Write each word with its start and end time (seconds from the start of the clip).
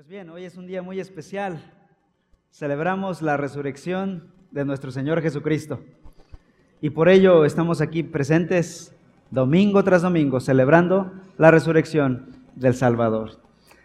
Pues 0.00 0.08
bien, 0.08 0.30
hoy 0.30 0.44
es 0.44 0.56
un 0.56 0.66
día 0.66 0.80
muy 0.80 0.98
especial. 0.98 1.62
Celebramos 2.50 3.20
la 3.20 3.36
resurrección 3.36 4.32
de 4.50 4.64
nuestro 4.64 4.90
Señor 4.90 5.20
Jesucristo. 5.20 5.80
Y 6.80 6.88
por 6.88 7.10
ello 7.10 7.44
estamos 7.44 7.82
aquí 7.82 8.02
presentes 8.02 8.94
domingo 9.30 9.84
tras 9.84 10.00
domingo, 10.00 10.40
celebrando 10.40 11.12
la 11.36 11.50
resurrección 11.50 12.30
del 12.56 12.72
Salvador. 12.72 13.42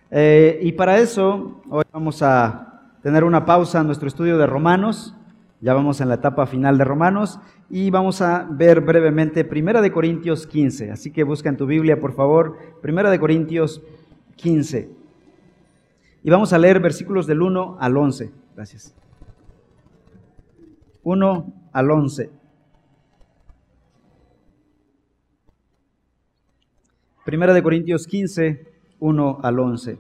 Eh, 0.09 0.57
y 0.62 0.71
para 0.71 0.99
eso, 0.99 1.62
hoy 1.70 1.83
vamos 1.91 2.21
a 2.21 2.93
tener 3.03 3.25
una 3.25 3.45
pausa 3.45 3.81
en 3.81 3.87
nuestro 3.87 4.07
estudio 4.07 4.37
de 4.37 4.47
Romanos. 4.47 5.13
Ya 5.59 5.73
vamos 5.73 5.99
en 5.99 6.07
la 6.07 6.15
etapa 6.15 6.45
final 6.45 6.77
de 6.77 6.85
Romanos 6.85 7.41
y 7.69 7.89
vamos 7.89 8.21
a 8.21 8.47
ver 8.49 8.79
brevemente 8.79 9.43
Primera 9.43 9.81
de 9.81 9.91
Corintios 9.91 10.47
15. 10.47 10.91
Así 10.91 11.11
que 11.11 11.25
busca 11.25 11.49
en 11.49 11.57
tu 11.57 11.65
Biblia, 11.65 11.99
por 11.99 12.13
favor, 12.13 12.57
Primera 12.81 13.11
de 13.11 13.19
Corintios 13.19 13.81
15. 14.37 15.03
Y 16.26 16.31
vamos 16.31 16.53
a 16.53 16.57
leer 16.57 16.80
versículos 16.80 17.27
del 17.27 17.44
1 17.44 17.77
al 17.79 17.95
11. 17.95 18.31
Gracias. 18.55 18.95
1 21.03 21.53
al 21.71 21.91
11. 21.91 22.31
Primera 27.25 27.53
de 27.53 27.61
Corintios 27.61 28.07
15, 28.07 28.65
1 28.99 29.39
al 29.43 29.59
11. 29.59 29.99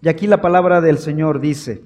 Y 0.00 0.08
aquí 0.08 0.28
la 0.28 0.40
palabra 0.40 0.80
del 0.80 0.98
Señor 0.98 1.40
dice, 1.40 1.82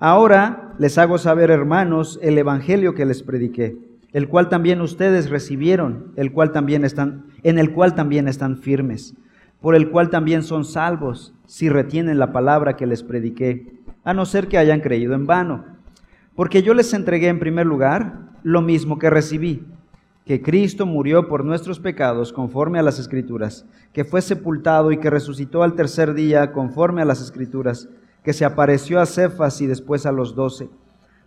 Ahora 0.00 0.74
les 0.76 0.98
hago 0.98 1.18
saber, 1.18 1.52
hermanos, 1.52 2.18
el 2.20 2.36
evangelio 2.36 2.94
que 2.96 3.06
les 3.06 3.22
prediqué, 3.22 3.76
el 4.12 4.28
cual 4.28 4.48
también 4.48 4.80
ustedes 4.80 5.30
recibieron, 5.30 6.12
el 6.16 6.32
cual 6.32 6.50
también 6.50 6.84
están 6.84 7.26
en 7.44 7.60
el 7.60 7.72
cual 7.72 7.94
también 7.94 8.26
están 8.26 8.56
firmes 8.56 9.14
por 9.60 9.74
el 9.74 9.90
cual 9.90 10.10
también 10.10 10.42
son 10.42 10.64
salvos, 10.64 11.34
si 11.46 11.68
retienen 11.68 12.18
la 12.18 12.32
palabra 12.32 12.76
que 12.76 12.86
les 12.86 13.02
prediqué, 13.02 13.80
a 14.04 14.14
no 14.14 14.24
ser 14.24 14.48
que 14.48 14.58
hayan 14.58 14.80
creído 14.80 15.14
en 15.14 15.26
vano. 15.26 15.64
Porque 16.34 16.62
yo 16.62 16.74
les 16.74 16.94
entregué 16.94 17.28
en 17.28 17.38
primer 17.38 17.66
lugar 17.66 18.30
lo 18.42 18.62
mismo 18.62 18.98
que 18.98 19.10
recibí, 19.10 19.66
que 20.24 20.40
Cristo 20.40 20.86
murió 20.86 21.28
por 21.28 21.44
nuestros 21.44 21.80
pecados 21.80 22.32
conforme 22.32 22.78
a 22.78 22.82
las 22.82 22.98
Escrituras, 22.98 23.66
que 23.92 24.04
fue 24.04 24.22
sepultado 24.22 24.92
y 24.92 24.98
que 24.98 25.10
resucitó 25.10 25.62
al 25.62 25.74
tercer 25.74 26.14
día 26.14 26.52
conforme 26.52 27.02
a 27.02 27.04
las 27.04 27.20
Escrituras, 27.20 27.88
que 28.24 28.32
se 28.32 28.44
apareció 28.44 29.00
a 29.00 29.06
Cefas 29.06 29.60
y 29.60 29.66
después 29.66 30.06
a 30.06 30.12
los 30.12 30.34
doce. 30.34 30.70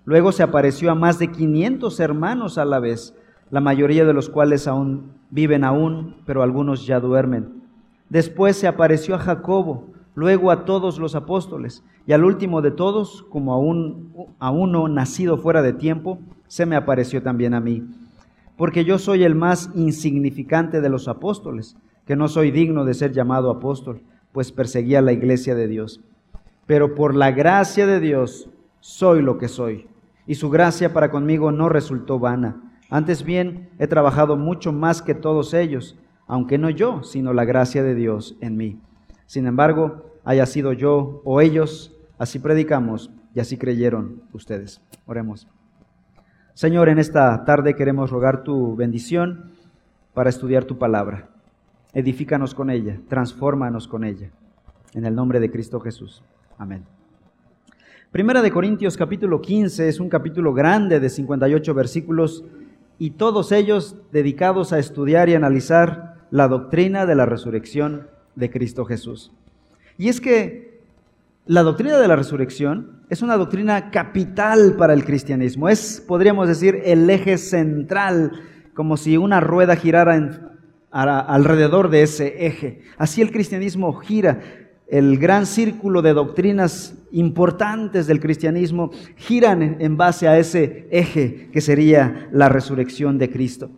Luego 0.06 0.32
se 0.32 0.44
apareció 0.44 0.92
a 0.92 0.96
más 0.96 1.20
de 1.20 1.30
quinientos 1.30 2.00
hermanos 2.00 2.58
a 2.58 2.66
la 2.66 2.80
vez, 2.80 3.16
la 3.52 3.62
mayoría 3.62 4.06
de 4.06 4.14
los 4.14 4.30
cuales 4.30 4.68
aún 4.68 5.12
viven 5.30 5.64
aún, 5.64 6.18
pero 6.26 6.44
algunos 6.44 6.86
ya 6.86 7.00
duermen. 7.00 7.63
Después 8.14 8.56
se 8.58 8.68
apareció 8.68 9.16
a 9.16 9.18
Jacobo, 9.18 9.88
luego 10.14 10.52
a 10.52 10.66
todos 10.66 11.00
los 11.00 11.16
apóstoles, 11.16 11.84
y 12.06 12.14
al 12.14 12.24
último 12.24 12.62
de 12.62 12.70
todos, 12.70 13.24
como 13.24 13.54
a, 13.54 13.58
un, 13.58 14.14
a 14.38 14.52
uno 14.52 14.88
nacido 14.88 15.36
fuera 15.40 15.64
de 15.64 15.74
tiempo, 15.74 16.20
se 16.46 16.68
me 16.68 16.76
apareció 16.76 17.24
también 17.24 17.56
a 17.56 17.60
mí. 17.60 17.84
Porque 18.56 18.86
yo 18.86 19.00
soy 19.00 19.24
el 19.24 19.34
más 19.34 19.72
insignificante 19.74 20.80
de 20.80 20.90
los 20.90 21.08
apóstoles, 21.08 21.76
que 22.06 22.16
no 22.16 22.28
soy 22.28 22.52
digno 22.52 22.86
de 22.86 22.94
ser 22.94 23.14
llamado 23.14 23.50
apóstol, 23.50 24.04
pues 24.32 24.52
perseguía 24.52 25.02
la 25.02 25.12
iglesia 25.12 25.56
de 25.56 25.68
Dios. 25.68 26.00
Pero 26.68 26.94
por 26.94 27.16
la 27.16 27.32
gracia 27.32 27.88
de 27.88 28.00
Dios 28.00 28.48
soy 28.80 29.24
lo 29.24 29.40
que 29.40 29.48
soy, 29.48 29.88
y 30.28 30.36
su 30.36 30.52
gracia 30.52 30.94
para 30.94 31.10
conmigo 31.10 31.52
no 31.52 31.68
resultó 31.68 32.20
vana. 32.20 32.62
Antes 32.92 33.24
bien, 33.24 33.72
he 33.80 33.88
trabajado 33.88 34.38
mucho 34.38 34.72
más 34.72 35.02
que 35.02 35.16
todos 35.16 35.56
ellos 35.56 35.98
aunque 36.34 36.58
no 36.58 36.72
yo, 36.72 37.04
sino 37.04 37.32
la 37.32 37.46
gracia 37.46 37.84
de 37.84 37.94
Dios 37.94 38.38
en 38.42 38.58
mí. 38.58 38.80
Sin 39.28 39.46
embargo, 39.46 40.18
haya 40.24 40.48
sido 40.48 40.74
yo 40.74 41.22
o 41.26 41.42
ellos, 41.42 41.96
así 42.18 42.40
predicamos 42.40 43.12
y 43.36 43.40
así 43.40 43.56
creyeron 43.56 44.24
ustedes. 44.34 44.82
Oremos. 45.06 45.48
Señor, 46.56 46.90
en 46.90 46.98
esta 46.98 47.46
tarde 47.46 47.76
queremos 47.76 48.10
rogar 48.10 48.42
tu 48.42 48.76
bendición 48.76 49.52
para 50.16 50.32
estudiar 50.32 50.66
tu 50.66 50.80
palabra. 50.80 51.30
Edifícanos 51.94 52.56
con 52.56 52.72
ella, 52.72 53.00
transfórmanos 53.08 53.88
con 53.88 54.04
ella. 54.04 54.32
En 54.96 55.06
el 55.06 55.14
nombre 55.14 55.40
de 55.40 55.52
Cristo 55.52 55.80
Jesús. 55.82 56.24
Amén. 56.58 56.84
Primera 58.12 58.42
de 58.42 58.50
Corintios 58.50 58.98
capítulo 58.98 59.40
15 59.40 59.88
es 59.88 60.00
un 60.00 60.10
capítulo 60.10 60.52
grande 60.52 61.00
de 61.00 61.12
58 61.12 61.76
versículos 61.76 62.44
y 62.98 63.12
todos 63.12 63.52
ellos 63.52 63.98
dedicados 64.12 64.74
a 64.74 64.80
estudiar 64.80 65.30
y 65.30 65.36
analizar 65.36 66.13
la 66.34 66.48
doctrina 66.48 67.06
de 67.06 67.14
la 67.14 67.28
resurrección 67.28 68.08
de 68.34 68.50
Cristo 68.50 68.86
Jesús. 68.86 69.32
Y 70.00 70.10
es 70.10 70.20
que 70.20 70.82
la 71.46 71.62
doctrina 71.62 72.00
de 72.00 72.08
la 72.08 72.16
resurrección 72.16 73.04
es 73.12 73.22
una 73.22 73.38
doctrina 73.38 73.92
capital 73.92 74.74
para 74.76 74.94
el 74.94 75.06
cristianismo. 75.06 75.70
Es, 75.70 76.04
podríamos 76.08 76.48
decir, 76.48 76.82
el 76.86 77.08
eje 77.08 77.38
central, 77.38 78.32
como 78.74 78.98
si 78.98 79.16
una 79.16 79.42
rueda 79.42 79.76
girara 79.76 80.58
alrededor 80.90 81.92
de 81.92 82.02
ese 82.02 82.48
eje. 82.48 82.82
Así 82.98 83.22
el 83.22 83.32
cristianismo 83.32 83.94
gira. 83.94 84.42
El 84.88 85.20
gran 85.20 85.46
círculo 85.46 86.02
de 86.02 86.14
doctrinas 86.14 86.96
importantes 87.12 88.08
del 88.08 88.20
cristianismo 88.20 88.90
giran 89.18 89.78
en 89.80 89.98
base 89.98 90.28
a 90.28 90.40
ese 90.40 90.88
eje 90.90 91.52
que 91.54 91.62
sería 91.62 92.28
la 92.32 92.50
resurrección 92.50 93.20
de 93.20 93.30
Cristo. 93.30 93.70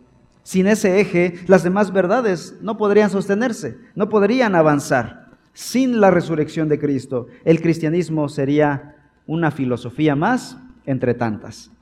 Sin 0.46 0.68
ese 0.68 1.00
eje, 1.00 1.40
las 1.48 1.64
demás 1.64 1.92
verdades 1.92 2.56
no 2.62 2.76
podrían 2.76 3.10
sostenerse, 3.10 3.78
no 3.96 4.08
podrían 4.08 4.54
avanzar. 4.54 5.30
Sin 5.52 6.00
la 6.00 6.12
resurrección 6.12 6.68
de 6.68 6.78
Cristo, 6.78 7.26
el 7.44 7.60
cristianismo 7.60 8.28
sería 8.28 8.94
una 9.26 9.50
filosofía 9.50 10.14
más 10.14 10.56
entre 10.84 11.14
tantas. 11.14 11.72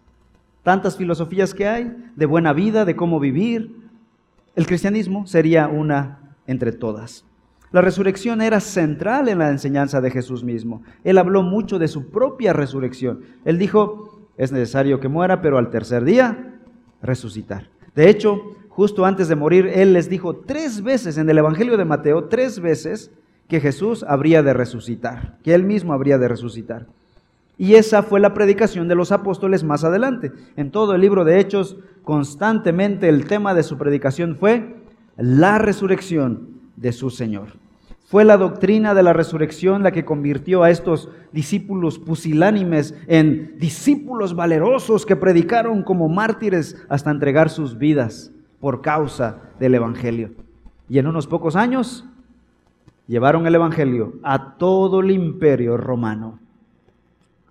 Tantas 0.62 0.96
filosofías 0.96 1.52
que 1.52 1.68
hay 1.68 1.94
de 2.16 2.24
buena 2.24 2.54
vida, 2.54 2.86
de 2.86 2.96
cómo 2.96 3.20
vivir. 3.20 3.70
El 4.56 4.66
cristianismo 4.66 5.26
sería 5.26 5.68
una 5.68 6.34
entre 6.46 6.72
todas. 6.72 7.26
La 7.70 7.82
resurrección 7.82 8.40
era 8.40 8.60
central 8.60 9.28
en 9.28 9.40
la 9.40 9.50
enseñanza 9.50 10.00
de 10.00 10.10
Jesús 10.10 10.42
mismo. 10.42 10.82
Él 11.04 11.18
habló 11.18 11.42
mucho 11.42 11.78
de 11.78 11.88
su 11.88 12.08
propia 12.10 12.54
resurrección. 12.54 13.24
Él 13.44 13.58
dijo, 13.58 14.26
es 14.38 14.52
necesario 14.52 15.00
que 15.00 15.08
muera, 15.08 15.42
pero 15.42 15.58
al 15.58 15.68
tercer 15.68 16.02
día 16.02 16.54
resucitar. 17.02 17.74
De 17.94 18.10
hecho, 18.10 18.56
justo 18.68 19.04
antes 19.04 19.28
de 19.28 19.36
morir, 19.36 19.70
Él 19.72 19.92
les 19.92 20.08
dijo 20.08 20.36
tres 20.36 20.82
veces 20.82 21.16
en 21.18 21.28
el 21.30 21.38
Evangelio 21.38 21.76
de 21.76 21.84
Mateo, 21.84 22.24
tres 22.24 22.60
veces, 22.60 23.10
que 23.48 23.60
Jesús 23.60 24.04
habría 24.08 24.42
de 24.42 24.54
resucitar, 24.54 25.36
que 25.42 25.54
Él 25.54 25.64
mismo 25.64 25.92
habría 25.92 26.18
de 26.18 26.28
resucitar. 26.28 26.86
Y 27.56 27.74
esa 27.74 28.02
fue 28.02 28.18
la 28.18 28.34
predicación 28.34 28.88
de 28.88 28.94
los 28.94 29.12
apóstoles 29.12 29.62
más 29.62 29.84
adelante. 29.84 30.32
En 30.56 30.70
todo 30.70 30.94
el 30.94 31.00
libro 31.00 31.24
de 31.24 31.38
Hechos, 31.38 31.76
constantemente 32.02 33.08
el 33.08 33.26
tema 33.26 33.54
de 33.54 33.62
su 33.62 33.78
predicación 33.78 34.36
fue 34.36 34.76
la 35.16 35.58
resurrección 35.58 36.48
de 36.76 36.92
su 36.92 37.10
Señor. 37.10 37.63
Fue 38.04 38.24
la 38.24 38.36
doctrina 38.36 38.94
de 38.94 39.02
la 39.02 39.14
resurrección 39.14 39.82
la 39.82 39.90
que 39.90 40.04
convirtió 40.04 40.62
a 40.62 40.70
estos 40.70 41.08
discípulos 41.32 41.98
pusilánimes 41.98 42.94
en 43.06 43.58
discípulos 43.58 44.36
valerosos 44.36 45.06
que 45.06 45.16
predicaron 45.16 45.82
como 45.82 46.08
mártires 46.08 46.76
hasta 46.90 47.10
entregar 47.10 47.48
sus 47.48 47.78
vidas 47.78 48.30
por 48.60 48.82
causa 48.82 49.38
del 49.58 49.74
Evangelio. 49.74 50.32
Y 50.86 50.98
en 50.98 51.06
unos 51.06 51.26
pocos 51.26 51.56
años 51.56 52.04
llevaron 53.06 53.46
el 53.46 53.54
Evangelio 53.54 54.14
a 54.22 54.56
todo 54.58 55.00
el 55.00 55.10
imperio 55.10 55.78
romano. 55.78 56.38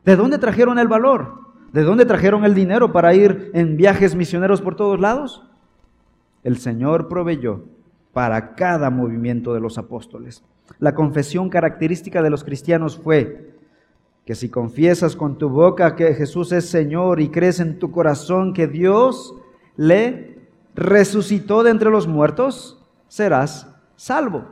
¿De 0.06 0.16
dónde 0.16 0.38
trajeron 0.38 0.78
el 0.78 0.88
valor? 0.88 1.42
¿De 1.72 1.82
dónde 1.82 2.06
trajeron 2.06 2.46
el 2.46 2.54
dinero 2.54 2.92
para 2.92 3.16
ir 3.16 3.50
en 3.56 3.76
viajes 3.76 4.14
misioneros 4.14 4.62
por 4.62 4.76
todos 4.76 5.00
lados? 5.00 5.44
El 6.44 6.58
Señor 6.58 7.08
proveyó 7.08 7.64
para 8.14 8.56
cada 8.56 8.90
movimiento 8.90 9.54
de 9.54 9.60
los 9.60 9.78
apóstoles. 9.78 10.44
La 10.80 10.94
confesión 10.96 11.50
característica 11.50 12.22
de 12.22 12.30
los 12.30 12.44
cristianos 12.44 12.98
fue 12.98 13.54
que 14.26 14.36
si 14.36 14.50
confiesas 14.50 15.16
con 15.16 15.38
tu 15.38 15.50
boca 15.50 15.96
que 15.96 16.14
Jesús 16.14 16.52
es 16.52 16.70
Señor 16.70 17.20
y 17.20 17.30
crees 17.30 17.60
en 17.60 17.80
tu 17.80 17.92
corazón 17.92 18.54
que 18.54 18.68
Dios 18.68 19.36
le 19.76 20.38
resucitó 20.76 21.64
de 21.64 21.72
entre 21.72 21.90
los 21.90 22.08
muertos, 22.08 22.82
serás 23.08 23.68
salvo. 23.96 24.46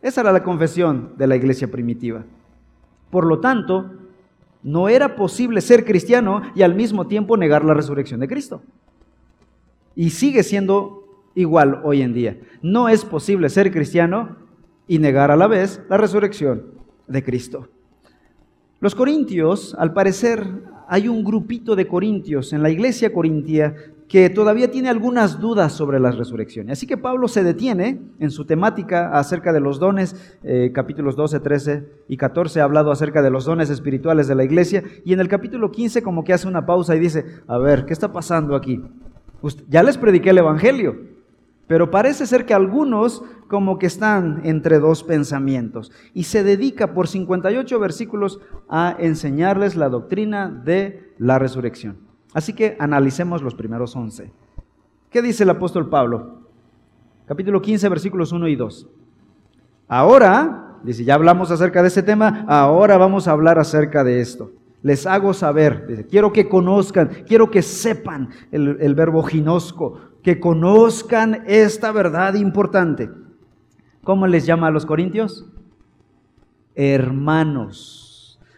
Esa 0.00 0.22
era 0.22 0.32
la 0.32 0.42
confesión 0.42 1.12
de 1.18 1.26
la 1.26 1.36
iglesia 1.36 1.70
primitiva. 1.70 2.24
Por 3.10 3.26
lo 3.26 3.40
tanto, 3.40 3.90
no 4.62 4.88
era 4.88 5.16
posible 5.16 5.60
ser 5.60 5.84
cristiano 5.84 6.42
y 6.54 6.62
al 6.62 6.74
mismo 6.74 7.06
tiempo 7.06 7.36
negar 7.36 7.64
la 7.64 7.74
resurrección 7.74 8.20
de 8.20 8.28
Cristo. 8.28 8.62
Y 9.94 10.10
sigue 10.10 10.42
siendo 10.42 10.97
igual 11.38 11.80
hoy 11.84 12.02
en 12.02 12.12
día. 12.12 12.36
No 12.62 12.88
es 12.88 13.04
posible 13.04 13.48
ser 13.48 13.70
cristiano 13.70 14.36
y 14.88 14.98
negar 14.98 15.30
a 15.30 15.36
la 15.36 15.46
vez 15.46 15.80
la 15.88 15.96
resurrección 15.96 16.64
de 17.06 17.22
Cristo. 17.22 17.68
Los 18.80 18.94
corintios, 18.94 19.74
al 19.78 19.92
parecer, 19.92 20.44
hay 20.88 21.06
un 21.06 21.22
grupito 21.22 21.76
de 21.76 21.86
corintios 21.86 22.52
en 22.52 22.62
la 22.62 22.70
iglesia 22.70 23.12
corintia 23.12 23.74
que 24.08 24.30
todavía 24.30 24.70
tiene 24.70 24.88
algunas 24.88 25.38
dudas 25.38 25.74
sobre 25.74 26.00
la 26.00 26.10
resurrección. 26.10 26.70
Así 26.70 26.86
que 26.86 26.96
Pablo 26.96 27.28
se 27.28 27.44
detiene 27.44 28.00
en 28.18 28.30
su 28.30 28.44
temática 28.46 29.10
acerca 29.12 29.52
de 29.52 29.60
los 29.60 29.78
dones, 29.78 30.38
eh, 30.42 30.72
capítulos 30.72 31.14
12, 31.14 31.40
13 31.40 31.88
y 32.08 32.16
14 32.16 32.60
ha 32.60 32.64
hablado 32.64 32.90
acerca 32.90 33.20
de 33.22 33.30
los 33.30 33.44
dones 33.44 33.68
espirituales 33.68 34.26
de 34.26 34.34
la 34.34 34.44
iglesia, 34.44 34.82
y 35.04 35.12
en 35.12 35.20
el 35.20 35.28
capítulo 35.28 35.70
15 35.70 36.02
como 36.02 36.24
que 36.24 36.32
hace 36.32 36.48
una 36.48 36.64
pausa 36.64 36.96
y 36.96 37.00
dice, 37.00 37.26
a 37.46 37.58
ver, 37.58 37.84
¿qué 37.84 37.92
está 37.92 38.10
pasando 38.10 38.56
aquí? 38.56 38.82
Ya 39.68 39.82
les 39.82 39.98
prediqué 39.98 40.30
el 40.30 40.38
Evangelio, 40.38 41.17
pero 41.68 41.90
parece 41.90 42.26
ser 42.26 42.46
que 42.46 42.54
algunos 42.54 43.22
como 43.46 43.78
que 43.78 43.86
están 43.86 44.40
entre 44.44 44.80
dos 44.80 45.04
pensamientos 45.04 45.92
y 46.14 46.24
se 46.24 46.42
dedica 46.42 46.94
por 46.94 47.06
58 47.06 47.78
versículos 47.78 48.40
a 48.68 48.96
enseñarles 48.98 49.76
la 49.76 49.88
doctrina 49.88 50.48
de 50.48 51.14
la 51.18 51.38
resurrección. 51.38 51.98
Así 52.32 52.54
que 52.54 52.76
analicemos 52.80 53.42
los 53.42 53.54
primeros 53.54 53.94
11. 53.94 54.32
¿Qué 55.10 55.22
dice 55.22 55.44
el 55.44 55.50
apóstol 55.50 55.88
Pablo? 55.88 56.40
Capítulo 57.26 57.60
15, 57.60 57.88
versículos 57.90 58.32
1 58.32 58.48
y 58.48 58.56
2. 58.56 58.88
Ahora, 59.88 60.78
dice, 60.82 61.04
ya 61.04 61.14
hablamos 61.14 61.50
acerca 61.50 61.82
de 61.82 61.88
ese 61.88 62.02
tema, 62.02 62.44
ahora 62.48 62.96
vamos 62.96 63.28
a 63.28 63.32
hablar 63.32 63.58
acerca 63.58 64.04
de 64.04 64.20
esto. 64.20 64.52
Les 64.82 65.06
hago 65.06 65.34
saber, 65.34 65.86
dice, 65.86 66.06
quiero 66.06 66.32
que 66.32 66.48
conozcan, 66.48 67.10
quiero 67.26 67.50
que 67.50 67.62
sepan 67.62 68.30
el, 68.52 68.76
el 68.80 68.94
verbo 68.94 69.22
ginosco, 69.22 69.98
que 70.22 70.40
conozcan 70.40 71.44
esta 71.46 71.92
verdad 71.92 72.34
importante. 72.34 73.10
¿Cómo 74.04 74.26
les 74.26 74.46
llama 74.46 74.68
a 74.68 74.70
los 74.70 74.86
corintios? 74.86 75.46
Hermanos. 76.74 78.08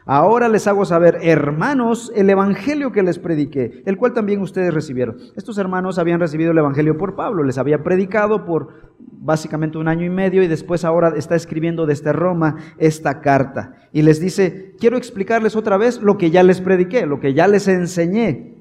Ahora 0.06 0.48
les 0.48 0.66
hago 0.66 0.84
saber, 0.84 1.18
hermanos, 1.22 2.10
el 2.16 2.30
evangelio 2.30 2.90
que 2.90 3.02
les 3.02 3.18
prediqué, 3.18 3.82
el 3.86 3.96
cual 3.96 4.12
también 4.12 4.40
ustedes 4.40 4.74
recibieron. 4.74 5.18
Estos 5.36 5.56
hermanos 5.58 5.98
habían 5.98 6.18
recibido 6.18 6.50
el 6.50 6.58
evangelio 6.58 6.96
por 6.96 7.14
Pablo, 7.14 7.44
les 7.44 7.58
había 7.58 7.84
predicado 7.84 8.44
por 8.44 8.90
básicamente 8.98 9.78
un 9.78 9.86
año 9.86 10.04
y 10.04 10.10
medio 10.10 10.42
y 10.42 10.48
después 10.48 10.84
ahora 10.84 11.12
está 11.16 11.36
escribiendo 11.36 11.86
desde 11.86 12.12
Roma 12.12 12.56
esta 12.78 13.20
carta. 13.20 13.74
Y 13.92 14.02
les 14.02 14.18
dice, 14.20 14.74
quiero 14.80 14.96
explicarles 14.96 15.54
otra 15.54 15.76
vez 15.76 16.02
lo 16.02 16.18
que 16.18 16.30
ya 16.30 16.42
les 16.42 16.60
prediqué, 16.60 17.06
lo 17.06 17.20
que 17.20 17.34
ya 17.34 17.46
les 17.46 17.68
enseñé, 17.68 18.56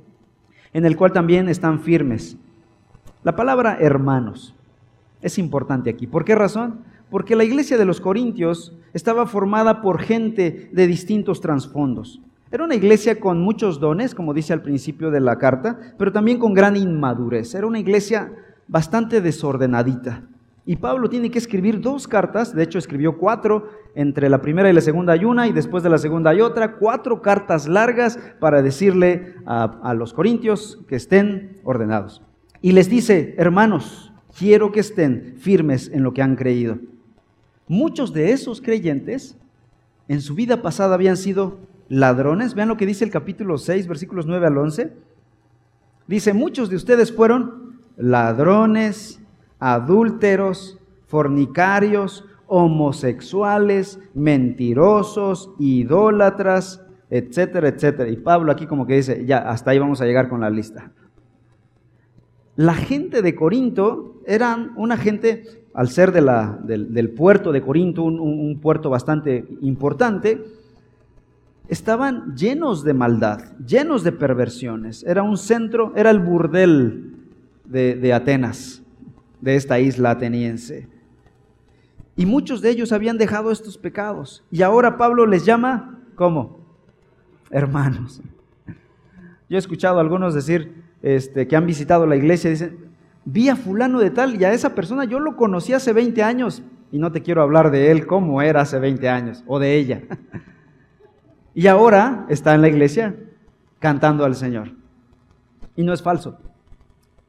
en 0.73 0.85
el 0.85 0.97
cual 0.97 1.13
también 1.13 1.49
están 1.49 1.79
firmes. 1.79 2.37
La 3.23 3.35
palabra 3.35 3.77
hermanos 3.79 4.55
es 5.21 5.37
importante 5.37 5.89
aquí. 5.89 6.07
¿Por 6.07 6.25
qué 6.25 6.35
razón? 6.35 6.83
porque 7.09 7.35
la 7.35 7.43
iglesia 7.43 7.77
de 7.77 7.85
los 7.85 8.01
Corintios 8.01 8.73
estaba 8.93 9.25
formada 9.25 9.81
por 9.81 9.99
gente 9.99 10.69
de 10.71 10.87
distintos 10.87 11.41
trasfondos. 11.41 12.21
Era 12.51 12.63
una 12.63 12.75
iglesia 12.75 13.19
con 13.19 13.41
muchos 13.41 13.79
dones, 13.79 14.15
como 14.15 14.33
dice 14.33 14.53
al 14.53 14.61
principio 14.61 15.11
de 15.11 15.19
la 15.19 15.37
carta, 15.37 15.77
pero 15.97 16.11
también 16.11 16.39
con 16.39 16.53
gran 16.53 16.75
inmadurez. 16.75 17.53
Era 17.53 17.67
una 17.67 17.79
iglesia 17.79 18.31
bastante 18.67 19.21
desordenadita. 19.21 20.23
Y 20.65 20.75
Pablo 20.75 21.09
tiene 21.09 21.31
que 21.31 21.39
escribir 21.39 21.79
dos 21.79 22.07
cartas, 22.07 22.53
de 22.53 22.63
hecho 22.63 22.77
escribió 22.77 23.17
cuatro, 23.17 23.69
entre 23.95 24.29
la 24.29 24.39
primera 24.39 24.69
y 24.69 24.73
la 24.73 24.81
segunda 24.81 25.13
hay 25.13 25.25
una, 25.25 25.47
y 25.47 25.51
después 25.51 25.81
de 25.81 25.89
la 25.89 25.97
segunda 25.97 26.29
hay 26.29 26.41
otra, 26.41 26.75
cuatro 26.77 27.23
cartas 27.23 27.67
largas 27.67 28.19
para 28.39 28.61
decirle 28.61 29.35
a, 29.47 29.79
a 29.81 29.93
los 29.95 30.13
corintios 30.13 30.79
que 30.87 30.95
estén 30.95 31.59
ordenados. 31.63 32.21
Y 32.61 32.73
les 32.73 32.89
dice, 32.89 33.35
hermanos, 33.37 34.11
quiero 34.37 34.71
que 34.71 34.81
estén 34.81 35.35
firmes 35.37 35.89
en 35.93 36.03
lo 36.03 36.13
que 36.13 36.21
han 36.21 36.35
creído. 36.35 36.79
Muchos 37.67 38.13
de 38.13 38.31
esos 38.31 38.61
creyentes 38.61 39.37
en 40.07 40.21
su 40.21 40.35
vida 40.35 40.61
pasada 40.61 40.95
habían 40.95 41.17
sido 41.17 41.59
ladrones. 41.87 42.55
Vean 42.55 42.67
lo 42.67 42.77
que 42.77 42.85
dice 42.85 43.05
el 43.05 43.11
capítulo 43.11 43.57
6, 43.57 43.87
versículos 43.87 44.25
9 44.25 44.47
al 44.47 44.57
11. 44.57 44.93
Dice, 46.07 46.33
muchos 46.33 46.69
de 46.69 46.75
ustedes 46.75 47.11
fueron 47.11 47.79
ladrones, 47.95 49.21
adúlteros, 49.59 50.79
fornicarios, 51.05 52.25
homosexuales, 52.47 53.99
mentirosos, 54.15 55.51
idólatras, 55.59 56.83
etcétera, 57.09 57.69
etcétera. 57.69 58.09
Y 58.09 58.17
Pablo 58.17 58.51
aquí 58.51 58.65
como 58.65 58.87
que 58.87 58.95
dice, 58.95 59.25
ya, 59.25 59.37
hasta 59.49 59.71
ahí 59.71 59.79
vamos 59.79 60.01
a 60.01 60.05
llegar 60.05 60.29
con 60.29 60.41
la 60.41 60.49
lista. 60.49 60.91
La 62.59 62.73
gente 62.73 63.21
de 63.21 63.35
Corinto 63.35 64.21
eran 64.25 64.73
una 64.75 64.97
gente 64.97 65.63
al 65.73 65.87
ser 65.87 66.11
del, 66.11 67.09
puerto 67.11 67.53
de 67.53 67.61
Corinto, 67.61 68.03
un, 68.03 68.59
puerto 68.61 68.89
bastante 68.89 69.45
importante, 69.61 70.43
estaban 71.69 72.35
llenos 72.35 72.83
de 72.83 72.93
maldad, 72.93 73.57
llenos 73.65 74.03
de 74.03 74.11
perversiones. 74.11 75.05
Era 75.05 75.23
un 75.23 75.37
centro, 75.37 75.93
era 75.95 76.11
el 76.11 76.19
burdel 76.19 77.15
de, 77.63 77.95
de 77.95 78.11
Atenas, 78.11 78.81
de 79.39 79.55
esta 79.55 79.79
isla 79.79 80.11
ateniense. 80.11 80.89
Y 82.17 82.25
muchos 82.25 82.59
de 82.59 82.71
ellos 82.71 82.91
habían 82.91 83.17
dejado 83.17 83.51
estos 83.51 83.77
pecados. 83.77 84.43
Y 84.51 84.63
ahora 84.63 84.97
Pablo 84.97 85.25
les 85.25 85.45
llama, 85.45 86.01
¿cómo? 86.15 86.59
Hermanos. 87.51 88.21
Yo 89.47 89.55
he 89.55 89.57
escuchado 89.57 89.97
a 89.97 90.01
algunos 90.01 90.35
decir 90.35 90.88
este, 91.01 91.47
que 91.47 91.55
han 91.55 91.65
visitado 91.65 92.05
la 92.05 92.15
iglesia, 92.15 92.49
dicen, 92.49 92.89
vi 93.25 93.49
a 93.49 93.55
fulano 93.55 93.99
de 93.99 94.09
tal 94.09 94.39
y 94.39 94.43
a 94.43 94.53
esa 94.53 94.75
persona 94.75 95.05
yo 95.05 95.19
lo 95.19 95.35
conocí 95.35 95.73
hace 95.73 95.93
20 95.93 96.23
años 96.23 96.63
y 96.91 96.97
no 96.97 97.11
te 97.11 97.21
quiero 97.21 97.41
hablar 97.41 97.71
de 97.71 97.91
él 97.91 98.07
como 98.07 98.41
era 98.41 98.61
hace 98.61 98.79
20 98.79 99.07
años 99.09 99.43
o 99.47 99.59
de 99.59 99.75
ella. 99.75 100.01
y 101.53 101.67
ahora 101.67 102.25
está 102.29 102.55
en 102.55 102.61
la 102.61 102.69
iglesia 102.69 103.15
cantando 103.79 104.25
al 104.25 104.35
Señor. 104.35 104.71
Y 105.75 105.83
no 105.83 105.93
es 105.93 106.01
falso. 106.01 106.39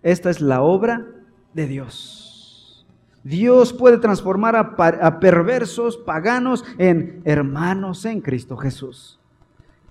Esta 0.03 0.31
es 0.31 0.41
la 0.41 0.63
obra 0.63 1.07
de 1.55 1.67
Dios. 1.67 2.87
Dios 3.23 3.75
puede 3.75 3.99
transformar 3.99 4.57
a, 4.57 4.75
a 5.03 5.21
perversos, 5.21 5.99
paganos, 5.99 6.65
en 6.79 7.21
hermanos 7.25 8.07
en 8.07 8.23
Cristo 8.23 8.57
Jesús. 8.57 9.21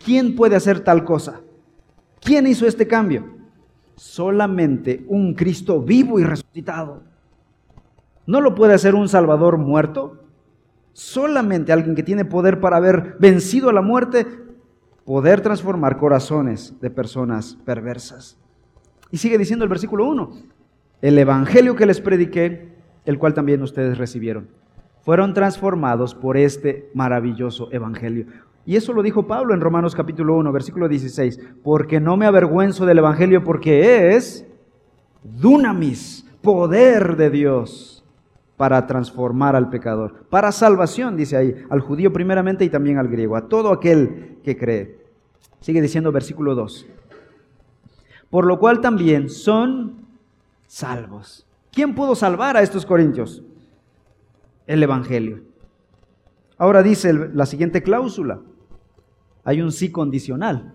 ¿Quién 0.03 0.35
puede 0.35 0.55
hacer 0.55 0.79
tal 0.79 1.03
cosa? 1.03 1.41
¿Quién 2.21 2.47
hizo 2.47 2.65
este 2.65 2.87
cambio? 2.87 3.38
Solamente 3.99 5.03
un 5.09 5.33
Cristo 5.33 5.81
vivo 5.81 6.19
y 6.19 6.23
resucitado. 6.23 7.03
No 8.25 8.39
lo 8.39 8.55
puede 8.55 8.73
hacer 8.73 8.95
un 8.95 9.09
Salvador 9.09 9.57
muerto. 9.57 10.23
Solamente 10.93 11.73
alguien 11.73 11.95
que 11.95 12.03
tiene 12.03 12.23
poder 12.23 12.61
para 12.61 12.77
haber 12.77 13.17
vencido 13.19 13.69
a 13.69 13.73
la 13.73 13.81
muerte, 13.81 14.25
poder 15.03 15.41
transformar 15.41 15.97
corazones 15.97 16.79
de 16.79 16.89
personas 16.89 17.57
perversas. 17.65 18.37
Y 19.11 19.17
sigue 19.17 19.37
diciendo 19.37 19.65
el 19.65 19.69
versículo 19.69 20.07
1, 20.07 20.31
el 21.01 21.17
Evangelio 21.17 21.75
que 21.75 21.85
les 21.85 21.99
prediqué, 21.99 22.73
el 23.03 23.19
cual 23.19 23.33
también 23.33 23.61
ustedes 23.61 23.97
recibieron, 23.97 24.47
fueron 25.01 25.33
transformados 25.33 26.15
por 26.15 26.37
este 26.37 26.89
maravilloso 26.93 27.69
Evangelio. 27.71 28.27
Y 28.69 28.75
eso 28.75 28.93
lo 28.93 29.01
dijo 29.01 29.25
Pablo 29.25 29.55
en 29.55 29.61
Romanos 29.61 29.95
capítulo 29.95 30.37
1, 30.37 30.51
versículo 30.51 30.87
16, 30.87 31.39
porque 31.63 31.99
no 31.99 32.17
me 32.17 32.27
avergüenzo 32.27 32.85
del 32.85 32.99
Evangelio 32.99 33.43
porque 33.43 34.15
es 34.15 34.45
dunamis, 35.23 36.23
poder 36.43 37.17
de 37.17 37.31
Dios 37.31 38.05
para 38.57 38.85
transformar 38.85 39.55
al 39.55 39.71
pecador, 39.71 40.27
para 40.29 40.51
salvación, 40.51 41.17
dice 41.17 41.35
ahí, 41.35 41.55
al 41.71 41.79
judío 41.79 42.13
primeramente 42.13 42.63
y 42.63 42.69
también 42.69 42.99
al 42.99 43.07
griego, 43.07 43.35
a 43.35 43.47
todo 43.47 43.71
aquel 43.71 44.37
que 44.43 44.55
cree. 44.55 44.99
Sigue 45.61 45.81
diciendo 45.81 46.11
versículo 46.11 46.53
2. 46.53 46.85
Por 48.29 48.45
lo 48.45 48.59
cual 48.59 48.81
también 48.81 49.31
son 49.31 50.05
salvos. 50.67 51.47
¿Quién 51.71 51.95
pudo 51.95 52.13
salvar 52.13 52.55
a 52.55 52.61
estos 52.61 52.85
corintios? 52.85 53.41
El 54.67 54.83
Evangelio. 54.83 55.39
Ahora 56.59 56.83
dice 56.83 57.13
la 57.13 57.47
siguiente 57.47 57.81
cláusula 57.81 58.41
hay 59.49 59.63
un 59.63 59.71
sí 59.71 59.89
condicional. 59.89 60.73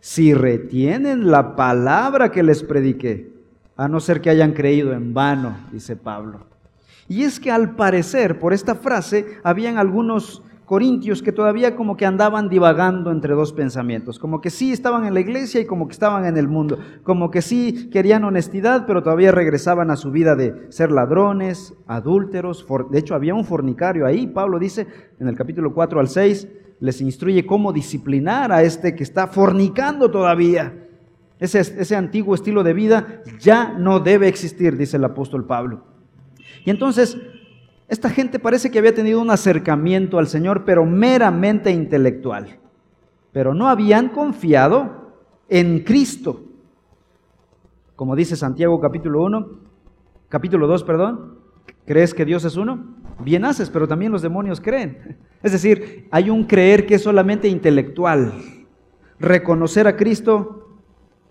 Si 0.00 0.32
retienen 0.32 1.30
la 1.30 1.54
palabra 1.54 2.30
que 2.30 2.42
les 2.42 2.62
prediqué, 2.62 3.30
a 3.76 3.88
no 3.88 4.00
ser 4.00 4.22
que 4.22 4.30
hayan 4.30 4.52
creído 4.52 4.94
en 4.94 5.12
vano, 5.12 5.54
dice 5.70 5.96
Pablo. 5.96 6.46
Y 7.08 7.24
es 7.24 7.38
que 7.38 7.50
al 7.50 7.76
parecer, 7.76 8.38
por 8.38 8.54
esta 8.54 8.74
frase, 8.74 9.38
habían 9.44 9.76
algunos 9.76 10.42
corintios 10.64 11.22
que 11.22 11.30
todavía 11.30 11.76
como 11.76 11.98
que 11.98 12.06
andaban 12.06 12.48
divagando 12.48 13.12
entre 13.12 13.34
dos 13.34 13.52
pensamientos, 13.52 14.18
como 14.18 14.40
que 14.40 14.48
sí 14.48 14.72
estaban 14.72 15.04
en 15.04 15.12
la 15.12 15.20
iglesia 15.20 15.60
y 15.60 15.66
como 15.66 15.86
que 15.86 15.92
estaban 15.92 16.24
en 16.24 16.38
el 16.38 16.48
mundo, 16.48 16.78
como 17.02 17.30
que 17.30 17.42
sí 17.42 17.90
querían 17.92 18.24
honestidad, 18.24 18.86
pero 18.86 19.02
todavía 19.02 19.30
regresaban 19.30 19.90
a 19.90 19.96
su 19.96 20.10
vida 20.10 20.36
de 20.36 20.66
ser 20.70 20.90
ladrones, 20.90 21.74
adúlteros, 21.86 22.66
de 22.90 22.98
hecho 22.98 23.14
había 23.14 23.34
un 23.34 23.44
fornicario 23.44 24.06
ahí, 24.06 24.26
Pablo 24.26 24.58
dice 24.58 24.86
en 25.20 25.28
el 25.28 25.36
capítulo 25.36 25.74
4 25.74 26.00
al 26.00 26.08
6, 26.08 26.48
les 26.80 27.00
instruye 27.00 27.46
cómo 27.46 27.72
disciplinar 27.72 28.52
a 28.52 28.62
este 28.62 28.94
que 28.94 29.02
está 29.02 29.26
fornicando 29.26 30.10
todavía. 30.10 30.88
Ese, 31.38 31.60
ese 31.60 31.96
antiguo 31.96 32.34
estilo 32.34 32.62
de 32.62 32.72
vida 32.72 33.22
ya 33.38 33.74
no 33.78 34.00
debe 34.00 34.28
existir, 34.28 34.76
dice 34.76 34.96
el 34.96 35.04
apóstol 35.04 35.46
Pablo. 35.46 35.84
Y 36.64 36.70
entonces, 36.70 37.18
esta 37.88 38.10
gente 38.10 38.38
parece 38.38 38.70
que 38.70 38.78
había 38.78 38.94
tenido 38.94 39.20
un 39.20 39.30
acercamiento 39.30 40.18
al 40.18 40.26
Señor, 40.26 40.64
pero 40.64 40.84
meramente 40.84 41.70
intelectual. 41.70 42.58
Pero 43.32 43.54
no 43.54 43.68
habían 43.68 44.08
confiado 44.08 45.14
en 45.48 45.80
Cristo. 45.80 46.42
Como 47.94 48.16
dice 48.16 48.36
Santiago 48.36 48.80
capítulo 48.80 49.22
1, 49.22 49.48
capítulo 50.28 50.66
2, 50.66 50.84
perdón, 50.84 51.38
¿crees 51.86 52.12
que 52.12 52.24
Dios 52.24 52.44
es 52.44 52.56
uno? 52.56 52.96
Bien 53.20 53.44
haces, 53.44 53.70
pero 53.70 53.88
también 53.88 54.12
los 54.12 54.22
demonios 54.22 54.60
creen. 54.60 55.16
Es 55.42 55.52
decir, 55.52 56.06
hay 56.10 56.30
un 56.30 56.44
creer 56.44 56.86
que 56.86 56.96
es 56.96 57.02
solamente 57.02 57.48
intelectual. 57.48 58.32
Reconocer 59.18 59.86
a 59.86 59.96
Cristo 59.96 60.66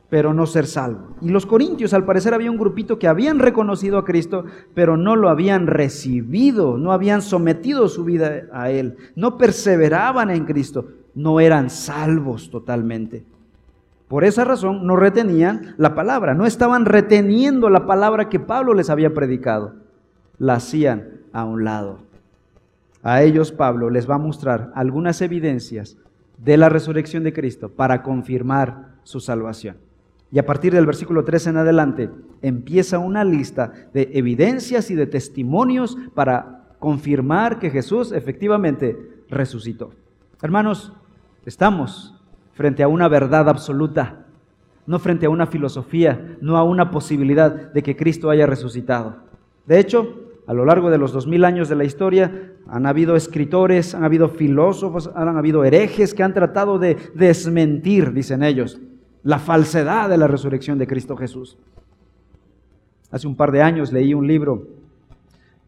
pero 0.10 0.34
no 0.34 0.46
ser 0.46 0.68
salvo. 0.68 1.16
Y 1.22 1.30
los 1.30 1.46
corintios, 1.46 1.94
al 1.94 2.06
parecer, 2.06 2.34
había 2.34 2.52
un 2.52 2.58
grupito 2.58 3.00
que 3.00 3.08
habían 3.08 3.40
reconocido 3.40 3.98
a 3.98 4.06
Cristo, 4.06 4.46
pero 4.74 4.98
no 4.98 5.16
lo 5.16 5.30
habían 5.30 5.68
recibido, 5.68 6.78
no 6.78 6.92
habían 6.92 7.22
sometido 7.22 7.88
su 7.90 8.04
vida 8.04 8.44
a 8.54 8.70
Él, 8.70 8.98
no 9.16 9.38
perseveraban 9.38 10.30
en 10.30 10.46
Cristo, 10.46 10.88
no 11.16 11.40
eran 11.40 11.70
salvos 11.70 12.50
totalmente. 12.50 13.26
Por 14.08 14.24
esa 14.24 14.44
razón 14.44 14.86
no 14.86 14.96
retenían 14.96 15.74
la 15.78 15.96
palabra, 15.96 16.36
no 16.36 16.46
estaban 16.46 16.86
reteniendo 16.86 17.70
la 17.70 17.88
palabra 17.88 18.30
que 18.30 18.40
Pablo 18.40 18.76
les 18.76 18.92
había 18.92 19.14
predicado, 19.14 19.74
la 20.38 20.56
hacían 20.56 21.15
a 21.36 21.44
un 21.44 21.66
lado. 21.66 22.00
A 23.04 23.22
ellos 23.22 23.52
Pablo 23.52 23.90
les 23.90 24.10
va 24.10 24.16
a 24.16 24.20
mostrar 24.20 24.72
algunas 24.74 25.22
evidencias 25.22 25.98
de 26.38 26.56
la 26.56 26.70
resurrección 26.70 27.24
de 27.24 27.34
Cristo 27.34 27.70
para 27.70 28.02
confirmar 28.04 28.96
su 29.04 29.20
salvación. 29.20 29.76
Y 30.32 30.40
a 30.40 30.46
partir 30.46 30.74
del 30.74 30.86
versículo 30.86 31.26
3 31.26 31.48
en 31.48 31.58
adelante 31.58 32.10
empieza 32.42 33.00
una 33.00 33.26
lista 33.26 33.74
de 33.94 34.12
evidencias 34.14 34.90
y 34.90 34.96
de 34.96 35.08
testimonios 35.08 35.98
para 36.14 36.70
confirmar 36.80 37.60
que 37.60 37.70
Jesús 37.70 38.14
efectivamente 38.14 38.98
resucitó. 39.30 39.92
Hermanos, 40.42 40.94
estamos 41.46 42.16
frente 42.54 42.82
a 42.82 42.88
una 42.88 43.10
verdad 43.10 43.50
absoluta, 43.50 44.26
no 44.88 45.00
frente 45.00 45.26
a 45.26 45.30
una 45.30 45.48
filosofía, 45.48 46.38
no 46.40 46.56
a 46.56 46.64
una 46.64 46.92
posibilidad 46.92 47.52
de 47.74 47.84
que 47.84 47.98
Cristo 47.98 48.30
haya 48.30 48.46
resucitado. 48.46 49.18
De 49.66 49.80
hecho, 49.80 50.25
a 50.48 50.54
lo 50.54 50.66
largo 50.66 50.90
de 50.90 50.98
los 50.98 51.12
dos 51.12 51.28
mil 51.28 51.44
años 51.44 51.70
de 51.70 51.76
la 51.76 51.84
historia, 51.84 52.54
han 52.68 52.86
habido 52.86 53.16
escritores, 53.16 53.96
han 53.96 54.04
habido 54.04 54.30
filósofos, 54.30 55.10
han 55.16 55.38
habido 55.38 55.64
herejes 55.64 56.14
que 56.14 56.24
han 56.24 56.34
tratado 56.34 56.78
de 56.80 56.98
desmentir, 57.16 58.14
dicen 58.14 58.44
ellos, 58.44 58.80
la 59.24 59.40
falsedad 59.40 60.10
de 60.10 60.18
la 60.18 60.28
resurrección 60.28 60.78
de 60.78 60.88
Cristo 60.88 61.16
Jesús. 61.18 61.58
Hace 63.12 63.28
un 63.28 63.36
par 63.36 63.52
de 63.52 63.62
años 63.62 63.92
leí 63.92 64.14
un 64.14 64.28
libro 64.28 64.68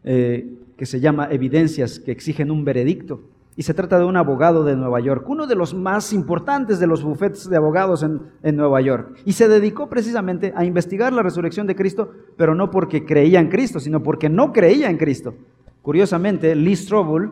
eh, 0.04 0.54
que 0.76 0.86
se 0.86 1.00
llama 1.00 1.28
Evidencias 1.30 1.98
que 1.98 2.12
exigen 2.12 2.50
un 2.50 2.64
veredicto. 2.64 3.20
Y 3.58 3.64
se 3.64 3.74
trata 3.74 3.98
de 3.98 4.04
un 4.04 4.16
abogado 4.16 4.62
de 4.62 4.76
Nueva 4.76 5.00
York, 5.00 5.28
uno 5.28 5.48
de 5.48 5.56
los 5.56 5.74
más 5.74 6.12
importantes 6.12 6.78
de 6.78 6.86
los 6.86 7.02
bufetes 7.02 7.50
de 7.50 7.56
abogados 7.56 8.04
en, 8.04 8.56
Nueva 8.56 8.80
York. 8.80 9.18
Y 9.24 9.32
se 9.32 9.48
dedicó 9.48 9.88
precisamente 9.88 10.52
a 10.54 10.64
investigar 10.64 11.12
la 11.12 11.24
resurrección 11.24 11.66
de 11.66 11.74
Cristo, 11.74 12.12
pero 12.36 12.54
no 12.54 12.70
porque 12.70 13.04
creía 13.04 13.40
en 13.40 13.48
Cristo, 13.48 13.80
sino 13.80 14.00
porque 14.00 14.28
no 14.28 14.52
creía 14.52 14.88
en 14.88 14.96
Cristo. 14.96 15.34
Curiosamente, 15.82 16.54
Lee 16.54 16.76
Strobel 16.76 17.30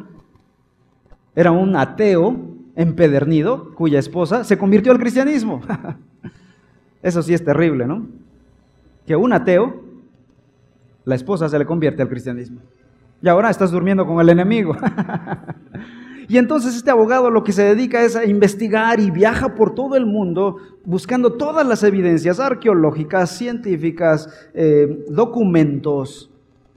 era 1.37 1.52
un 1.52 1.76
ateo 1.76 2.37
empedernido, 2.75 3.73
cuya 3.76 4.00
esposa 4.00 4.42
se 4.42 4.59
convirtió 4.59 4.90
al 4.90 4.99
cristianismo. 4.99 5.61
Eso 7.04 7.23
sí 7.23 7.35
es 7.35 7.45
terrible, 7.45 7.87
¿no? 7.87 8.04
Que 9.06 9.14
un 9.14 9.33
ateo, 9.33 9.80
la 11.04 11.14
esposa 11.14 11.49
se 11.49 11.56
le 11.56 11.66
convierte 11.66 12.02
al 12.02 12.09
cristianismo. 12.09 12.62
Y 13.23 13.28
ahora 13.28 13.49
estás 13.49 13.71
durmiendo 13.71 14.04
con 14.04 14.21
el 14.21 14.28
enemigo. 14.28 14.76
y 16.28 16.38
entonces 16.38 16.75
este 16.75 16.90
abogado 16.90 17.30
lo 17.30 17.45
que 17.45 17.52
se 17.52 17.62
dedica 17.62 18.02
es 18.02 18.16
a 18.16 18.25
investigar 18.25 19.00
y 19.00 19.11
viaja 19.11 19.54
por 19.54 19.75
todo 19.75 19.97
el 19.97 20.06
mundo 20.06 20.56
buscando 20.85 21.35
todas 21.35 21.66
las 21.66 21.83
evidencias 21.83 22.40
arqueológicas, 22.40 23.30
científicas, 23.37 24.28
eh, 24.54 25.04
documentos 25.09 26.30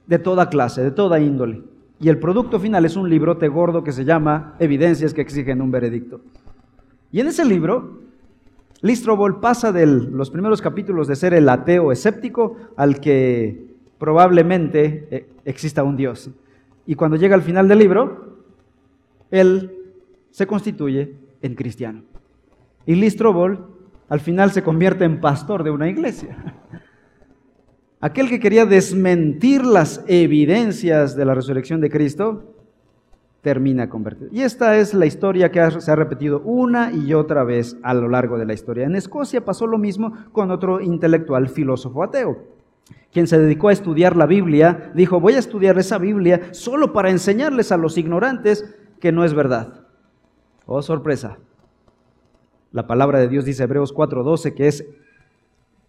de 0.06 0.18
toda 0.18 0.48
clase, 0.48 0.82
de 0.82 0.90
toda 0.90 1.20
índole. 1.20 1.62
Y 1.98 2.08
el 2.08 2.18
producto 2.18 2.58
final 2.58 2.84
es 2.84 2.96
un 2.96 3.10
librote 3.10 3.48
gordo 3.48 3.84
que 3.84 3.92
se 3.92 4.04
llama 4.04 4.54
Evidencias 4.58 5.12
que 5.12 5.20
exigen 5.20 5.60
un 5.60 5.70
veredicto. 5.70 6.20
Y 7.12 7.20
en 7.20 7.26
ese 7.26 7.44
libro 7.44 8.00
Listrobol 8.82 9.40
pasa 9.40 9.72
de 9.72 9.86
los 9.86 10.30
primeros 10.30 10.62
capítulos 10.62 11.06
de 11.06 11.16
ser 11.16 11.34
el 11.34 11.48
ateo 11.48 11.92
escéptico 11.92 12.56
al 12.76 13.00
que 13.00 13.66
probablemente 13.98 15.06
eh, 15.10 15.26
exista 15.44 15.82
un 15.82 15.96
Dios. 15.96 16.30
Y 16.86 16.94
cuando 16.94 17.16
llega 17.16 17.34
al 17.34 17.42
final 17.42 17.68
del 17.68 17.78
libro, 17.78 18.29
él 19.30 19.72
se 20.30 20.46
constituye 20.46 21.14
en 21.42 21.54
cristiano. 21.54 22.02
Y 22.86 22.94
Listrobol 22.94 23.68
al 24.08 24.20
final 24.20 24.50
se 24.50 24.62
convierte 24.62 25.04
en 25.04 25.20
pastor 25.20 25.62
de 25.64 25.70
una 25.70 25.88
iglesia. 25.88 26.36
Aquel 28.00 28.28
que 28.28 28.40
quería 28.40 28.66
desmentir 28.66 29.64
las 29.64 30.02
evidencias 30.06 31.14
de 31.16 31.24
la 31.24 31.34
resurrección 31.34 31.80
de 31.80 31.90
Cristo, 31.90 32.54
termina 33.42 33.88
convertido. 33.88 34.30
Y 34.32 34.42
esta 34.42 34.76
es 34.76 34.94
la 34.94 35.06
historia 35.06 35.50
que 35.50 35.80
se 35.80 35.90
ha 35.90 35.96
repetido 35.96 36.40
una 36.40 36.92
y 36.92 37.14
otra 37.14 37.44
vez 37.44 37.76
a 37.82 37.94
lo 37.94 38.08
largo 38.08 38.38
de 38.38 38.46
la 38.46 38.52
historia. 38.52 38.86
En 38.86 38.96
Escocia 38.96 39.44
pasó 39.44 39.66
lo 39.66 39.78
mismo 39.78 40.12
con 40.32 40.50
otro 40.50 40.80
intelectual 40.80 41.48
filósofo 41.48 42.02
ateo, 42.02 42.38
quien 43.12 43.26
se 43.26 43.38
dedicó 43.38 43.68
a 43.68 43.72
estudiar 43.72 44.16
la 44.16 44.26
Biblia, 44.26 44.92
dijo, 44.94 45.20
voy 45.20 45.34
a 45.34 45.38
estudiar 45.38 45.78
esa 45.78 45.98
Biblia 45.98 46.48
solo 46.52 46.92
para 46.92 47.10
enseñarles 47.10 47.72
a 47.72 47.76
los 47.76 47.96
ignorantes 47.96 48.74
que 49.00 49.12
no 49.12 49.24
es 49.24 49.34
verdad. 49.34 49.86
Oh, 50.66 50.82
sorpresa. 50.82 51.38
La 52.72 52.86
palabra 52.86 53.18
de 53.18 53.28
Dios 53.28 53.44
dice 53.44 53.64
Hebreos 53.64 53.92
4:12 53.92 54.54
que 54.54 54.68
es 54.68 54.86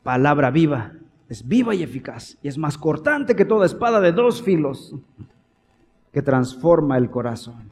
palabra 0.01 0.49
viva, 0.49 0.93
es 1.29 1.47
viva 1.47 1.75
y 1.75 1.83
eficaz, 1.83 2.37
y 2.41 2.47
es 2.47 2.57
más 2.57 2.77
cortante 2.77 3.35
que 3.35 3.45
toda 3.45 3.67
espada 3.67 4.01
de 4.01 4.11
dos 4.11 4.41
filos 4.41 4.95
que 6.11 6.21
transforma 6.21 6.97
el 6.97 7.11
corazón. 7.11 7.71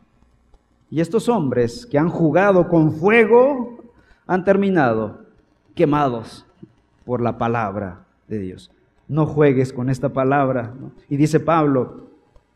Y 0.91 1.01
estos 1.01 1.29
hombres 1.29 1.85
que 1.85 1.97
han 1.97 2.09
jugado 2.09 2.67
con 2.67 2.93
fuego 2.93 3.79
han 4.27 4.43
terminado 4.43 5.21
quemados 5.75 6.45
por 7.05 7.21
la 7.21 7.37
palabra 7.37 8.05
de 8.27 8.39
Dios. 8.39 8.71
No 9.07 9.25
juegues 9.25 9.73
con 9.73 9.89
esta 9.89 10.09
palabra. 10.09 10.73
Y 11.09 11.17
dice 11.17 11.39
Pablo, 11.39 12.08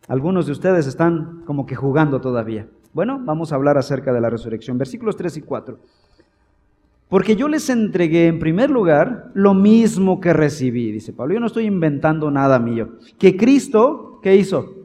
algunos 0.08 0.46
de 0.46 0.52
ustedes 0.52 0.88
están 0.88 1.44
como 1.46 1.66
que 1.66 1.76
jugando 1.76 2.22
todavía. 2.22 2.68
Bueno, 2.94 3.20
vamos 3.24 3.52
a 3.52 3.56
hablar 3.56 3.78
acerca 3.78 4.14
de 4.14 4.22
la 4.22 4.30
resurrección. 4.30 4.78
Versículos 4.78 5.16
3 5.16 5.38
y 5.38 5.42
4. 5.42 5.80
Porque 7.10 7.36
yo 7.36 7.48
les 7.48 7.70
entregué 7.70 8.28
en 8.28 8.40
primer 8.40 8.70
lugar 8.70 9.32
lo 9.34 9.54
mismo 9.54 10.20
que 10.20 10.34
recibí, 10.34 10.92
dice 10.92 11.14
Pablo. 11.14 11.36
Yo 11.36 11.40
no 11.40 11.48
estoy 11.48 11.66
inventando 11.66 12.32
nada 12.32 12.60
mío. 12.60 12.94
Que 13.18 13.38
Cristo, 13.38 14.20
¿qué 14.22 14.36
hizo? 14.36 14.84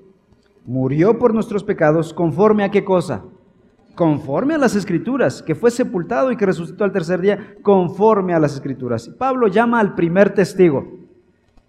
murió 0.68 1.18
por 1.18 1.32
nuestros 1.32 1.64
pecados 1.64 2.12
conforme 2.12 2.62
a 2.62 2.70
qué 2.70 2.84
cosa? 2.84 3.24
Conforme 3.94 4.54
a 4.54 4.58
las 4.58 4.76
escrituras, 4.76 5.42
que 5.42 5.54
fue 5.54 5.70
sepultado 5.70 6.30
y 6.30 6.36
que 6.36 6.44
resucitó 6.44 6.84
al 6.84 6.92
tercer 6.92 7.22
día, 7.22 7.56
conforme 7.62 8.34
a 8.34 8.38
las 8.38 8.52
escrituras. 8.52 9.08
Pablo 9.08 9.48
llama 9.48 9.80
al 9.80 9.94
primer 9.94 10.34
testigo. 10.34 10.86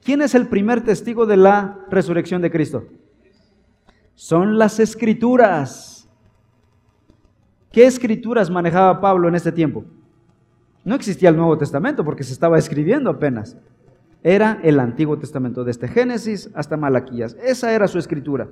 ¿Quién 0.04 0.22
es 0.22 0.36
el 0.36 0.48
primer 0.50 0.84
testigo 0.84 1.26
de 1.26 1.38
la 1.38 1.80
resurrección 1.90 2.42
de 2.42 2.52
Cristo? 2.52 2.84
Son 4.20 4.58
las 4.58 4.82
escrituras. 4.82 6.06
¿Qué 7.72 7.86
escrituras 7.86 8.50
manejaba 8.50 9.00
Pablo 9.00 9.30
en 9.30 9.36
este 9.36 9.54
tiempo? 9.54 9.86
No 10.84 10.96
existía 10.96 11.30
el 11.30 11.38
Nuevo 11.38 11.58
Testamento 11.58 12.04
porque 12.04 12.26
se 12.26 12.34
estaba 12.34 12.58
escribiendo 12.58 13.10
apenas. 13.10 13.56
Era 14.22 14.60
el 14.62 14.82
Antiguo 14.82 15.18
Testamento, 15.18 15.64
desde 15.64 15.88
Génesis 15.88 16.50
hasta 16.54 16.76
Malaquías. 16.76 17.38
Esa 17.42 17.72
era 17.72 17.88
su 17.88 17.98
escritura. 17.98 18.50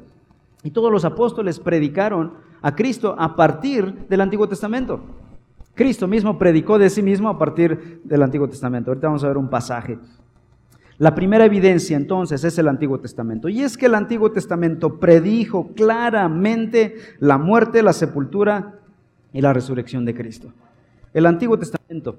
Y 0.63 0.71
todos 0.71 0.89
los 0.89 1.03
apóstoles 1.03 1.59
predicaron 1.59 2.35
a 2.61 2.73
Cristo 2.73 3.17
a 3.19 3.35
partir 3.35 4.07
del 4.07 4.21
Antiguo 4.21 4.47
Testamento. 4.47 5.01
Cristo 5.75 6.07
mismo 6.07 6.39
predicó 6.39 6.79
de 6.79 6.89
sí 6.89 7.03
mismo 7.03 7.27
a 7.27 7.37
partir 7.37 7.99
del 8.05 8.23
Antiguo 8.23 8.47
Testamento. 8.47 8.91
Ahorita 8.91 9.07
vamos 9.07 9.25
a 9.25 9.27
ver 9.27 9.37
un 9.37 9.49
pasaje. 9.49 9.99
La 10.97 11.13
primera 11.13 11.45
evidencia 11.45 11.95
entonces 11.95 12.43
es 12.43 12.57
el 12.57 12.67
Antiguo 12.67 12.99
Testamento. 12.99 13.49
Y 13.49 13.61
es 13.61 13.77
que 13.77 13.85
el 13.85 13.95
Antiguo 13.95 14.31
Testamento 14.31 14.99
predijo 14.99 15.69
claramente 15.75 16.95
la 17.19 17.37
muerte, 17.37 17.83
la 17.83 17.93
sepultura 17.93 18.79
y 19.31 19.41
la 19.41 19.53
resurrección 19.53 20.05
de 20.05 20.15
Cristo. 20.15 20.51
El 21.13 21.25
Antiguo 21.25 21.57
Testamento 21.59 22.17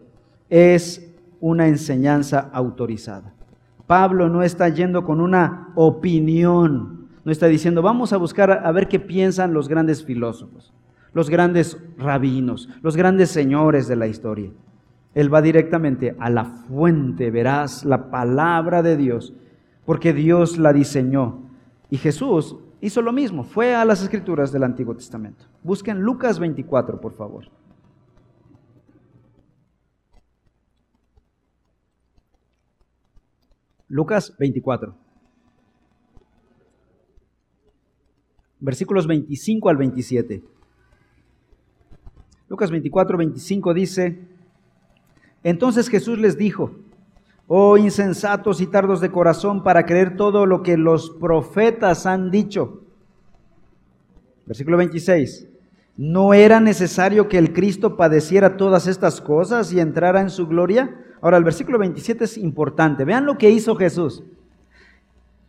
es 0.48 1.12
una 1.40 1.66
enseñanza 1.66 2.50
autorizada. 2.52 3.32
Pablo 3.86 4.28
no 4.28 4.42
está 4.42 4.68
yendo 4.68 5.04
con 5.04 5.20
una 5.20 5.72
opinión 5.74 6.98
no 7.28 7.32
está 7.32 7.46
diciendo, 7.46 7.82
vamos 7.82 8.14
a 8.14 8.16
buscar 8.16 8.50
a 8.64 8.72
ver 8.72 8.88
qué 8.88 8.98
piensan 8.98 9.52
los 9.52 9.68
grandes 9.68 10.02
filósofos, 10.02 10.72
los 11.12 11.28
grandes 11.28 11.76
rabinos, 11.98 12.70
los 12.80 12.96
grandes 12.96 13.28
señores 13.28 13.86
de 13.86 13.96
la 13.96 14.06
historia. 14.06 14.50
Él 15.14 15.32
va 15.32 15.42
directamente 15.42 16.14
a 16.18 16.30
la 16.30 16.44
fuente, 16.44 17.30
verás, 17.30 17.84
la 17.84 18.10
palabra 18.10 18.82
de 18.82 18.96
Dios, 18.96 19.34
porque 19.84 20.12
Dios 20.12 20.58
la 20.58 20.72
diseñó. 20.72 21.50
Y 21.90 21.96
Jesús 21.96 22.56
hizo 22.80 23.02
lo 23.02 23.12
mismo, 23.12 23.44
fue 23.44 23.74
a 23.74 23.84
las 23.84 24.02
escrituras 24.02 24.52
del 24.52 24.64
Antiguo 24.64 24.94
Testamento. 24.94 25.46
Busquen 25.62 26.00
Lucas 26.00 26.38
24, 26.38 27.00
por 27.00 27.14
favor. 27.14 27.46
Lucas 33.88 34.36
24. 34.38 34.94
Versículos 38.60 39.06
25 39.06 39.68
al 39.68 39.76
27. 39.76 40.44
Lucas 42.48 42.70
24, 42.70 43.18
25 43.18 43.74
dice, 43.74 44.28
entonces 45.42 45.88
Jesús 45.88 46.18
les 46.18 46.36
dijo, 46.36 46.72
oh 47.46 47.76
insensatos 47.76 48.60
y 48.60 48.66
tardos 48.66 49.00
de 49.00 49.10
corazón 49.10 49.62
para 49.62 49.86
creer 49.86 50.16
todo 50.16 50.46
lo 50.46 50.62
que 50.62 50.76
los 50.76 51.10
profetas 51.10 52.06
han 52.06 52.30
dicho. 52.30 52.82
Versículo 54.46 54.76
26, 54.76 55.48
¿no 55.96 56.34
era 56.34 56.60
necesario 56.60 57.28
que 57.28 57.38
el 57.38 57.52
Cristo 57.52 57.96
padeciera 57.96 58.56
todas 58.56 58.86
estas 58.86 59.20
cosas 59.20 59.72
y 59.72 59.80
entrara 59.80 60.20
en 60.20 60.30
su 60.30 60.46
gloria? 60.46 61.04
Ahora 61.20 61.36
el 61.36 61.44
versículo 61.44 61.78
27 61.78 62.24
es 62.24 62.38
importante. 62.38 63.04
Vean 63.04 63.26
lo 63.26 63.38
que 63.38 63.50
hizo 63.50 63.76
Jesús. 63.76 64.22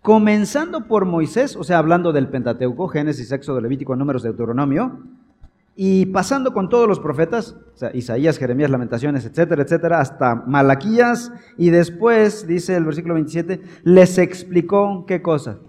Comenzando 0.01 0.87
por 0.87 1.05
Moisés, 1.05 1.55
o 1.55 1.63
sea, 1.63 1.77
hablando 1.77 2.13
del 2.13 2.29
Pentateuco, 2.29 2.87
Génesis, 2.87 3.31
Éxodo, 3.31 3.59
Levítico, 3.59 3.95
Números, 3.95 4.23
Deuteronomio, 4.23 5.03
y 5.81 6.07
pasando 6.07 6.51
con 6.51 6.67
todos 6.67 6.89
los 6.89 6.99
profetas, 6.99 7.55
o 7.73 7.77
sea, 7.77 7.95
Isaías, 7.95 8.37
Jeremías, 8.37 8.69
Lamentaciones, 8.69 9.23
etcétera, 9.23 9.63
etcétera, 9.63 10.01
hasta 10.01 10.35
Malaquías, 10.35 11.31
y 11.57 11.69
después, 11.69 12.45
dice 12.45 12.75
el 12.75 12.83
versículo 12.83 13.13
27, 13.13 13.61
les 13.83 14.17
explicó 14.17 15.05
qué 15.07 15.21
cosa? 15.21 15.59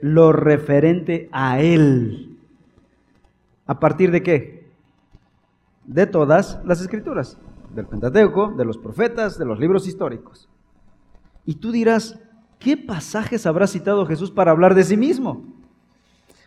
Lo 0.00 0.30
referente 0.30 1.28
a 1.32 1.60
él. 1.60 2.38
¿A 3.66 3.80
partir 3.80 4.12
de 4.12 4.22
qué? 4.22 4.70
De 5.86 6.06
todas 6.06 6.60
las 6.64 6.80
escrituras, 6.80 7.36
del 7.74 7.86
Pentateuco, 7.86 8.54
de 8.56 8.64
los 8.64 8.78
profetas, 8.78 9.40
de 9.40 9.44
los 9.44 9.58
libros 9.58 9.88
históricos. 9.88 10.48
Y 11.44 11.56
tú 11.56 11.72
dirás, 11.72 12.16
¿qué 12.60 12.76
pasajes 12.76 13.44
habrá 13.44 13.66
citado 13.66 14.06
Jesús 14.06 14.30
para 14.30 14.52
hablar 14.52 14.76
de 14.76 14.84
sí 14.84 14.96
mismo? 14.96 15.55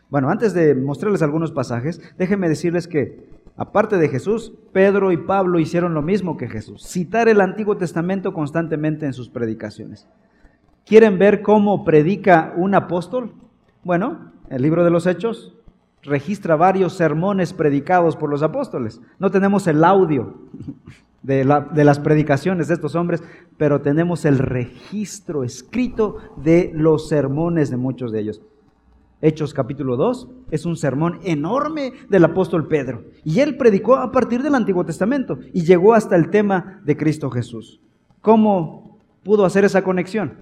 Bueno, 0.09 0.29
antes 0.29 0.53
de 0.53 0.73
mostrarles 0.73 1.21
algunos 1.21 1.51
pasajes, 1.51 2.01
déjenme 2.17 2.49
decirles 2.49 2.87
que, 2.87 3.29
aparte 3.55 3.97
de 3.97 4.09
Jesús, 4.09 4.53
Pedro 4.73 5.11
y 5.11 5.17
Pablo 5.17 5.59
hicieron 5.59 5.93
lo 5.93 6.01
mismo 6.01 6.37
que 6.37 6.47
Jesús, 6.47 6.83
citar 6.83 7.29
el 7.29 7.41
Antiguo 7.41 7.77
Testamento 7.77 8.33
constantemente 8.33 9.05
en 9.05 9.13
sus 9.13 9.29
predicaciones. 9.29 10.07
¿Quieren 10.85 11.19
ver 11.19 11.43
cómo 11.43 11.85
predica 11.85 12.53
un 12.57 12.73
apóstol? 12.73 13.33
Bueno, 13.83 14.31
el 14.49 14.63
libro 14.63 14.83
de 14.83 14.89
los 14.89 15.05
Hechos 15.05 15.55
registra 16.01 16.55
varios 16.55 16.93
sermones 16.93 17.53
predicados 17.53 18.15
por 18.15 18.29
los 18.29 18.41
apóstoles. 18.41 19.01
No 19.19 19.29
tenemos 19.29 19.67
el 19.67 19.83
audio 19.83 20.37
de, 21.21 21.43
las 21.43 21.99
predicaciones 21.99 22.67
de 22.67 22.73
estos 22.73 22.95
hombres, 22.95 23.21
pero 23.57 23.81
tenemos 23.81 24.25
el 24.25 24.39
registro 24.39 25.43
escrito 25.43 26.17
de 26.37 26.71
los 26.73 27.09
sermones 27.09 27.69
de 27.69 27.77
muchos 27.77 28.11
de 28.11 28.21
ellos. 28.21 28.41
Hechos 29.21 29.53
capítulo 29.53 29.97
2 29.97 30.29
es 30.49 30.65
un 30.65 30.77
sermón 30.77 31.19
enorme 31.23 31.91
del 32.09 32.23
apóstol 32.23 32.67
Pedro. 32.67 33.03
Y 33.25 33.41
él 33.41 33.57
predicó 33.57 33.97
a 33.97 34.11
partir 34.11 34.41
del 34.41 34.55
Antiguo 34.55 34.85
Testamento 34.85 35.39
y 35.53 35.63
llegó 35.63 35.93
hasta 35.93 36.15
el 36.15 36.29
tema 36.29 36.81
de 36.85 36.95
Cristo 36.95 37.29
Jesús. 37.29 37.81
¿Cómo 38.21 38.97
pudo 39.23 39.43
hacer 39.43 39.65
esa 39.65 39.83
conexión? 39.83 40.35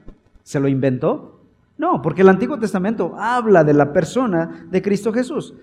¿Se 0.44 0.60
lo 0.60 0.68
inventó? 0.68 1.42
No, 1.78 2.02
porque 2.04 2.22
el 2.22 2.30
Antiguo 2.30 2.60
Testamento 2.60 3.16
habla 3.18 3.64
de 3.64 3.74
la 3.74 3.94
persona 3.94 4.68
de 4.70 4.82
Cristo 4.84 5.12
Jesús. 5.12 5.56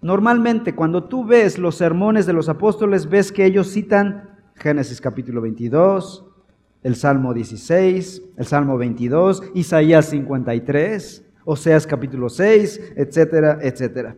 Normalmente 0.00 0.74
cuando 0.74 1.04
tú 1.04 1.24
ves 1.24 1.58
los 1.58 1.76
sermones 1.76 2.26
de 2.26 2.32
los 2.32 2.48
apóstoles, 2.48 3.08
ves 3.08 3.30
que 3.30 3.44
ellos 3.44 3.72
citan 3.72 4.30
Génesis 4.56 5.00
capítulo 5.00 5.40
22, 5.40 6.24
el 6.82 6.96
Salmo 6.96 7.34
16, 7.34 8.22
el 8.36 8.46
Salmo 8.46 8.76
22, 8.76 9.44
Isaías 9.54 10.06
53. 10.06 11.27
Oseas 11.50 11.86
capítulo 11.86 12.28
6, 12.28 12.92
etcétera, 12.94 13.58
etcétera. 13.62 14.16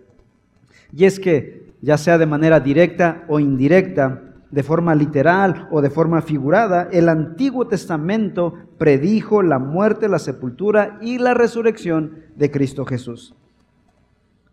Y 0.93 1.05
es 1.05 1.21
que, 1.21 1.71
ya 1.81 1.97
sea 1.97 2.19
de 2.19 2.27
manera 2.27 2.59
directa 2.59 3.25
o 3.29 3.39
indirecta, 3.39 4.21
de 4.51 4.65
forma 4.65 4.97
literal 4.97 5.69
o 5.71 5.81
de 5.81 5.91
forma 5.91 6.23
figurada, 6.23 6.89
el 6.91 7.09
Antiguo 7.09 7.69
Testamento 7.69 8.55
predijo 8.79 9.45
la 9.45 9.61
muerte, 9.61 10.09
la 10.09 10.19
sepultura 10.19 10.99
y 11.01 11.19
la 11.19 11.35
resurrección 11.35 12.25
de 12.35 12.51
Cristo 12.51 12.85
Jesús. 12.85 13.33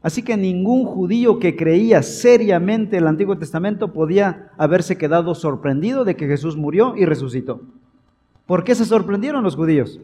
Así 0.04 0.22
que 0.22 0.38
ningún 0.38 0.86
judío 0.86 1.40
que 1.40 1.56
creía 1.56 2.04
seriamente 2.04 2.98
el 2.98 3.08
Antiguo 3.08 3.40
Testamento 3.40 3.92
podía 3.92 4.52
haberse 4.56 5.00
quedado 5.00 5.34
sorprendido 5.34 6.06
de 6.06 6.16
que 6.16 6.28
Jesús 6.28 6.56
murió 6.56 6.96
y 6.96 7.06
resucitó. 7.06 7.60
¿Por 8.46 8.64
qué 8.64 8.76
se 8.76 8.86
sorprendieron 8.86 9.44
los 9.44 9.56
judíos? 9.56 10.00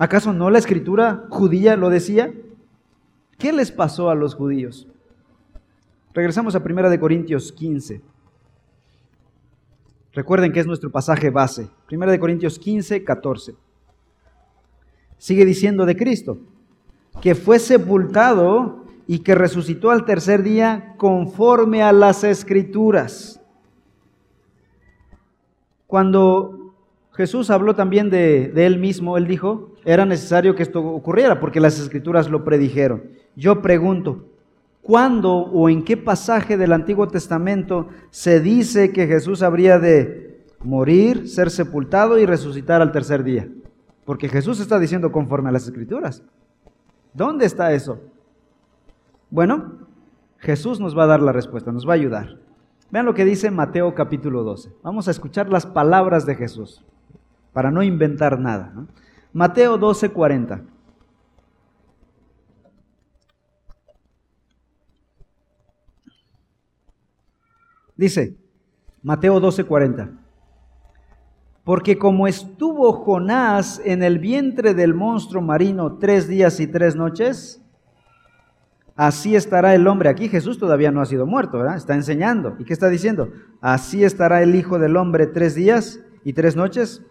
¿Acaso 0.00 0.32
no 0.32 0.48
la 0.48 0.58
escritura 0.58 1.26
judía 1.28 1.76
lo 1.76 1.90
decía? 1.90 2.32
¿Qué 3.38 3.52
les 3.52 3.70
pasó 3.70 4.08
a 4.08 4.14
los 4.14 4.34
judíos? 4.34 4.88
Regresamos 6.14 6.54
a 6.54 6.62
1 6.64 6.98
Corintios 6.98 7.52
15. 7.52 8.00
Recuerden 10.14 10.52
que 10.52 10.60
es 10.60 10.66
nuestro 10.66 10.90
pasaje 10.90 11.28
base. 11.28 11.68
1 11.92 12.18
Corintios 12.18 12.58
15, 12.58 13.04
14. 13.04 13.54
Sigue 15.18 15.44
diciendo 15.44 15.84
de 15.84 15.94
Cristo, 15.94 16.38
que 17.20 17.34
fue 17.34 17.58
sepultado 17.58 18.86
y 19.06 19.18
que 19.18 19.34
resucitó 19.34 19.90
al 19.90 20.06
tercer 20.06 20.42
día 20.42 20.94
conforme 20.96 21.82
a 21.82 21.92
las 21.92 22.24
escrituras. 22.24 23.38
Cuando 25.86 26.74
Jesús 27.12 27.50
habló 27.50 27.74
también 27.74 28.08
de, 28.08 28.50
él 28.64 28.78
mismo, 28.78 29.18
él 29.18 29.26
dijo, 29.26 29.69
era 29.84 30.04
necesario 30.04 30.54
que 30.54 30.62
esto 30.62 30.84
ocurriera 30.84 31.40
porque 31.40 31.60
las 31.60 31.78
escrituras 31.78 32.28
lo 32.28 32.44
predijeron. 32.44 33.02
Yo 33.36 33.62
pregunto, 33.62 34.26
¿cuándo 34.82 35.32
o 35.32 35.68
en 35.68 35.84
qué 35.84 35.96
pasaje 35.96 36.56
del 36.56 36.72
Antiguo 36.72 37.08
Testamento 37.08 37.88
se 38.10 38.40
dice 38.40 38.92
que 38.92 39.06
Jesús 39.06 39.42
habría 39.42 39.78
de 39.78 40.44
morir, 40.62 41.28
ser 41.28 41.50
sepultado 41.50 42.18
y 42.18 42.26
resucitar 42.26 42.82
al 42.82 42.92
tercer 42.92 43.24
día? 43.24 43.48
Porque 44.04 44.28
Jesús 44.28 44.60
está 44.60 44.78
diciendo 44.78 45.12
conforme 45.12 45.48
a 45.48 45.52
las 45.52 45.64
escrituras. 45.64 46.22
¿Dónde 47.12 47.46
está 47.46 47.72
eso? 47.72 48.00
Bueno, 49.30 49.78
Jesús 50.38 50.80
nos 50.80 50.96
va 50.96 51.04
a 51.04 51.08
dar 51.08 51.22
la 51.22 51.32
respuesta, 51.32 51.72
nos 51.72 51.86
va 51.86 51.92
a 51.92 51.96
ayudar. 51.96 52.36
Vean 52.90 53.06
lo 53.06 53.14
que 53.14 53.24
dice 53.24 53.50
Mateo 53.50 53.94
capítulo 53.94 54.42
12. 54.42 54.72
Vamos 54.82 55.06
a 55.06 55.12
escuchar 55.12 55.48
las 55.48 55.66
palabras 55.66 56.26
de 56.26 56.34
Jesús 56.34 56.84
para 57.52 57.70
no 57.70 57.82
inventar 57.82 58.38
nada. 58.38 58.72
Mateo 59.32 59.78
12:40. 59.78 60.62
Dice, 67.96 68.34
Mateo 69.02 69.40
12:40, 69.40 70.18
porque 71.64 71.98
como 71.98 72.26
estuvo 72.26 72.92
Jonás 72.94 73.80
en 73.84 74.02
el 74.02 74.18
vientre 74.18 74.72
del 74.72 74.94
monstruo 74.94 75.42
marino 75.42 75.98
tres 75.98 76.26
días 76.26 76.60
y 76.60 76.66
tres 76.66 76.96
noches, 76.96 77.62
así 78.96 79.36
estará 79.36 79.74
el 79.74 79.86
hombre. 79.86 80.08
Aquí 80.08 80.28
Jesús 80.28 80.58
todavía 80.58 80.90
no 80.90 81.02
ha 81.02 81.06
sido 81.06 81.26
muerto. 81.26 81.62
Está 81.74 81.94
enseñando. 81.94 82.56
¿Y 82.58 82.64
qué 82.64 82.72
está 82.72 82.88
diciendo? 82.88 83.32
Así 83.60 84.02
estará 84.02 84.42
el 84.42 84.54
Hijo 84.54 84.78
del 84.78 84.96
Hombre 84.96 85.26
tres 85.26 85.54
días 85.54 86.00
y 86.24 86.32
tres 86.32 86.56
noches 86.56 87.02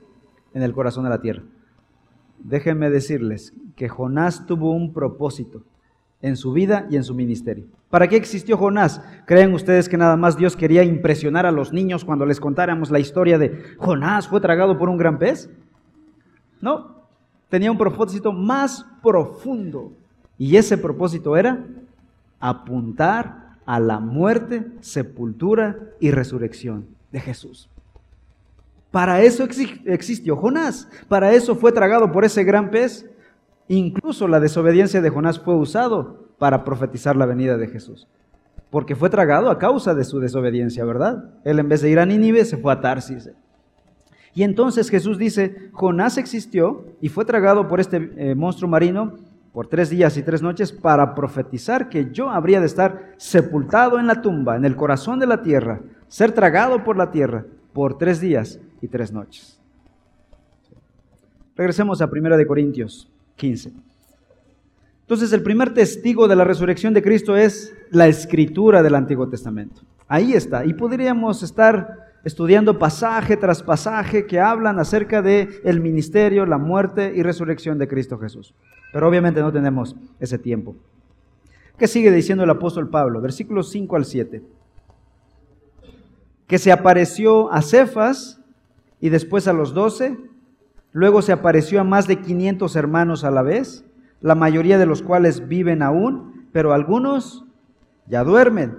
en 0.53 0.63
el 0.63 0.73
corazón 0.73 1.03
de 1.03 1.11
la 1.11 1.21
tierra. 1.21 1.43
Déjenme 2.43 2.89
decirles 2.89 3.53
que 3.75 3.89
Jonás 3.89 4.45
tuvo 4.45 4.71
un 4.71 4.93
propósito 4.93 5.63
en 6.21 6.35
su 6.35 6.51
vida 6.51 6.87
y 6.89 6.95
en 6.95 7.03
su 7.03 7.13
ministerio. 7.15 7.65
¿Para 7.89 8.07
qué 8.07 8.15
existió 8.15 8.57
Jonás? 8.57 9.01
¿Creen 9.25 9.53
ustedes 9.53 9.89
que 9.89 9.97
nada 9.97 10.15
más 10.15 10.37
Dios 10.37 10.55
quería 10.55 10.83
impresionar 10.83 11.45
a 11.45 11.51
los 11.51 11.73
niños 11.73 12.05
cuando 12.05 12.25
les 12.25 12.39
contáramos 12.39 12.91
la 12.91 12.99
historia 12.99 13.37
de 13.37 13.63
Jonás 13.77 14.27
fue 14.27 14.41
tragado 14.41 14.77
por 14.77 14.89
un 14.89 14.97
gran 14.97 15.17
pez? 15.17 15.49
No, 16.61 16.95
tenía 17.49 17.71
un 17.71 17.77
propósito 17.77 18.31
más 18.31 18.85
profundo. 19.01 19.93
Y 20.37 20.55
ese 20.55 20.77
propósito 20.77 21.35
era 21.35 21.65
apuntar 22.39 23.55
a 23.65 23.79
la 23.79 23.99
muerte, 23.99 24.67
sepultura 24.81 25.77
y 25.99 26.11
resurrección 26.11 26.87
de 27.11 27.19
Jesús. 27.19 27.69
Para 28.91 29.21
eso 29.21 29.47
existió 29.85 30.35
Jonás, 30.35 30.87
para 31.07 31.33
eso 31.33 31.55
fue 31.55 31.71
tragado 31.71 32.11
por 32.11 32.25
ese 32.25 32.43
gran 32.43 32.71
pez. 32.71 33.05
Incluso 33.67 34.27
la 34.27 34.39
desobediencia 34.39 34.99
de 34.99 35.09
Jonás 35.11 35.39
fue 35.39 35.55
usado 35.55 36.27
para 36.39 36.63
profetizar 36.63 37.15
la 37.15 37.27
venida 37.27 37.57
de 37.57 37.67
Jesús, 37.67 38.07
porque 38.71 38.95
fue 38.95 39.11
tragado 39.11 39.51
a 39.51 39.59
causa 39.59 39.93
de 39.93 40.03
su 40.03 40.19
desobediencia, 40.19 40.85
¿verdad? 40.85 41.25
Él 41.43 41.59
en 41.59 41.69
vez 41.69 41.81
de 41.81 41.91
ir 41.91 41.99
a 41.99 42.05
Nínive 42.05 42.45
se 42.45 42.57
fue 42.57 42.73
a 42.73 42.81
Tarsis. 42.81 43.29
Y 44.33 44.41
entonces 44.41 44.89
Jesús 44.89 45.19
dice, 45.19 45.69
Jonás 45.71 46.17
existió 46.17 46.85
y 46.99 47.09
fue 47.09 47.25
tragado 47.25 47.67
por 47.67 47.79
este 47.79 48.11
eh, 48.15 48.35
monstruo 48.35 48.69
marino 48.69 49.17
por 49.53 49.67
tres 49.67 49.89
días 49.89 50.17
y 50.17 50.23
tres 50.23 50.41
noches 50.41 50.71
para 50.71 51.13
profetizar 51.13 51.89
que 51.89 52.11
yo 52.11 52.29
habría 52.29 52.59
de 52.59 52.67
estar 52.67 53.13
sepultado 53.17 53.99
en 53.99 54.07
la 54.07 54.21
tumba, 54.21 54.55
en 54.55 54.65
el 54.65 54.75
corazón 54.75 55.19
de 55.19 55.27
la 55.27 55.41
tierra, 55.41 55.81
ser 56.07 56.31
tragado 56.31 56.83
por 56.83 56.97
la 56.97 57.11
tierra 57.11 57.45
por 57.79 57.97
tres 57.97 58.19
días 58.19 58.59
y 58.81 58.89
tres 58.89 59.13
noches. 59.13 59.57
Regresemos 61.55 62.01
a 62.01 62.09
1 62.11 62.35
de 62.35 62.45
Corintios 62.45 63.09
15. 63.37 63.71
Entonces, 65.03 65.31
el 65.31 65.41
primer 65.41 65.73
testigo 65.73 66.27
de 66.27 66.35
la 66.35 66.43
resurrección 66.43 66.93
de 66.93 67.01
Cristo 67.01 67.37
es 67.37 67.73
la 67.89 68.09
escritura 68.09 68.83
del 68.83 68.95
Antiguo 68.95 69.29
Testamento. 69.29 69.83
Ahí 70.09 70.33
está. 70.33 70.65
Y 70.65 70.73
podríamos 70.73 71.41
estar 71.41 72.11
estudiando 72.25 72.77
pasaje 72.77 73.37
tras 73.37 73.63
pasaje 73.63 74.25
que 74.25 74.41
hablan 74.41 74.77
acerca 74.77 75.21
de 75.21 75.61
el 75.63 75.79
ministerio, 75.79 76.45
la 76.45 76.57
muerte 76.57 77.13
y 77.15 77.23
resurrección 77.23 77.77
de 77.77 77.87
Cristo 77.87 78.17
Jesús. 78.17 78.53
Pero 78.91 79.07
obviamente 79.07 79.39
no 79.39 79.53
tenemos 79.53 79.95
ese 80.19 80.37
tiempo. 80.37 80.75
¿Qué 81.77 81.87
sigue 81.87 82.11
diciendo 82.11 82.43
el 82.43 82.49
apóstol 82.49 82.89
Pablo? 82.89 83.21
Versículos 83.21 83.69
5 83.69 83.95
al 83.95 84.03
7. 84.03 84.58
Que 86.49 86.57
se 86.57 86.73
apareció 86.73 87.49
a 87.53 87.61
Cefas 87.61 88.41
y 88.99 89.07
después 89.07 89.47
a 89.47 89.53
los 89.53 89.73
doce, 89.73 90.17
luego 90.91 91.21
se 91.21 91.31
apareció 91.31 91.79
a 91.79 91.85
más 91.85 92.07
de 92.07 92.19
500 92.19 92.75
hermanos 92.75 93.23
a 93.23 93.31
la 93.31 93.41
vez 93.41 93.85
la 94.21 94.35
mayoría 94.35 94.77
de 94.77 94.85
los 94.85 95.01
cuales 95.01 95.47
viven 95.47 95.81
aún, 95.81 96.47
pero 96.51 96.73
algunos 96.73 97.45
ya 98.07 98.23
duermen. 98.23 98.77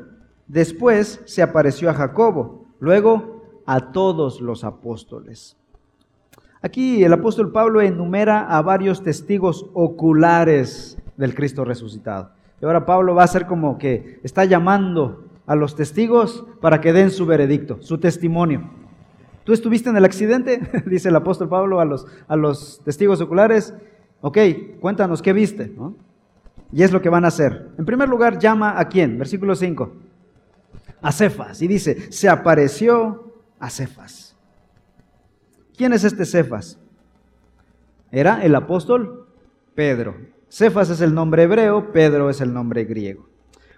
Después 0.48 1.22
se 1.24 1.42
apareció 1.42 1.88
a 1.88 1.94
Jacobo, 1.94 2.66
luego 2.78 3.62
a 3.66 3.92
todos 3.92 4.40
los 4.40 4.64
apóstoles. 4.64 5.56
Aquí 6.62 7.04
el 7.04 7.12
apóstol 7.12 7.52
Pablo 7.52 7.80
enumera 7.80 8.40
a 8.40 8.60
varios 8.60 9.02
testigos 9.02 9.66
oculares 9.72 10.98
del 11.16 11.34
Cristo 11.34 11.64
resucitado. 11.64 12.32
Y 12.60 12.66
ahora 12.66 12.84
Pablo 12.84 13.14
va 13.14 13.22
a 13.22 13.28
ser 13.28 13.46
como 13.46 13.78
que 13.78 14.20
está 14.22 14.44
llamando 14.44 15.29
a 15.50 15.56
los 15.56 15.74
testigos 15.74 16.44
para 16.60 16.80
que 16.80 16.92
den 16.92 17.10
su 17.10 17.26
veredicto, 17.26 17.82
su 17.82 17.98
testimonio. 17.98 18.70
¿Tú 19.42 19.52
estuviste 19.52 19.90
en 19.90 19.96
el 19.96 20.04
accidente? 20.04 20.60
Dice 20.86 21.08
el 21.08 21.16
apóstol 21.16 21.48
Pablo 21.48 21.80
a 21.80 21.84
los, 21.84 22.06
a 22.28 22.36
los 22.36 22.80
testigos 22.84 23.20
oculares. 23.20 23.74
Ok, 24.20 24.38
cuéntanos, 24.78 25.20
¿qué 25.20 25.32
viste? 25.32 25.74
Y 26.70 26.84
es 26.84 26.92
lo 26.92 27.02
que 27.02 27.08
van 27.08 27.24
a 27.24 27.28
hacer. 27.28 27.68
En 27.76 27.84
primer 27.84 28.08
lugar, 28.08 28.38
llama 28.38 28.78
a 28.78 28.86
quién? 28.86 29.18
Versículo 29.18 29.56
5. 29.56 29.92
A 31.02 31.10
Cefas. 31.10 31.60
Y 31.62 31.66
dice, 31.66 32.12
se 32.12 32.28
apareció 32.28 33.32
a 33.58 33.70
Cefas. 33.70 34.36
¿Quién 35.76 35.92
es 35.92 36.04
este 36.04 36.26
Cefas? 36.26 36.78
Era 38.12 38.44
el 38.44 38.54
apóstol 38.54 39.26
Pedro. 39.74 40.14
Cefas 40.48 40.90
es 40.90 41.00
el 41.00 41.12
nombre 41.12 41.42
hebreo, 41.42 41.90
Pedro 41.90 42.30
es 42.30 42.40
el 42.40 42.54
nombre 42.54 42.84
griego. 42.84 43.29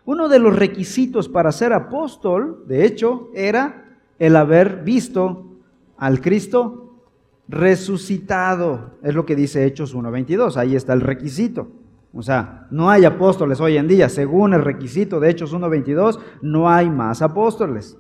Uno 0.05 0.29
de 0.29 0.38
los 0.38 0.57
requisitos 0.57 1.29
para 1.29 1.53
ser 1.53 1.73
apóstol, 1.73 2.65
de 2.67 2.85
hecho, 2.85 3.31
era 3.35 3.99
el 4.19 4.37
haber 4.37 4.83
visto 4.83 5.47
al 5.97 6.21
Cristo 6.21 6.97
resucitado. 7.49 8.93
Es 9.03 9.15
lo 9.15 9.25
que 9.25 9.37
dice 9.37 9.65
Hechos 9.65 9.95
1.22. 9.95 10.57
Ahí 10.57 10.75
está 10.75 10.93
el 10.93 11.01
requisito. 11.01 11.69
O 12.15 12.23
sea, 12.23 12.67
no 12.71 12.91
hay 12.91 13.05
apóstoles 13.05 13.61
hoy 13.61 13.77
en 13.77 13.88
día. 13.88 14.09
Según 14.09 14.55
el 14.55 14.62
requisito 14.62 15.21
de 15.21 15.31
Hechos 15.31 15.55
1.22, 15.55 16.19
no 16.43 16.69
hay 16.69 16.91
más 16.91 17.23
apóstoles. 17.23 17.97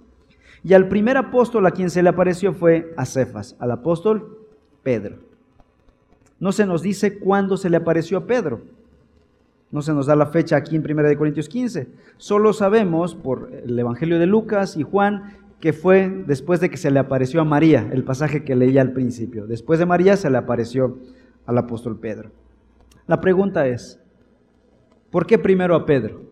Y 0.64 0.74
al 0.74 0.88
primer 0.88 1.16
apóstol 1.16 1.66
a 1.66 1.70
quien 1.70 1.90
se 1.90 2.02
le 2.02 2.08
apareció 2.08 2.52
fue 2.52 2.92
a 2.96 3.04
Cefas, 3.04 3.56
al 3.58 3.70
apóstol 3.70 4.38
Pedro. 4.82 5.16
No 6.38 6.52
se 6.52 6.66
nos 6.66 6.82
dice 6.82 7.18
cuándo 7.18 7.56
se 7.56 7.70
le 7.70 7.76
apareció 7.76 8.18
a 8.18 8.26
Pedro. 8.26 8.62
No 9.72 9.80
se 9.80 9.94
nos 9.94 10.06
da 10.06 10.14
la 10.14 10.26
fecha 10.26 10.56
aquí 10.56 10.76
en 10.76 10.84
1 10.88 11.16
Corintios 11.16 11.48
15. 11.48 11.88
Solo 12.18 12.52
sabemos 12.52 13.14
por 13.14 13.50
el 13.52 13.76
Evangelio 13.78 14.18
de 14.18 14.26
Lucas 14.26 14.76
y 14.76 14.82
Juan 14.82 15.38
que 15.62 15.72
fue 15.72 16.08
después 16.26 16.60
de 16.60 16.70
que 16.70 16.76
se 16.76 16.90
le 16.90 16.98
apareció 16.98 17.40
a 17.40 17.44
María, 17.44 17.88
el 17.92 18.02
pasaje 18.02 18.42
que 18.42 18.56
leía 18.56 18.82
al 18.82 18.92
principio. 18.92 19.46
Después 19.46 19.78
de 19.78 19.86
María 19.86 20.16
se 20.16 20.28
le 20.28 20.36
apareció 20.36 20.98
al 21.46 21.56
apóstol 21.56 22.00
Pedro. 22.00 22.32
La 23.06 23.20
pregunta 23.20 23.66
es, 23.68 24.00
¿por 25.10 25.24
qué 25.24 25.38
primero 25.38 25.76
a 25.76 25.86
Pedro? 25.86 26.22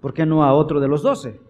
¿Por 0.00 0.14
qué 0.14 0.24
no 0.26 0.44
a 0.44 0.54
otro 0.54 0.78
de 0.78 0.86
los 0.86 1.02
doce? 1.02 1.40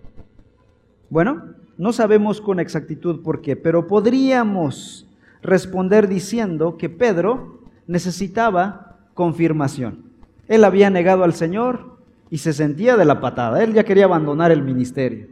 Bueno, 1.10 1.54
no 1.76 1.92
sabemos 1.92 2.40
con 2.40 2.58
exactitud 2.58 3.22
por 3.22 3.42
qué, 3.42 3.56
pero 3.56 3.86
podríamos 3.86 5.06
responder 5.42 6.08
diciendo 6.08 6.78
que 6.78 6.88
Pedro 6.88 7.60
necesitaba 7.86 8.98
confirmación. 9.12 10.09
Él 10.50 10.64
había 10.64 10.90
negado 10.90 11.22
al 11.22 11.32
Señor 11.32 11.98
y 12.28 12.38
se 12.38 12.52
sentía 12.52 12.96
de 12.96 13.04
la 13.04 13.20
patada. 13.20 13.62
Él 13.62 13.72
ya 13.72 13.84
quería 13.84 14.06
abandonar 14.06 14.50
el 14.50 14.62
ministerio. 14.62 15.28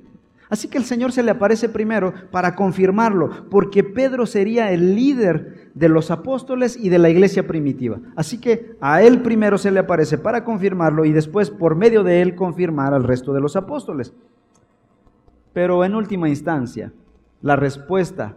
Así 0.48 0.68
que 0.68 0.78
el 0.78 0.84
Señor 0.84 1.10
se 1.10 1.24
le 1.24 1.32
aparece 1.32 1.68
primero 1.68 2.14
para 2.30 2.54
confirmarlo, 2.54 3.48
porque 3.50 3.82
Pedro 3.82 4.26
sería 4.26 4.70
el 4.70 4.94
líder 4.94 5.72
de 5.74 5.88
los 5.88 6.12
apóstoles 6.12 6.76
y 6.76 6.88
de 6.88 7.00
la 7.00 7.10
iglesia 7.10 7.48
primitiva. 7.48 7.98
Así 8.14 8.40
que 8.40 8.76
a 8.80 9.02
él 9.02 9.20
primero 9.20 9.58
se 9.58 9.72
le 9.72 9.80
aparece 9.80 10.18
para 10.18 10.44
confirmarlo 10.44 11.04
y 11.04 11.12
después 11.12 11.50
por 11.50 11.74
medio 11.74 12.04
de 12.04 12.22
él 12.22 12.36
confirmar 12.36 12.94
al 12.94 13.02
resto 13.02 13.32
de 13.32 13.40
los 13.40 13.56
apóstoles. 13.56 14.14
Pero 15.52 15.84
en 15.84 15.96
última 15.96 16.28
instancia, 16.28 16.92
la 17.42 17.56
respuesta 17.56 18.36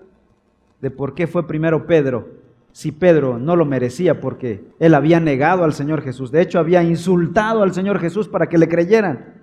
de 0.82 0.90
por 0.90 1.14
qué 1.14 1.28
fue 1.28 1.48
primero 1.48 1.86
Pedro, 1.86 2.41
si 2.72 2.92
Pedro 2.92 3.38
no 3.38 3.56
lo 3.56 3.66
merecía 3.66 4.22
porque 4.22 4.64
él 4.80 4.94
había 4.94 5.20
negado 5.20 5.64
al 5.64 5.74
Señor 5.74 6.02
Jesús, 6.02 6.32
de 6.32 6.42
hecho 6.42 6.60
había 6.60 6.84
insultado 6.84 7.64
al 7.64 7.74
Señor 7.74 8.00
Jesús 8.00 8.28
para 8.28 8.48
que 8.48 8.58
le 8.58 8.70
creyeran. 8.70 9.34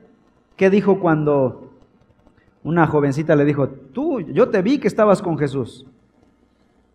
¿Qué 0.57 0.71
dijo 0.71 0.99
cuando 0.99 1.69
una 2.63 2.87
jovencita 2.87 3.37
le 3.37 3.45
dijo, 3.45 3.69
tú, 3.69 4.21
yo 4.21 4.51
te 4.51 4.63
vi 4.63 4.79
que 4.79 4.89
estabas 4.89 5.23
con 5.23 5.39
Jesús. 5.39 5.87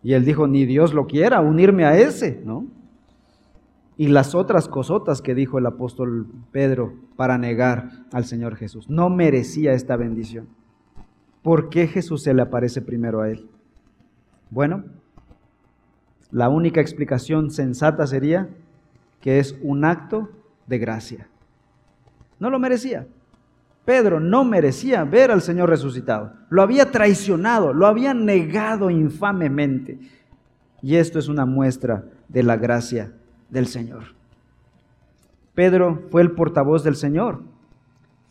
Y 0.02 0.12
él 0.12 0.24
dijo, 0.24 0.46
ni 0.46 0.66
Dios 0.66 0.92
lo 0.92 1.06
quiera, 1.06 1.40
unirme 1.40 1.84
a 1.84 1.98
ese, 1.98 2.40
¿no? 2.44 2.66
Y 3.96 4.08
las 4.08 4.34
otras 4.34 4.68
cosotas 4.68 5.22
que 5.22 5.34
dijo 5.34 5.58
el 5.58 5.66
apóstol 5.66 6.26
Pedro 6.52 6.94
para 7.16 7.38
negar 7.38 7.90
al 8.12 8.24
Señor 8.24 8.56
Jesús. 8.56 8.90
No 8.90 9.08
merecía 9.08 9.72
esta 9.72 9.96
bendición. 9.96 10.48
¿Por 11.42 11.70
qué 11.70 11.86
Jesús 11.86 12.22
se 12.22 12.34
le 12.34 12.42
aparece 12.42 12.82
primero 12.82 13.20
a 13.20 13.30
él? 13.30 13.48
Bueno, 14.50 14.84
la 16.34 16.48
única 16.48 16.80
explicación 16.80 17.52
sensata 17.52 18.08
sería 18.08 18.48
que 19.20 19.38
es 19.38 19.56
un 19.62 19.84
acto 19.84 20.30
de 20.66 20.78
gracia. 20.78 21.28
No 22.40 22.50
lo 22.50 22.58
merecía. 22.58 23.06
Pedro 23.84 24.18
no 24.18 24.44
merecía 24.44 25.04
ver 25.04 25.30
al 25.30 25.42
Señor 25.42 25.70
resucitado. 25.70 26.32
Lo 26.50 26.62
había 26.62 26.90
traicionado, 26.90 27.72
lo 27.72 27.86
había 27.86 28.14
negado 28.14 28.90
infamemente. 28.90 29.96
Y 30.82 30.96
esto 30.96 31.20
es 31.20 31.28
una 31.28 31.46
muestra 31.46 32.04
de 32.28 32.42
la 32.42 32.56
gracia 32.56 33.12
del 33.48 33.68
Señor. 33.68 34.02
Pedro 35.54 36.02
fue 36.10 36.22
el 36.22 36.32
portavoz 36.32 36.82
del 36.82 36.96
Señor, 36.96 37.42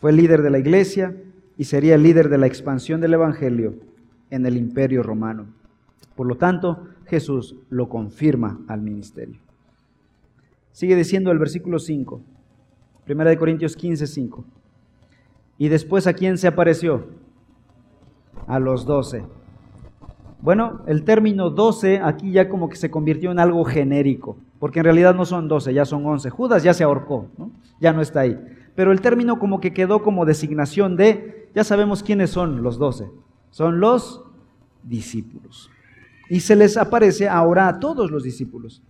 fue 0.02 0.12
el 0.12 0.18
líder 0.18 0.42
de 0.42 0.50
la 0.50 0.60
iglesia 0.60 1.16
y 1.58 1.64
sería 1.64 1.96
el 1.96 2.04
líder 2.04 2.28
de 2.28 2.38
la 2.38 2.48
expansión 2.48 3.00
del 3.00 3.14
Evangelio 3.14 3.76
en 4.30 4.46
el 4.46 4.58
imperio 4.58 5.04
romano. 5.04 5.46
Por 6.18 6.28
lo 6.28 6.36
tanto, 6.36 6.90
Jesús 7.14 7.56
lo 7.70 7.90
confirma 7.90 8.60
al 8.68 8.82
ministerio. 8.82 9.40
Sigue 10.72 10.96
diciendo 10.96 11.30
el 11.30 11.38
versículo 11.38 11.78
5, 11.78 12.22
1 13.08 13.38
Corintios 13.38 13.76
15, 13.76 14.08
5. 14.08 14.44
¿Y 15.60 15.68
después 15.68 16.08
a 16.08 16.14
quién 16.14 16.40
se 16.40 16.48
apareció? 16.48 17.06
A 18.48 18.58
los 18.58 18.88
doce. 18.88 19.24
Bueno, 20.42 20.82
el 20.88 21.04
término 21.04 21.52
doce 21.52 22.00
aquí 22.00 22.32
ya 22.32 22.50
como 22.50 22.68
que 22.68 22.78
se 22.78 22.90
convirtió 22.90 23.30
en 23.30 23.38
algo 23.38 23.64
genérico, 23.64 24.36
porque 24.58 24.80
en 24.80 24.86
realidad 24.86 25.14
no 25.14 25.26
son 25.26 25.48
doce, 25.48 25.72
ya 25.72 25.86
son 25.86 26.04
once. 26.08 26.32
Judas 26.32 26.64
ya 26.64 26.74
se 26.74 26.84
ahorcó, 26.84 27.28
ya 27.80 27.94
no 27.94 28.02
está 28.02 28.22
ahí. 28.22 28.40
Pero 28.74 28.92
el 28.92 29.02
término 29.02 29.38
como 29.38 29.60
que 29.60 29.72
quedó 29.72 30.02
como 30.02 30.26
designación 30.26 30.98
de, 30.98 31.48
ya 31.54 31.64
sabemos 31.64 32.02
quiénes 32.02 32.32
son 32.32 32.64
los 32.64 32.80
doce, 32.80 33.12
son 33.52 33.80
los 33.80 34.24
discípulos. 34.82 35.70
Y 36.30 36.40
se 36.40 36.56
les 36.56 36.78
aparece 36.78 37.28
ahora 37.28 37.68
a 37.68 37.80
todos 37.80 38.12
los 38.12 38.24
discípulos. 38.24 38.82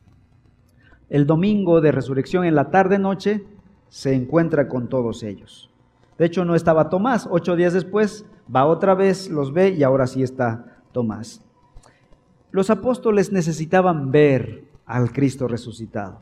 El 1.09 1.25
domingo 1.25 1.81
de 1.81 1.91
resurrección 1.91 2.45
en 2.45 2.55
la 2.55 2.71
tarde-noche 2.71 3.43
se 3.89 4.13
encuentra 4.13 4.67
con 4.67 4.87
todos 4.87 5.23
ellos. 5.23 5.69
De 6.17 6.25
hecho, 6.25 6.45
no 6.45 6.55
estaba 6.55 6.89
Tomás. 6.89 7.27
Ocho 7.29 7.55
días 7.55 7.73
después 7.73 8.25
va 8.53 8.65
otra 8.65 8.95
vez, 8.95 9.29
los 9.29 9.53
ve 9.53 9.69
y 9.69 9.83
ahora 9.83 10.07
sí 10.07 10.23
está 10.23 10.81
Tomás. 10.91 11.41
Los 12.51 12.69
apóstoles 12.69 13.31
necesitaban 13.31 14.11
ver 14.11 14.65
al 14.85 15.11
Cristo 15.11 15.47
resucitado, 15.47 16.21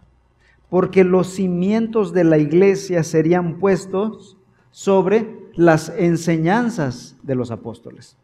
porque 0.69 1.03
los 1.03 1.27
cimientos 1.27 2.13
de 2.13 2.23
la 2.23 2.37
iglesia 2.37 3.03
serían 3.03 3.59
puestos 3.59 4.37
sobre 4.71 5.49
las 5.55 5.89
enseñanzas 5.89 7.17
de 7.23 7.35
los 7.35 7.51
apóstoles. 7.51 8.17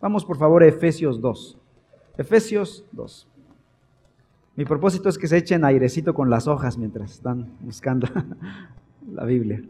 Vamos 0.00 0.24
por 0.24 0.38
favor 0.38 0.62
a 0.62 0.66
Efesios 0.66 1.20
2. 1.20 1.58
Efesios 2.18 2.84
2. 2.92 3.28
Mi 4.56 4.64
propósito 4.64 5.08
es 5.08 5.18
que 5.18 5.28
se 5.28 5.36
echen 5.36 5.64
airecito 5.64 6.14
con 6.14 6.30
las 6.30 6.48
hojas 6.48 6.78
mientras 6.78 7.12
están 7.12 7.50
buscando 7.60 8.08
la 9.12 9.24
Biblia. 9.24 9.62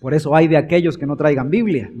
Por 0.00 0.12
eso 0.14 0.34
hay 0.34 0.48
de 0.48 0.56
aquellos 0.58 0.98
que 0.98 1.06
no 1.06 1.16
traigan 1.16 1.48
Biblia. 1.48 1.90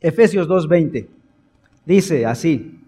Efesios 0.00 0.46
2.20. 0.48 1.08
Dice 1.86 2.26
así, 2.26 2.80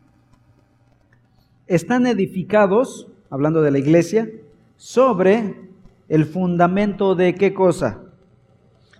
están 1.66 2.06
edificados, 2.06 3.08
hablando 3.30 3.62
de 3.62 3.70
la 3.70 3.78
iglesia, 3.78 4.30
sobre 4.76 5.54
el 6.08 6.26
fundamento 6.26 7.14
de 7.14 7.34
qué 7.34 7.54
cosa? 7.54 8.03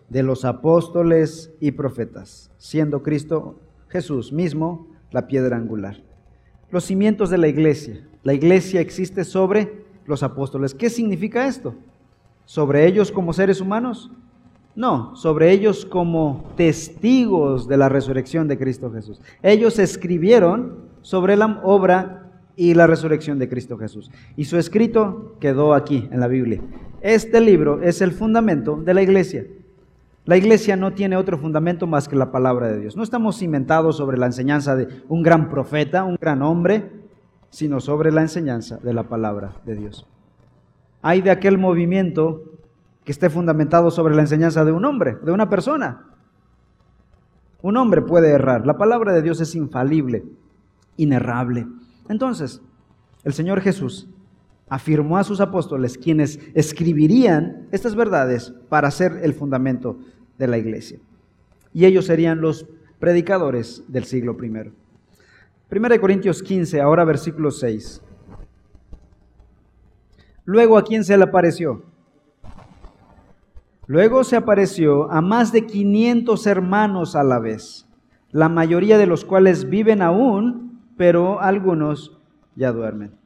De 0.09 0.23
los 0.23 0.45
apóstoles 0.45 1.53
y 1.61 1.73
profetas, 1.73 2.51
siendo 2.59 3.03
Cristo 3.03 3.59
Jesús 3.89 4.33
mismo 4.33 4.89
la 5.11 5.27
piedra 5.27 5.57
angular. 5.57 6.03
Los 6.71 6.85
cimientos 6.85 7.31
de 7.31 7.39
la 7.39 7.49
iglesia. 7.49 8.07
La 8.23 8.35
iglesia 8.35 8.81
existe 8.81 9.25
sobre 9.25 9.85
los 10.07 10.23
apóstoles. 10.23 10.75
¿Qué 10.75 10.91
significa 10.91 11.47
esto? 11.47 11.75
¿Sobre 12.45 12.87
ellos 12.87 13.13
como 13.13 13.33
seres 13.33 13.61
humanos? 13.61 14.11
No, 14.77 15.15
sobre 15.15 15.53
ellos 15.53 15.87
como 15.87 16.53
testigos 16.57 17.69
de 17.69 17.77
la 17.77 17.89
resurrección 17.89 18.49
de 18.49 18.59
Cristo 18.59 18.91
Jesús. 18.91 19.21
Ellos 19.43 19.79
escribieron 19.79 20.89
sobre 21.03 21.37
la 21.37 21.61
obra 21.63 22.33
y 22.57 22.75
la 22.75 22.87
resurrección 22.87 23.39
de 23.39 23.49
Cristo 23.49 23.79
Jesús. 23.79 24.11
Y 24.37 24.47
su 24.47 24.59
escrito 24.59 25.37
quedó 25.39 25.75
aquí 25.75 26.09
en 26.11 26.19
la 26.19 26.29
Biblia. 26.29 26.61
Este 27.03 27.41
libro 27.41 27.83
es 27.83 28.01
el 28.01 28.13
fundamento 28.13 28.77
de 28.77 28.95
la 28.95 29.03
iglesia. 29.03 29.47
La 30.27 30.39
iglesia 30.39 30.77
no 30.77 30.95
tiene 30.95 31.17
otro 31.17 31.37
fundamento 31.37 31.87
más 31.87 32.09
que 32.09 32.17
la 32.17 32.31
palabra 32.31 32.69
de 32.69 32.81
Dios. 32.81 32.97
No 32.97 33.03
estamos 33.03 33.37
cimentados 33.39 33.99
sobre 33.99 34.17
la 34.17 34.27
enseñanza 34.27 34.75
de 34.75 35.03
un 35.09 35.23
gran 35.23 35.51
profeta, 35.51 36.05
un 36.05 36.17
gran 36.19 36.41
hombre, 36.41 36.91
sino 37.51 37.79
sobre 37.79 38.11
la 38.11 38.23
enseñanza 38.23 38.79
de 38.79 38.95
la 38.95 39.03
palabra 39.05 39.53
de 39.67 39.77
Dios. 39.77 40.07
Hay 41.03 41.21
de 41.21 41.31
aquel 41.31 41.59
movimiento 41.59 42.43
que 43.05 43.13
esté 43.13 43.29
fundamentado 43.29 43.91
sobre 43.91 44.15
la 44.15 44.23
enseñanza 44.23 44.65
de 44.65 44.73
un 44.73 44.87
hombre, 44.87 45.19
de 45.23 45.31
una 45.31 45.51
persona. 45.51 46.07
Un 47.61 47.77
hombre 47.77 48.01
puede 48.01 48.31
errar. 48.31 48.67
La 48.67 48.79
palabra 48.79 49.13
de 49.13 49.21
Dios 49.21 49.43
es 49.43 49.55
infalible, 49.55 50.25
inerrable. 50.97 51.67
Entonces, 52.09 52.63
el 53.25 53.35
Señor 53.35 53.61
Jesús 53.61 54.09
afirmó 54.69 55.19
a 55.19 55.25
sus 55.25 55.41
apóstoles, 55.41 55.99
quienes 55.99 56.41
escribirían 56.55 57.69
estas 57.71 57.95
verdades 57.95 58.55
para 58.69 58.91
ser 58.91 59.21
el 59.23 59.35
fundamento 59.35 59.99
de 60.39 60.47
la 60.47 60.59
iglesia. 60.59 60.99
Y 61.73 61.85
ellos 61.85 62.07
serían 62.07 62.41
los 62.41 62.67
predicadores 62.99 63.85
del 63.89 64.05
siglo 64.05 64.37
I. 64.43 64.73
Primera 65.69 65.95
de 65.95 66.01
Corintios 66.01 66.43
15, 66.43 66.81
ahora 66.81 67.05
versículo 67.05 67.51
6. 67.51 68.01
Luego, 70.45 70.77
¿a 70.79 70.85
quién 70.85 71.05
se 71.05 71.17
le 71.17 71.25
apareció? 71.25 71.85
Luego 73.87 74.25
se 74.25 74.37
apareció 74.37 75.11
a 75.11 75.21
más 75.21 75.53
de 75.53 75.67
500 75.67 76.47
hermanos 76.47 77.17
a 77.17 77.23
la 77.23 77.39
vez, 77.39 77.87
la 78.31 78.49
mayoría 78.49 78.97
de 78.99 79.07
los 79.07 79.25
cuales 79.25 79.69
viven 79.69 80.01
aún 80.01 80.65
pero 80.97 81.41
algunos 81.41 82.19
ya 82.55 82.73
duermen. 82.73 83.24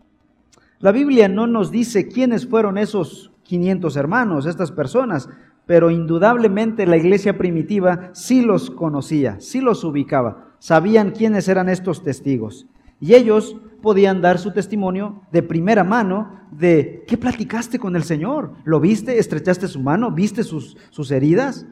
La 0.80 0.92
Biblia 0.92 1.28
no 1.28 1.46
nos 1.46 1.70
dice 1.70 2.08
quiénes 2.08 2.46
fueron 2.46 2.78
esos 2.78 3.32
500 3.44 3.96
hermanos, 3.96 4.46
estas 4.46 4.70
personas, 4.70 5.28
pero 5.66 5.90
indudablemente 5.90 6.86
la 6.86 6.96
iglesia 6.96 7.36
primitiva 7.36 8.10
sí 8.12 8.42
los 8.42 8.70
conocía, 8.70 9.40
sí 9.40 9.60
los 9.60 9.84
ubicaba, 9.84 10.54
sabían 10.58 11.10
quiénes 11.10 11.48
eran 11.48 11.68
estos 11.68 12.02
testigos. 12.02 12.66
Y 13.00 13.14
ellos 13.14 13.56
podían 13.82 14.20
dar 14.20 14.38
su 14.38 14.52
testimonio 14.52 15.22
de 15.30 15.42
primera 15.42 15.84
mano 15.84 16.46
de, 16.50 17.04
¿qué 17.06 17.16
platicaste 17.16 17.78
con 17.78 17.94
el 17.94 18.04
Señor? 18.04 18.52
¿Lo 18.64 18.80
viste? 18.80 19.18
¿Estrechaste 19.18 19.68
su 19.68 19.80
mano? 19.80 20.10
¿Viste 20.10 20.42
sus, 20.42 20.76
sus 20.90 21.10
heridas? 21.10 21.66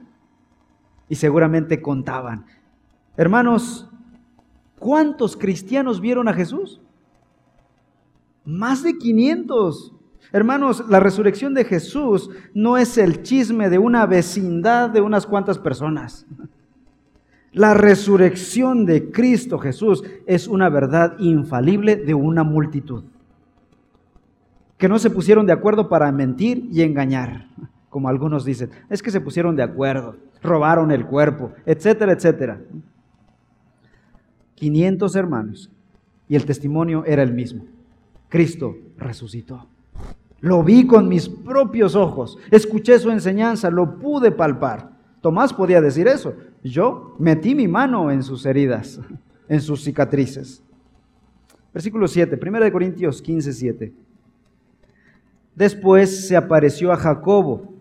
Y 1.09 1.17
seguramente 1.17 1.81
contaban. 1.81 2.47
Hermanos, 3.17 3.89
¿Cuántos 4.79 5.37
cristianos 5.37 6.01
vieron 6.01 6.29
a 6.29 6.35
Jesús? 6.35 6.81
Más 8.47 8.85
de 8.85 8.97
500. 8.97 9.93
Hermanos, 10.33 10.85
la 10.89 11.01
resurrección 11.01 11.53
de 11.53 11.65
Jesús 11.65 12.31
no 12.55 12.79
es 12.79 12.97
el 12.97 13.23
chisme 13.23 13.69
de 13.69 13.79
una 13.79 14.07
vecindad 14.07 14.89
de 14.89 15.01
unas 15.01 15.27
cuantas 15.27 15.59
personas. 15.59 16.27
La 17.53 17.75
resurrección 17.75 18.87
de 18.87 19.11
Cristo 19.11 19.59
Jesús 19.59 20.05
es 20.27 20.47
una 20.47 20.69
verdad 20.69 21.17
infalible 21.19 21.97
de 21.97 22.15
una 22.15 22.45
multitud. 22.45 23.05
Que 24.79 24.89
no 24.89 24.99
se 24.99 25.11
pusieron 25.11 25.47
de 25.47 25.53
acuerdo 25.53 25.89
para 25.89 26.13
mentir 26.13 26.69
y 26.71 26.83
engañar, 26.83 27.49
como 27.89 28.09
algunos 28.09 28.45
dicen. 28.45 28.71
Es 28.91 29.03
que 29.03 29.11
se 29.11 29.21
pusieron 29.21 29.57
de 29.57 29.63
acuerdo, 29.63 30.17
robaron 30.43 30.93
el 30.93 31.07
cuerpo, 31.07 31.53
etcétera, 31.65 32.13
etcétera. 32.13 32.61
500 34.55 35.17
hermanos 35.17 35.71
y 36.29 36.37
el 36.37 36.45
testimonio 36.45 37.05
era 37.07 37.23
el 37.23 37.33
mismo. 37.33 37.65
Cristo 38.29 38.77
resucitó. 38.97 39.67
Lo 40.41 40.63
vi 40.63 40.87
con 40.87 41.09
mis 41.09 41.29
propios 41.29 41.95
ojos, 41.95 42.39
escuché 42.51 42.99
su 42.99 43.11
enseñanza, 43.11 43.71
lo 43.71 43.99
pude 43.99 44.31
palpar. 44.31 44.93
Tomás 45.21 45.53
podía 45.53 45.81
decir 45.81 46.07
eso. 46.07 46.35
Yo 46.63 47.17
metí 47.19 47.55
mi 47.55 47.67
mano 47.67 48.11
en 48.11 48.23
sus 48.23 48.45
heridas, 48.47 49.01
en 49.49 49.61
sus 49.61 49.83
cicatrices. 49.83 50.63
Versículo 51.73 52.07
7, 52.07 52.39
1 52.41 52.73
Corintios 52.73 53.21
15, 53.21 53.53
7. 53.53 53.93
Después 55.55 56.29
se 56.29 56.37
apareció 56.37 56.93
a 56.93 56.97
Jacobo, 56.97 57.75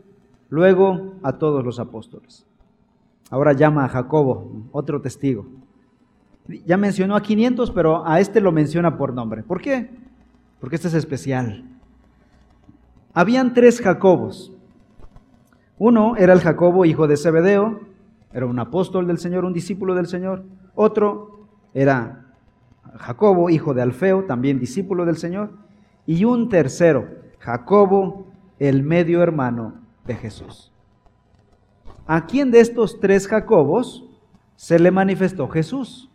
luego 0.50 1.16
a 1.24 1.34
todos 1.34 1.64
los 1.64 1.80
apóstoles. 1.80 2.46
Ahora 3.30 3.54
llama 3.54 3.86
a 3.86 3.90
Jacobo, 3.90 4.68
otro 4.72 5.02
testigo. 5.02 5.46
Ya 6.66 6.78
mencionó 6.78 7.16
a 7.16 7.22
500, 7.22 7.72
pero 7.72 8.08
a 8.08 8.20
este 8.20 8.40
lo 8.40 8.52
menciona 8.52 8.98
por 8.98 9.14
nombre. 9.14 9.44
¿Por 9.44 9.62
qué? 9.62 9.90
Porque 10.60 10.76
este 10.76 10.88
es 10.88 10.94
especial. 10.94 11.66
Habían 13.14 13.54
tres 13.54 13.82
Jacobos. 13.82 14.52
Uno 15.78 16.16
era 16.16 16.34
el 16.34 16.40
Jacobo, 16.40 16.86
hijo 16.86 17.08
de 17.08 17.18
Zebedeo, 17.18 17.80
era 18.32 18.46
un 18.46 18.60
apóstol 18.60 19.08
del 19.08 19.18
Señor, 19.18 19.46
un 19.46 19.54
discípulo 19.54 19.96
del 19.96 20.08
Señor. 20.08 20.44
Otro 20.74 21.48
era 21.74 22.26
Jacobo, 22.98 23.50
hijo 23.50 23.74
de 23.74 23.82
Alfeo, 23.82 24.26
también 24.26 24.60
discípulo 24.60 25.06
del 25.06 25.18
Señor. 25.18 25.54
Y 26.06 26.26
un 26.26 26.50
tercero, 26.50 27.08
Jacobo, 27.40 28.28
el 28.60 28.84
medio 28.84 29.22
hermano 29.22 29.76
de 30.06 30.16
Jesús. 30.16 30.72
¿A 32.08 32.26
quién 32.26 32.52
de 32.52 32.60
estos 32.60 33.00
tres 33.00 33.28
Jacobos 33.28 34.06
se 34.56 34.80
le 34.80 34.92
manifestó 34.92 35.48
Jesús? 35.48 36.10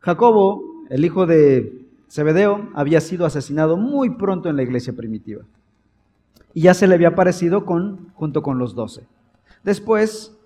Jacobo, 0.00 0.71
el 0.92 1.06
hijo 1.06 1.24
de 1.24 1.86
Zebedeo, 2.10 2.68
había 2.74 3.00
sido 3.00 3.24
asesinado 3.24 3.78
muy 3.78 4.10
pronto 4.10 4.50
en 4.50 4.56
la 4.56 4.62
iglesia 4.62 4.92
primitiva. 4.92 5.42
Y 6.52 6.60
ya 6.60 6.74
se 6.74 6.86
le 6.86 6.94
había 6.94 7.08
aparecido 7.08 7.64
con, 7.64 8.10
junto 8.12 8.42
con 8.42 8.58
los 8.58 8.74
doce. 8.74 9.06
Después, 9.64 10.36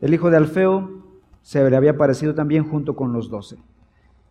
el 0.00 0.14
hijo 0.14 0.30
de 0.30 0.38
Alfeo 0.38 1.04
se 1.42 1.68
le 1.68 1.76
había 1.76 1.90
aparecido 1.90 2.34
también 2.34 2.64
junto 2.64 2.96
con 2.96 3.12
los 3.12 3.28
doce. 3.28 3.58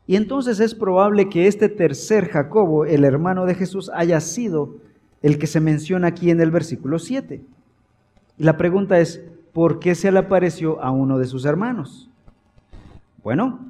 Y 0.08 0.16
entonces 0.16 0.60
es 0.60 0.74
probable 0.74 1.30
que 1.30 1.46
este 1.46 1.70
tercer 1.70 2.30
Jacobo, 2.30 2.86
el 2.86 3.04
hermano 3.04 3.46
de 3.46 3.54
Jesús, 3.54 3.92
haya 3.94 4.20
sido 4.22 4.78
el 5.22 5.38
que 5.38 5.46
se 5.46 5.60
menciona 5.60 6.08
aquí 6.08 6.32
en 6.32 6.42
el 6.42 6.50
versículo 6.50 6.98
7. 6.98 7.44
Y 8.40 8.44
la 8.44 8.58
pregunta 8.58 9.00
es, 9.00 9.24
¿por 9.54 9.78
qué 9.78 9.94
se 9.94 10.12
le 10.12 10.18
apareció 10.18 10.82
a 10.82 10.90
uno 10.90 11.20
de 11.20 11.28
sus 11.28 11.46
hermanos? 11.46 12.10
Bueno, 13.22 13.70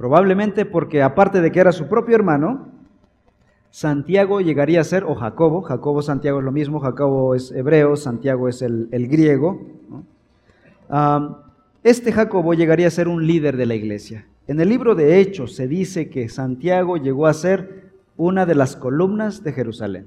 Probablemente 0.00 0.64
porque 0.64 1.02
aparte 1.02 1.42
de 1.42 1.52
que 1.52 1.60
era 1.60 1.72
su 1.72 1.86
propio 1.86 2.14
hermano, 2.14 2.68
Santiago 3.70 4.40
llegaría 4.40 4.80
a 4.80 4.84
ser, 4.84 5.04
o 5.04 5.14
Jacobo, 5.14 5.60
Jacobo, 5.60 6.00
Santiago 6.00 6.38
es 6.38 6.44
lo 6.46 6.52
mismo, 6.52 6.80
Jacobo 6.80 7.34
es 7.34 7.52
hebreo, 7.52 7.96
Santiago 7.96 8.48
es 8.48 8.62
el, 8.62 8.88
griego. 8.90 9.60
este 11.82 12.12
Jacobo 12.12 12.54
llegaría 12.54 12.86
a 12.86 12.90
ser 12.90 13.08
un 13.08 13.26
líder 13.26 13.58
de 13.58 13.66
la 13.66 13.74
iglesia. 13.74 14.26
En 14.46 14.58
el 14.58 14.70
libro 14.70 14.94
de 14.94 15.20
Hechos 15.20 15.54
se 15.54 15.68
dice 15.68 16.08
que 16.08 16.30
Santiago 16.30 16.96
llegó 16.96 17.26
a 17.26 17.34
ser 17.34 17.90
una 18.16 18.46
de 18.46 18.54
las 18.54 18.76
columnas 18.76 19.44
de 19.44 19.52
Jerusalén. 19.52 20.06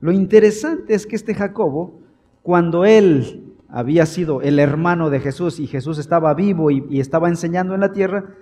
Lo 0.00 0.12
interesante 0.12 0.92
es 0.92 1.06
que 1.06 1.16
este 1.16 1.32
Jacobo, 1.32 1.98
cuando 2.42 2.84
él 2.84 3.54
había 3.70 4.04
sido 4.04 4.42
el 4.42 4.58
hermano 4.58 5.08
de 5.08 5.20
Jesús 5.20 5.60
y 5.60 5.66
Jesús 5.66 5.96
estaba 5.98 6.34
vivo 6.34 6.70
y 6.70 7.00
estaba 7.00 7.30
enseñando 7.30 7.72
en 7.72 7.80
la 7.80 7.92
tierra, 7.92 8.34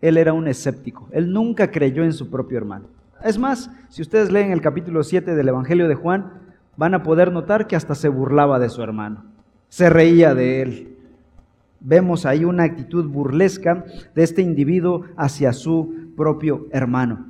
él 0.00 0.16
era 0.16 0.32
un 0.32 0.48
escéptico. 0.48 1.08
Él 1.12 1.32
nunca 1.32 1.70
creyó 1.70 2.04
en 2.04 2.12
su 2.12 2.30
propio 2.30 2.58
hermano. 2.58 2.86
Es 3.22 3.38
más, 3.38 3.70
si 3.88 4.02
ustedes 4.02 4.32
leen 4.32 4.50
el 4.50 4.62
capítulo 4.62 5.02
7 5.02 5.34
del 5.34 5.48
Evangelio 5.48 5.88
de 5.88 5.94
Juan, 5.94 6.32
van 6.76 6.94
a 6.94 7.02
poder 7.02 7.30
notar 7.32 7.66
que 7.66 7.76
hasta 7.76 7.94
se 7.94 8.08
burlaba 8.08 8.58
de 8.58 8.70
su 8.70 8.82
hermano. 8.82 9.24
Se 9.68 9.90
reía 9.90 10.34
de 10.34 10.62
él. 10.62 10.96
Vemos 11.80 12.24
ahí 12.24 12.44
una 12.44 12.64
actitud 12.64 13.06
burlesca 13.06 13.84
de 14.14 14.22
este 14.22 14.42
individuo 14.42 15.04
hacia 15.16 15.52
su 15.52 16.12
propio 16.16 16.66
hermano. 16.72 17.26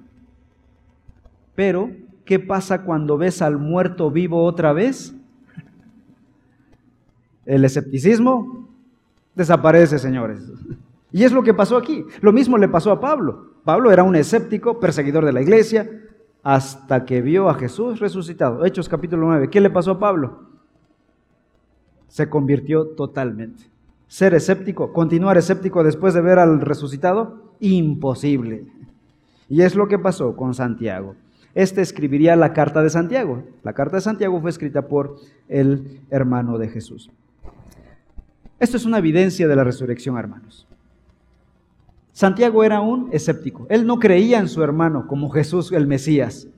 Pero, 1.55 1.91
¿qué 2.25 2.39
pasa 2.39 2.83
cuando 2.83 3.19
ves 3.19 3.43
al 3.43 3.59
muerto 3.59 4.11
vivo 4.11 4.45
otra 4.45 4.73
vez? 4.73 5.15
El 7.45 7.65
escepticismo 7.65 8.69
desaparece, 9.35 9.99
señores. 9.99 10.51
Y 11.13 11.25
es 11.25 11.33
lo 11.33 11.43
que 11.43 11.55
pasó 11.55 11.77
aquí. 11.77 12.05
Lo 12.21 12.33
mismo 12.33 12.57
le 12.57 12.69
pasó 12.69 12.93
a 12.93 13.01
Pablo. 13.01 13.51
Pablo 13.65 13.91
era 13.91 14.03
un 14.03 14.17
escéptico, 14.17 14.79
perseguidor 14.79 15.25
de 15.25 15.33
la 15.33 15.43
iglesia, 15.43 15.91
hasta 16.43 17.05
que 17.05 17.21
vio 17.21 17.49
a 17.49 17.55
Jesús 17.55 18.01
resucitado. 18.01 18.65
Hechos 18.65 18.89
capítulo 18.89 19.27
9. 19.27 19.51
¿Qué 19.51 19.61
le 19.61 19.71
pasó 19.71 19.93
a 19.93 19.99
Pablo? 19.99 20.49
Se 22.09 22.29
convirtió 22.29 22.87
totalmente. 22.87 23.65
Ser 24.07 24.35
escéptico, 24.35 24.93
continuar 24.93 25.37
escéptico 25.37 25.85
después 25.85 26.15
de 26.15 26.21
ver 26.21 26.39
al 26.39 26.61
resucitado, 26.61 27.55
imposible. 27.61 28.67
Y 29.49 29.63
es 29.63 29.75
lo 29.75 29.89
que 29.89 29.99
pasó 29.99 30.35
con 30.37 30.55
Santiago. 30.55 31.15
Este 31.55 31.81
escribiría 31.81 32.37
la 32.37 32.53
carta 32.53 32.83
de 32.83 32.91
Santiago. 32.91 33.43
La 33.63 33.73
carta 33.73 33.97
de 33.97 34.03
Santiago 34.03 34.41
fue 34.41 34.51
escrita 34.51 34.87
por 34.87 35.17
el 35.49 36.01
hermano 36.11 36.59
de 36.59 36.69
Jesús. 36.69 37.11
Esto 38.59 38.77
es 38.77 38.85
una 38.85 38.99
evidencia 38.99 39.49
de 39.49 39.57
la 39.57 39.65
resurrección, 39.65 40.17
hermanos. 40.17 40.67
Santiago 42.21 42.63
era 42.65 42.83
un 42.83 43.09
escéptico. 43.13 43.67
Él 43.71 43.87
no 43.87 43.99
creía 43.99 44.41
en 44.41 44.49
su 44.49 44.63
hermano 44.63 45.07
como 45.07 45.31
Jesús 45.31 45.73
el 45.73 45.87
Mesías. 45.87 46.49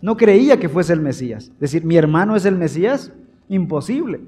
No 0.00 0.16
creía 0.16 0.58
que 0.58 0.70
fuese 0.70 0.94
el 0.94 1.02
Mesías. 1.02 1.52
Decir, 1.60 1.84
mi 1.84 1.98
hermano 1.98 2.36
es 2.36 2.46
el 2.46 2.56
Mesías, 2.56 3.12
imposible. 3.46 4.22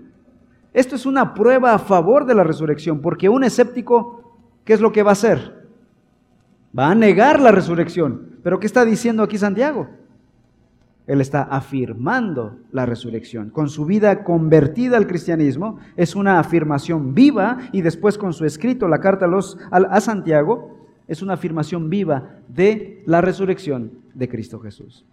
Esto 0.75 0.95
es 0.95 1.07
una 1.07 1.33
prueba 1.33 1.73
a 1.73 1.79
favor 1.79 2.27
de 2.27 2.35
la 2.35 2.45
resurrección, 2.45 3.01
porque 3.01 3.31
un 3.31 3.43
escéptico, 3.43 4.37
¿qué 4.67 4.75
es 4.75 4.83
lo 4.83 4.93
que 4.93 5.03
va 5.03 5.13
a 5.13 5.13
hacer? 5.13 5.67
Va 6.79 6.91
a 6.91 6.95
negar 6.95 7.41
la 7.41 7.53
resurrección. 7.53 8.37
Pero 8.43 8.61
¿qué 8.61 8.67
está 8.67 8.85
diciendo 8.85 9.23
aquí 9.23 9.39
Santiago? 9.39 9.89
Él 11.07 11.21
está 11.21 11.43
afirmando 11.43 12.59
la 12.71 12.87
resurrección. 12.87 13.51
Con 13.51 13.69
su 13.69 13.87
vida 13.87 14.23
convertida 14.23 14.97
al 14.97 15.07
cristianismo, 15.07 15.79
es 15.97 16.15
una 16.15 16.39
afirmación 16.39 17.13
viva 17.15 17.59
y 17.73 17.83
después 17.83 18.17
con 18.17 18.33
su 18.33 18.45
escrito, 18.45 18.87
la 18.89 19.01
carta 19.01 19.25
a, 19.25 19.29
los, 19.29 19.59
a, 19.71 20.01
Santiago, 20.01 20.72
es 21.13 21.21
una 21.21 21.35
afirmación 21.35 21.91
viva 21.91 22.39
de 22.49 23.03
la 23.05 23.21
resurrección 23.21 23.93
de 24.15 24.31
Cristo 24.31 24.59
Jesús. 24.61 25.05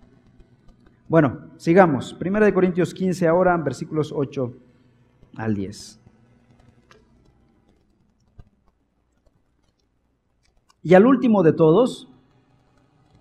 Bueno, 1.10 1.50
sigamos. 1.58 2.14
Primera 2.14 2.46
de 2.46 2.54
Corintios 2.54 2.94
15 2.94 3.28
ahora, 3.28 3.58
versículos 3.58 4.14
8 4.16 4.54
al 5.36 5.56
10. 5.56 6.00
Y 10.84 10.94
al 10.94 11.06
último 11.06 11.44
de 11.44 11.52
todos, 11.52 12.10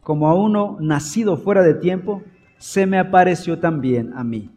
como 0.00 0.28
a 0.28 0.34
uno 0.36 0.76
nacido 0.78 1.36
fuera 1.36 1.62
de 1.62 1.74
tiempo, 1.74 2.22
se 2.58 2.86
me 2.86 3.00
apareció 3.00 3.58
también 3.58 4.12
a 4.14 4.22
mí. 4.22 4.52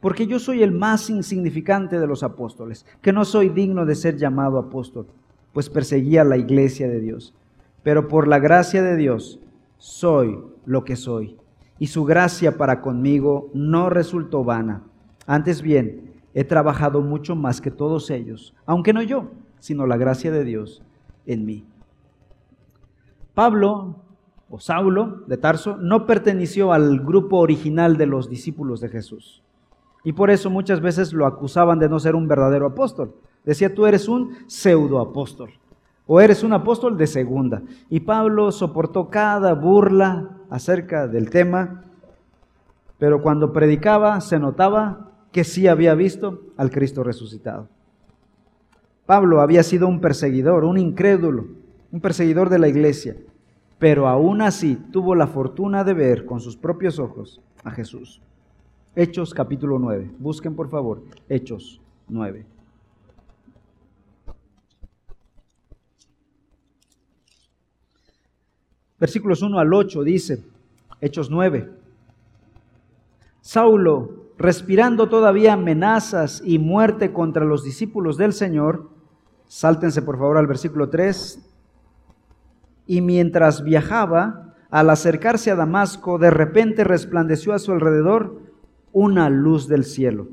Porque 0.00 0.26
yo 0.26 0.38
soy 0.38 0.62
el 0.62 0.72
más 0.72 1.08
insignificante 1.08 1.98
de 1.98 2.06
los 2.06 2.22
apóstoles, 2.22 2.84
que 3.00 3.14
no 3.14 3.24
soy 3.24 3.48
digno 3.48 3.86
de 3.86 3.94
ser 3.94 4.18
llamado 4.18 4.58
apóstol, 4.58 5.06
pues 5.52 5.68
perseguía 5.68 6.24
la 6.24 6.36
iglesia 6.36 6.88
de 6.88 7.00
Dios. 7.00 7.34
Pero 7.82 8.08
por 8.08 8.28
la 8.28 8.38
gracia 8.38 8.82
de 8.82 8.96
Dios 8.96 9.40
soy 9.78 10.38
lo 10.66 10.84
que 10.84 10.96
soy. 10.96 11.36
Y 11.78 11.86
su 11.88 12.04
gracia 12.04 12.56
para 12.56 12.82
conmigo 12.82 13.50
no 13.54 13.88
resultó 13.88 14.44
vana. 14.44 14.82
Antes 15.26 15.62
bien, 15.62 16.12
he 16.34 16.44
trabajado 16.44 17.00
mucho 17.00 17.34
más 17.34 17.60
que 17.60 17.70
todos 17.70 18.10
ellos, 18.10 18.54
aunque 18.66 18.92
no 18.92 19.02
yo, 19.02 19.30
sino 19.58 19.86
la 19.86 19.96
gracia 19.96 20.30
de 20.30 20.44
Dios 20.44 20.82
en 21.26 21.44
mí. 21.46 21.64
Pablo 23.34 23.96
o 24.50 24.58
Saulo 24.58 25.22
de 25.28 25.36
Tarso, 25.36 25.76
no 25.76 26.06
perteneció 26.06 26.72
al 26.72 27.00
grupo 27.00 27.38
original 27.38 27.96
de 27.96 28.06
los 28.06 28.28
discípulos 28.28 28.80
de 28.80 28.88
Jesús. 28.88 29.42
Y 30.02 30.12
por 30.12 30.30
eso 30.30 30.50
muchas 30.50 30.80
veces 30.80 31.12
lo 31.12 31.24
acusaban 31.24 31.78
de 31.78 31.88
no 31.88 32.00
ser 32.00 32.16
un 32.16 32.26
verdadero 32.26 32.66
apóstol. 32.66 33.14
Decía, 33.44 33.74
tú 33.74 33.86
eres 33.86 34.08
un 34.08 34.36
pseudo 34.46 34.98
apóstol 35.00 35.50
o 36.06 36.20
eres 36.20 36.42
un 36.42 36.52
apóstol 36.52 36.96
de 36.96 37.06
segunda. 37.06 37.62
Y 37.88 38.00
Pablo 38.00 38.52
soportó 38.52 39.08
cada 39.10 39.54
burla 39.54 40.38
acerca 40.50 41.06
del 41.06 41.30
tema, 41.30 41.84
pero 42.98 43.22
cuando 43.22 43.52
predicaba 43.52 44.20
se 44.20 44.38
notaba 44.38 45.12
que 45.32 45.44
sí 45.44 45.68
había 45.68 45.94
visto 45.94 46.42
al 46.56 46.70
Cristo 46.70 47.04
resucitado. 47.04 47.68
Pablo 49.06 49.40
había 49.40 49.62
sido 49.62 49.88
un 49.88 50.00
perseguidor, 50.00 50.64
un 50.64 50.78
incrédulo, 50.78 51.46
un 51.92 52.00
perseguidor 52.00 52.48
de 52.48 52.58
la 52.58 52.68
iglesia 52.68 53.16
pero 53.80 54.06
aún 54.06 54.42
así 54.42 54.76
tuvo 54.92 55.14
la 55.14 55.26
fortuna 55.26 55.82
de 55.82 55.94
ver 55.94 56.26
con 56.26 56.38
sus 56.38 56.54
propios 56.54 56.98
ojos 56.98 57.40
a 57.64 57.70
Jesús. 57.70 58.20
Hechos 58.94 59.32
capítulo 59.32 59.78
9. 59.78 60.10
Busquen 60.18 60.54
por 60.54 60.68
favor 60.68 61.02
Hechos 61.30 61.80
9. 62.06 62.44
Versículos 69.00 69.40
1 69.40 69.58
al 69.58 69.72
8 69.72 70.04
dice, 70.04 70.44
Hechos 71.00 71.30
9. 71.30 71.70
Saulo, 73.40 74.26
respirando 74.36 75.08
todavía 75.08 75.54
amenazas 75.54 76.42
y 76.44 76.58
muerte 76.58 77.10
contra 77.12 77.46
los 77.46 77.64
discípulos 77.64 78.18
del 78.18 78.34
Señor, 78.34 78.90
sáltense 79.46 80.02
por 80.02 80.18
favor 80.18 80.36
al 80.36 80.46
versículo 80.46 80.90
3, 80.90 81.46
y 82.86 83.00
mientras 83.00 83.64
viajaba, 83.64 84.54
al 84.70 84.90
acercarse 84.90 85.50
a 85.50 85.56
Damasco, 85.56 86.18
de 86.18 86.30
repente 86.30 86.84
resplandeció 86.84 87.54
a 87.54 87.58
su 87.58 87.72
alrededor 87.72 88.40
una 88.92 89.30
luz 89.30 89.66
del 89.66 89.84
cielo. 89.84 90.28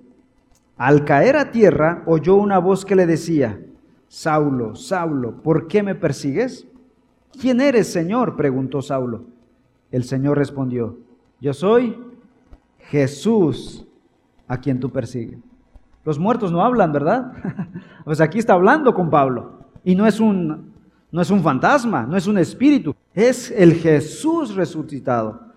Al 0.75 1.05
caer 1.05 1.37
a 1.37 1.51
tierra, 1.51 2.03
oyó 2.05 2.35
una 2.35 2.59
voz 2.59 2.85
que 2.85 2.95
le 2.95 3.05
decía, 3.05 3.59
Saulo, 4.09 4.75
Saulo, 4.75 5.41
¿por 5.41 5.67
qué 5.67 5.83
me 5.83 5.95
persigues? 5.95 6.67
¿Quién 7.39 7.61
eres, 7.61 7.91
Señor? 7.91 8.35
preguntó 8.35 8.81
Saulo. 8.81 9.25
El 9.91 10.03
Señor 10.03 10.37
respondió, 10.37 10.97
yo 11.39 11.53
soy 11.53 11.97
Jesús 12.79 13.87
a 14.47 14.59
quien 14.59 14.79
tú 14.79 14.89
persigues. 14.91 15.39
Los 16.03 16.19
muertos 16.19 16.51
no 16.51 16.63
hablan, 16.63 16.91
¿verdad? 16.91 17.33
pues 18.05 18.21
aquí 18.21 18.39
está 18.39 18.53
hablando 18.53 18.93
con 18.93 19.09
Pablo. 19.09 19.59
Y 19.83 19.95
no 19.95 20.05
es 20.05 20.19
un 20.19 20.67
no 21.09 21.21
es 21.21 21.31
un 21.31 21.41
fantasma, 21.41 22.05
no 22.05 22.17
es 22.17 22.27
un 22.27 22.37
espíritu, 22.37 22.93
es 23.13 23.49
el 23.51 23.75
Jesús 23.75 24.55
resucitado. 24.55 25.47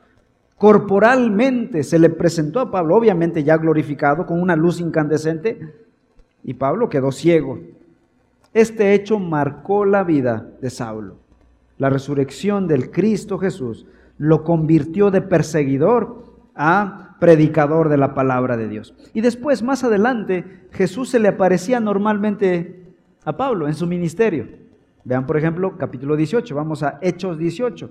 Corporalmente 0.56 1.82
se 1.82 1.98
le 1.98 2.10
presentó 2.10 2.60
a 2.60 2.70
Pablo, 2.70 2.96
obviamente 2.96 3.42
ya 3.42 3.56
glorificado, 3.56 4.26
con 4.26 4.40
una 4.40 4.54
luz 4.54 4.80
incandescente, 4.80 5.74
y 6.44 6.54
Pablo 6.54 6.88
quedó 6.88 7.10
ciego. 7.10 7.58
Este 8.52 8.94
hecho 8.94 9.18
marcó 9.18 9.84
la 9.84 10.04
vida 10.04 10.46
de 10.60 10.70
Saulo. 10.70 11.16
La 11.80 11.88
resurrección 11.88 12.68
del 12.68 12.90
Cristo 12.90 13.38
Jesús 13.38 13.86
lo 14.18 14.44
convirtió 14.44 15.10
de 15.10 15.22
perseguidor 15.22 16.26
a 16.54 17.16
predicador 17.18 17.88
de 17.88 17.96
la 17.96 18.12
palabra 18.12 18.58
de 18.58 18.68
Dios. 18.68 18.94
Y 19.14 19.22
después, 19.22 19.62
más 19.62 19.82
adelante, 19.82 20.68
Jesús 20.72 21.08
se 21.08 21.18
le 21.18 21.28
aparecía 21.28 21.80
normalmente 21.80 22.92
a 23.24 23.34
Pablo 23.34 23.66
en 23.66 23.72
su 23.72 23.86
ministerio. 23.86 24.46
Vean, 25.04 25.26
por 25.26 25.38
ejemplo, 25.38 25.78
capítulo 25.78 26.16
18, 26.16 26.54
vamos 26.54 26.82
a 26.82 26.98
Hechos 27.00 27.38
18, 27.38 27.90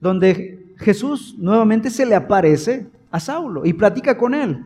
donde 0.00 0.72
Jesús 0.78 1.36
nuevamente 1.36 1.90
se 1.90 2.06
le 2.06 2.14
aparece 2.14 2.86
a 3.10 3.20
Saulo 3.20 3.66
y 3.66 3.74
platica 3.74 4.16
con 4.16 4.32
él. 4.32 4.64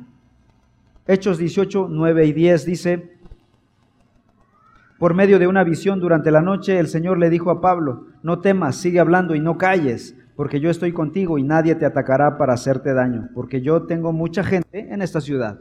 Hechos 1.08 1.36
18, 1.36 1.88
9 1.90 2.26
y 2.26 2.32
10 2.32 2.64
dice, 2.64 3.12
por 5.02 5.14
medio 5.14 5.40
de 5.40 5.48
una 5.48 5.64
visión 5.64 5.98
durante 5.98 6.30
la 6.30 6.42
noche, 6.42 6.78
el 6.78 6.86
Señor 6.86 7.18
le 7.18 7.28
dijo 7.28 7.50
a 7.50 7.60
Pablo, 7.60 8.06
no 8.22 8.38
temas, 8.38 8.76
sigue 8.76 9.00
hablando 9.00 9.34
y 9.34 9.40
no 9.40 9.58
calles, 9.58 10.16
porque 10.36 10.60
yo 10.60 10.70
estoy 10.70 10.92
contigo 10.92 11.38
y 11.38 11.42
nadie 11.42 11.74
te 11.74 11.84
atacará 11.84 12.38
para 12.38 12.52
hacerte 12.52 12.94
daño, 12.94 13.28
porque 13.34 13.62
yo 13.62 13.82
tengo 13.82 14.12
mucha 14.12 14.44
gente 14.44 14.92
en 14.94 15.02
esta 15.02 15.20
ciudad. 15.20 15.58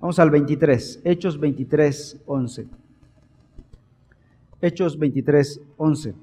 Vamos 0.00 0.18
al 0.18 0.30
23, 0.30 1.02
Hechos 1.04 1.38
23, 1.38 2.22
11. 2.26 2.66
Hechos 4.60 4.98
23, 4.98 5.60
11. 5.76 6.14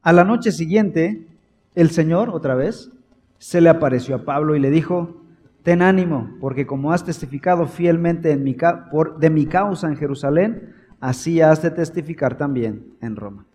A 0.00 0.12
la 0.14 0.24
noche 0.24 0.50
siguiente, 0.50 1.26
el 1.74 1.90
Señor, 1.90 2.30
otra 2.30 2.54
vez, 2.54 2.90
se 3.36 3.60
le 3.60 3.68
apareció 3.68 4.14
a 4.14 4.24
Pablo 4.24 4.56
y 4.56 4.60
le 4.60 4.70
dijo, 4.70 5.21
ten 5.62 5.82
ánimo, 5.82 6.36
porque 6.40 6.66
como 6.66 6.92
has 6.92 7.04
testificado 7.04 7.66
fielmente 7.66 8.36
de 8.36 9.30
mi 9.30 9.46
causa 9.46 9.88
en 9.88 9.96
Jerusalén, 9.96 10.74
así 11.00 11.40
has 11.40 11.62
de 11.62 11.70
testificar 11.70 12.36
también 12.36 12.94
en 13.00 13.16
Roma. 13.16 13.46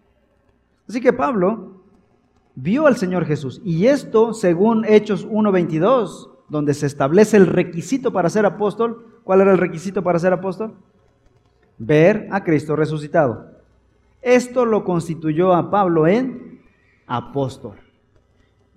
Así 0.88 1.01
que 1.01 1.14
Pablo 1.14 1.84
vio 2.55 2.88
al 2.88 2.95
Señor 2.95 3.26
Jesús. 3.26 3.62
Y 3.64 3.88
esto, 3.88 4.34
según 4.34 4.86
Hechos 4.86 5.28
1.22, 5.28 6.30
donde 6.49 6.74
se 6.74 6.86
establece 6.86 7.38
el 7.38 7.47
requisito 7.47 8.14
para 8.14 8.30
ser 8.30 8.45
apóstol, 8.45 9.20
¿cuál 9.24 9.41
era 9.41 9.51
el 9.51 9.58
requisito 9.58 10.01
para 10.01 10.20
ser 10.20 10.34
apóstol? 10.34 10.76
ver 11.78 12.28
a 12.32 12.43
Cristo 12.43 12.76
resucitado. 12.76 13.51
Esto 14.22 14.66
lo 14.66 14.84
constituyó 14.84 15.53
a 15.53 15.70
Pablo 15.70 16.08
en 16.08 16.62
apóstol. 17.05 17.76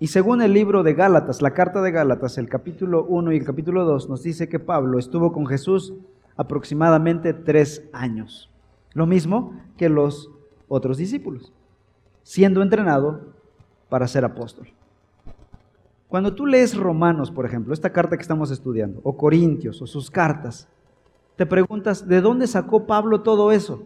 Y 0.01 0.07
según 0.07 0.41
el 0.41 0.51
libro 0.51 0.81
de 0.81 0.95
Gálatas, 0.95 1.43
la 1.43 1.53
carta 1.53 1.79
de 1.79 1.91
Gálatas, 1.91 2.39
el 2.39 2.49
capítulo 2.49 3.05
1 3.05 3.33
y 3.33 3.37
el 3.37 3.45
capítulo 3.45 3.85
2, 3.85 4.09
nos 4.09 4.23
dice 4.23 4.49
que 4.49 4.57
Pablo 4.57 4.97
estuvo 4.97 5.31
con 5.31 5.45
Jesús 5.45 5.93
aproximadamente 6.35 7.35
tres 7.35 7.87
años. 7.93 8.49
Lo 8.93 9.05
mismo 9.05 9.53
que 9.77 9.89
los 9.89 10.31
otros 10.67 10.97
discípulos, 10.97 11.53
siendo 12.23 12.63
entrenado 12.63 13.35
para 13.89 14.07
ser 14.07 14.25
apóstol. 14.25 14.69
Cuando 16.07 16.33
tú 16.33 16.47
lees 16.47 16.75
Romanos, 16.75 17.29
por 17.29 17.45
ejemplo, 17.45 17.71
esta 17.71 17.93
carta 17.93 18.17
que 18.17 18.23
estamos 18.23 18.49
estudiando, 18.49 19.01
o 19.03 19.15
Corintios, 19.15 19.83
o 19.83 19.85
sus 19.85 20.09
cartas, 20.09 20.67
te 21.35 21.45
preguntas, 21.45 22.07
¿de 22.07 22.21
dónde 22.21 22.47
sacó 22.47 22.87
Pablo 22.87 23.21
todo 23.21 23.51
eso? 23.51 23.83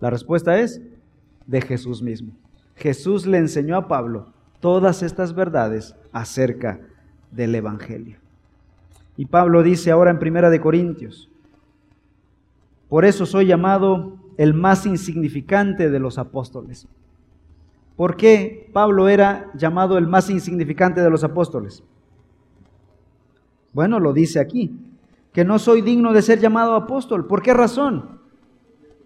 La 0.00 0.08
respuesta 0.08 0.58
es, 0.58 0.80
de 1.46 1.60
Jesús 1.60 2.00
mismo. 2.00 2.32
Jesús 2.76 3.26
le 3.26 3.38
enseñó 3.38 3.76
a 3.76 3.88
Pablo 3.88 4.32
todas 4.60 5.02
estas 5.02 5.34
verdades 5.34 5.94
acerca 6.12 6.80
del 7.30 7.54
Evangelio. 7.54 8.18
Y 9.16 9.26
Pablo 9.26 9.62
dice 9.62 9.90
ahora 9.90 10.10
en 10.10 10.18
Primera 10.18 10.50
de 10.50 10.60
Corintios, 10.60 11.28
por 12.88 13.04
eso 13.04 13.24
soy 13.24 13.46
llamado 13.46 14.18
el 14.36 14.54
más 14.54 14.84
insignificante 14.86 15.90
de 15.90 15.98
los 15.98 16.18
apóstoles. 16.18 16.86
¿Por 17.96 18.16
qué 18.16 18.68
Pablo 18.72 19.08
era 19.08 19.50
llamado 19.54 19.98
el 19.98 20.06
más 20.06 20.28
insignificante 20.30 21.00
de 21.00 21.10
los 21.10 21.24
apóstoles? 21.24 21.82
Bueno, 23.72 24.00
lo 24.00 24.12
dice 24.12 24.40
aquí, 24.40 24.78
que 25.32 25.44
no 25.44 25.58
soy 25.58 25.80
digno 25.80 26.12
de 26.12 26.22
ser 26.22 26.38
llamado 26.38 26.74
apóstol. 26.74 27.26
¿Por 27.26 27.42
qué 27.42 27.54
razón? 27.54 28.11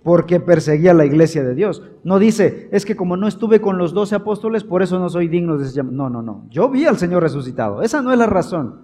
Porque 0.06 0.38
perseguía 0.38 0.94
la 0.94 1.04
iglesia 1.04 1.42
de 1.42 1.56
Dios. 1.56 1.82
No 2.04 2.20
dice, 2.20 2.68
es 2.70 2.86
que 2.86 2.94
como 2.94 3.16
no 3.16 3.26
estuve 3.26 3.60
con 3.60 3.76
los 3.76 3.92
doce 3.92 4.14
apóstoles, 4.14 4.62
por 4.62 4.80
eso 4.80 5.00
no 5.00 5.08
soy 5.08 5.26
digno 5.26 5.58
de 5.58 5.64
ser 5.64 5.74
llamado. 5.74 5.96
No, 5.96 6.08
no, 6.08 6.22
no. 6.22 6.46
Yo 6.48 6.68
vi 6.68 6.84
al 6.84 6.96
Señor 6.96 7.24
resucitado. 7.24 7.82
Esa 7.82 8.02
no 8.02 8.12
es 8.12 8.18
la 8.18 8.26
razón. 8.26 8.82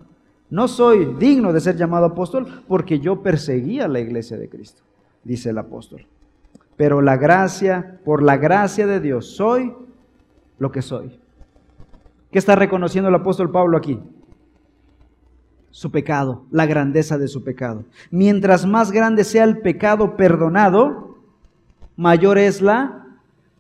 No 0.51 0.66
soy 0.66 1.14
digno 1.20 1.53
de 1.53 1.61
ser 1.61 1.77
llamado 1.77 2.07
apóstol 2.07 2.64
porque 2.66 2.99
yo 2.99 3.23
perseguía 3.23 3.87
la 3.87 4.01
iglesia 4.01 4.37
de 4.37 4.49
Cristo, 4.49 4.83
dice 5.23 5.51
el 5.51 5.59
apóstol. 5.59 6.09
Pero 6.77 7.01
la 7.01 7.16
gracia, 7.16 8.01
por 8.05 8.20
la 8.20 8.37
gracia 8.37 8.89
de 8.89 8.99
Dios, 8.99 9.37
soy 9.37 9.73
lo 10.59 10.73
que 10.73 10.83
soy. 10.83 11.20
¿Qué 12.33 12.39
está 12.41 12.57
reconociendo 12.57 13.11
el 13.11 13.14
apóstol 13.14 13.53
Pablo 13.53 13.79
aquí? 13.79 14.01
Su 15.70 15.93
pecado, 15.93 16.47
la 16.51 16.66
grandeza 16.66 17.16
de 17.16 17.29
su 17.29 17.45
pecado. 17.45 17.85
Mientras 18.11 18.66
más 18.66 18.91
grande 18.91 19.23
sea 19.23 19.45
el 19.45 19.59
pecado 19.59 20.16
perdonado, 20.16 21.12
mayor 21.97 22.38
es 22.38 22.61
la 22.61 23.07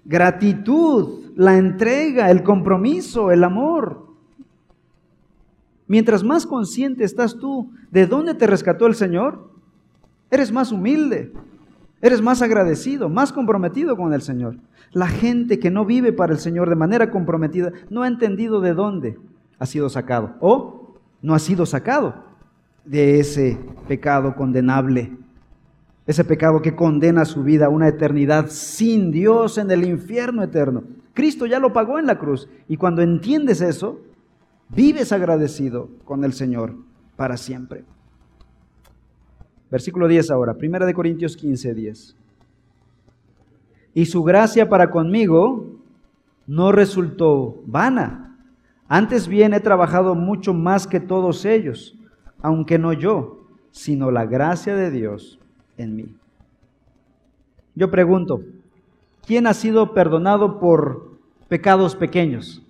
gratitud, 0.04 1.32
la 1.36 1.56
entrega, 1.56 2.30
el 2.30 2.42
compromiso, 2.42 3.30
el 3.30 3.44
amor. 3.44 4.06
Mientras 5.86 6.24
más 6.24 6.46
consciente 6.46 7.04
estás 7.04 7.36
tú 7.36 7.70
de 7.90 8.06
dónde 8.06 8.34
te 8.34 8.46
rescató 8.46 8.86
el 8.86 8.94
Señor, 8.94 9.50
eres 10.30 10.50
más 10.50 10.72
humilde, 10.72 11.32
eres 12.00 12.22
más 12.22 12.42
agradecido, 12.42 13.08
más 13.08 13.32
comprometido 13.32 13.96
con 13.96 14.12
el 14.12 14.22
Señor. 14.22 14.56
La 14.92 15.06
gente 15.06 15.58
que 15.58 15.70
no 15.70 15.84
vive 15.84 16.12
para 16.12 16.32
el 16.32 16.38
Señor 16.38 16.68
de 16.68 16.76
manera 16.76 17.10
comprometida 17.10 17.72
no 17.90 18.02
ha 18.02 18.08
entendido 18.08 18.60
de 18.60 18.74
dónde 18.74 19.18
ha 19.58 19.66
sido 19.66 19.88
sacado 19.88 20.34
o 20.40 20.94
no 21.22 21.34
ha 21.34 21.38
sido 21.38 21.66
sacado 21.66 22.24
de 22.84 23.20
ese 23.20 23.58
pecado 23.86 24.34
condenable 24.34 25.16
ese 26.06 26.24
pecado 26.24 26.62
que 26.62 26.74
condena 26.74 27.24
su 27.24 27.42
vida 27.42 27.66
a 27.66 27.70
una 27.70 27.88
eternidad 27.88 28.46
sin 28.48 29.12
Dios 29.12 29.58
en 29.58 29.70
el 29.70 29.84
infierno 29.84 30.42
eterno. 30.42 30.82
Cristo 31.14 31.46
ya 31.46 31.60
lo 31.60 31.72
pagó 31.72 31.98
en 31.98 32.06
la 32.06 32.18
cruz. 32.18 32.48
Y 32.68 32.76
cuando 32.76 33.02
entiendes 33.02 33.60
eso, 33.60 34.00
vives 34.68 35.12
agradecido 35.12 35.88
con 36.04 36.24
el 36.24 36.32
Señor 36.32 36.74
para 37.16 37.36
siempre. 37.36 37.84
Versículo 39.70 40.08
10 40.08 40.30
ahora, 40.30 40.56
1 40.60 40.86
de 40.86 40.94
Corintios 40.94 41.36
15, 41.36 41.74
10. 41.74 42.16
Y 43.94 44.06
su 44.06 44.22
gracia 44.22 44.68
para 44.68 44.90
conmigo 44.90 45.78
no 46.46 46.72
resultó 46.72 47.62
vana. 47.66 48.36
Antes 48.88 49.28
bien 49.28 49.54
he 49.54 49.60
trabajado 49.60 50.14
mucho 50.14 50.52
más 50.52 50.86
que 50.86 51.00
todos 51.00 51.44
ellos, 51.44 51.96
aunque 52.42 52.78
no 52.78 52.92
yo, 52.92 53.46
sino 53.70 54.10
la 54.10 54.26
gracia 54.26 54.74
de 54.74 54.90
Dios 54.90 55.38
en 55.76 55.96
mí. 55.96 56.14
Yo 57.74 57.90
pregunto, 57.90 58.42
¿quién 59.26 59.46
ha 59.46 59.54
sido 59.54 59.94
perdonado 59.94 60.60
por 60.60 61.18
pecados 61.48 61.96
pequeños? 61.96 62.62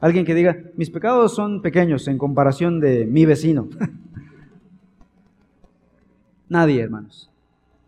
Alguien 0.00 0.24
que 0.24 0.34
diga, 0.34 0.58
mis 0.76 0.90
pecados 0.90 1.34
son 1.34 1.62
pequeños 1.62 2.08
en 2.08 2.18
comparación 2.18 2.80
de 2.80 3.06
mi 3.06 3.24
vecino. 3.24 3.68
Nadie, 6.48 6.82
hermanos. 6.82 7.30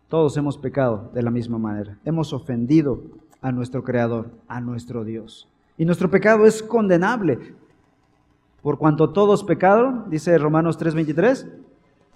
Todos 0.09 0.37
hemos 0.37 0.57
pecado 0.57 1.11
de 1.13 1.23
la 1.23 1.31
misma 1.31 1.59
manera. 1.59 1.99
Hemos 2.05 2.33
ofendido 2.33 3.03
a 3.43 3.53
nuestro 3.53 3.83
Creador, 3.83 4.31
a 4.47 4.61
nuestro 4.61 5.05
Dios. 5.05 5.49
Y 5.77 5.85
nuestro 5.85 6.09
pecado 6.09 6.47
es 6.47 6.63
condenable. 6.63 7.55
Por 8.63 8.79
cuanto 8.79 9.11
todos 9.11 9.45
pecaron, 9.45 10.09
dice 10.09 10.39
Romanos 10.39 10.79
3:23, 10.79 11.51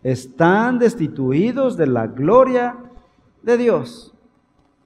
están 0.02 0.78
destituidos 0.78 1.76
de 1.76 1.86
la 1.86 2.06
gloria 2.06 2.76
de 3.42 3.56
Dios. 3.56 4.14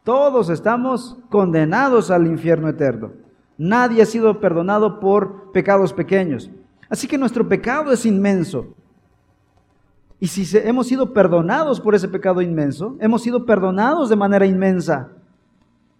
Todos 0.04 0.50
estamos 0.50 1.16
condenados 1.30 2.10
al 2.10 2.26
infierno 2.26 2.68
eterno. 2.68 3.12
Nadie 3.58 4.02
ha 4.02 4.06
sido 4.06 4.40
perdonado 4.40 4.98
por 4.98 5.52
pecados 5.52 5.92
pequeños. 5.92 6.50
Así 6.88 7.06
que 7.06 7.18
nuestro 7.18 7.48
pecado 7.48 7.92
es 7.92 8.04
inmenso. 8.04 8.74
Y 10.18 10.28
si 10.28 10.56
hemos 10.58 10.86
sido 10.86 11.12
perdonados 11.12 11.80
por 11.80 11.94
ese 11.94 12.08
pecado 12.08 12.42
inmenso, 12.42 12.96
hemos 13.00 13.22
sido 13.22 13.44
perdonados 13.44 14.08
de 14.08 14.16
manera 14.16 14.46
inmensa. 14.46 15.10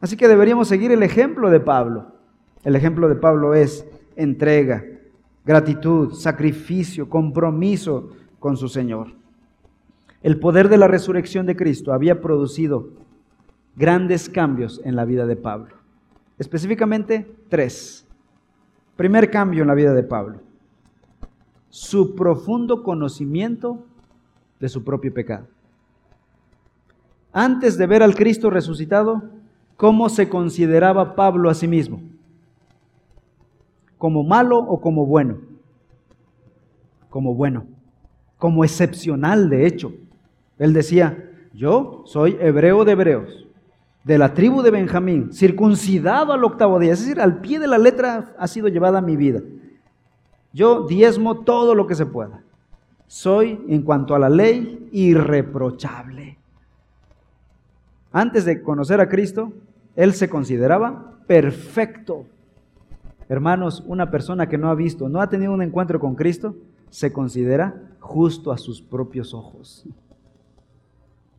Así 0.01 0.17
que 0.17 0.29
deberíamos 0.29 0.69
seguir 0.69 0.93
el 0.93 1.03
ejemplo 1.03 1.51
de 1.51 1.61
Pablo. 1.61 2.13
El 2.65 2.77
ejemplo 2.77 3.09
de 3.09 3.17
Pablo 3.17 3.55
es 3.55 3.85
entrega, 4.17 4.85
gratitud, 5.45 6.15
sacrificio, 6.15 7.09
compromiso, 7.09 8.11
con 8.43 8.57
su 8.57 8.69
Señor. 8.69 9.13
El 10.21 10.39
poder 10.39 10.69
de 10.69 10.77
la 10.77 10.89
resurrección 10.89 11.47
de 11.47 11.57
Cristo 11.57 11.93
había 11.93 12.21
producido 12.21 12.89
grandes 13.77 14.29
cambios 14.29 14.81
en 14.85 14.97
la 14.97 15.05
vida 15.05 15.27
de 15.27 15.37
Pablo. 15.37 15.77
Específicamente 16.39 17.35
tres. 17.49 18.05
Primer 18.97 19.31
cambio 19.31 19.63
en 19.63 19.69
la 19.69 19.75
vida 19.75 19.95
de 19.95 20.03
Pablo. 20.03 20.41
Su 21.71 22.17
profundo 22.17 22.83
conocimiento 22.83 23.87
de 24.59 24.69
su 24.69 24.83
propio 24.83 25.15
pecado. 25.15 25.47
Antes 27.33 27.79
de 27.79 27.87
ver 27.87 28.03
al 28.03 28.17
Cristo 28.17 28.51
resucitado, 28.51 29.23
¿cómo 29.77 30.09
se 30.09 30.29
consideraba 30.29 31.15
Pablo 31.15 31.49
a 31.49 31.55
sí 31.55 31.69
mismo? 31.69 32.03
¿Como 33.99 34.25
malo 34.25 34.59
o 34.59 34.81
como 34.81 35.07
bueno? 35.07 35.39
Como 37.09 37.35
bueno 37.35 37.72
como 38.43 38.65
excepcional, 38.65 39.49
de 39.49 39.69
hecho. 39.69 39.93
Él 40.59 40.73
decía, 40.73 41.31
yo 41.55 42.03
soy 42.07 42.37
hebreo 42.41 42.85
de 42.85 42.91
hebreos, 42.91 43.47
de 44.03 44.19
la 44.19 44.35
tribu 44.35 44.63
de 44.63 44.73
Benjamín, 44.73 45.33
circuncidado 45.33 46.33
al 46.33 46.43
octavo 46.43 46.81
día, 46.81 46.93
es 46.93 46.99
decir, 46.99 47.21
al 47.21 47.41
pie 47.41 47.61
de 47.61 47.69
la 47.69 47.79
letra 47.79 48.35
ha 48.37 48.49
sido 48.49 48.67
llevada 48.67 49.01
mi 49.01 49.15
vida. 49.15 49.43
Yo 50.53 50.89
diezmo 50.89 51.45
todo 51.45 51.77
lo 51.77 51.87
que 51.87 51.95
se 51.95 52.05
pueda. 52.05 52.43
Soy, 53.07 53.65
en 53.69 53.83
cuanto 53.83 54.17
a 54.17 54.19
la 54.19 54.29
ley, 54.29 54.89
irreprochable. 54.91 56.37
Antes 58.11 58.45
de 58.45 58.61
conocer 58.61 59.01
a 59.01 59.09
Cristo, 59.09 59.53
él 59.95 60.15
se 60.15 60.29
consideraba 60.29 61.15
perfecto. 61.29 62.27
Hermanos, 63.29 63.85
una 63.87 64.11
persona 64.11 64.49
que 64.49 64.59
no 64.59 64.69
ha 64.69 64.75
visto, 64.75 65.09
no 65.09 65.21
ha 65.21 65.29
tenido 65.29 65.53
un 65.53 65.63
encuentro 65.63 66.01
con 66.01 66.17
Cristo, 66.17 66.57
se 66.93 67.11
considera 67.11 67.97
justo 68.01 68.53
a 68.53 68.59
sus 68.59 68.83
propios 68.83 69.33
ojos. 69.33 69.87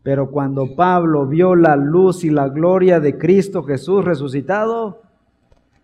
Pero 0.02 0.32
cuando 0.32 0.76
Pablo 0.76 1.28
vio 1.28 1.54
la 1.54 1.76
luz 1.76 2.24
y 2.24 2.32
la 2.32 2.50
gloria 2.50 3.00
de 3.00 3.20
Cristo 3.20 3.62
Jesús 3.62 4.04
resucitado, 4.04 5.04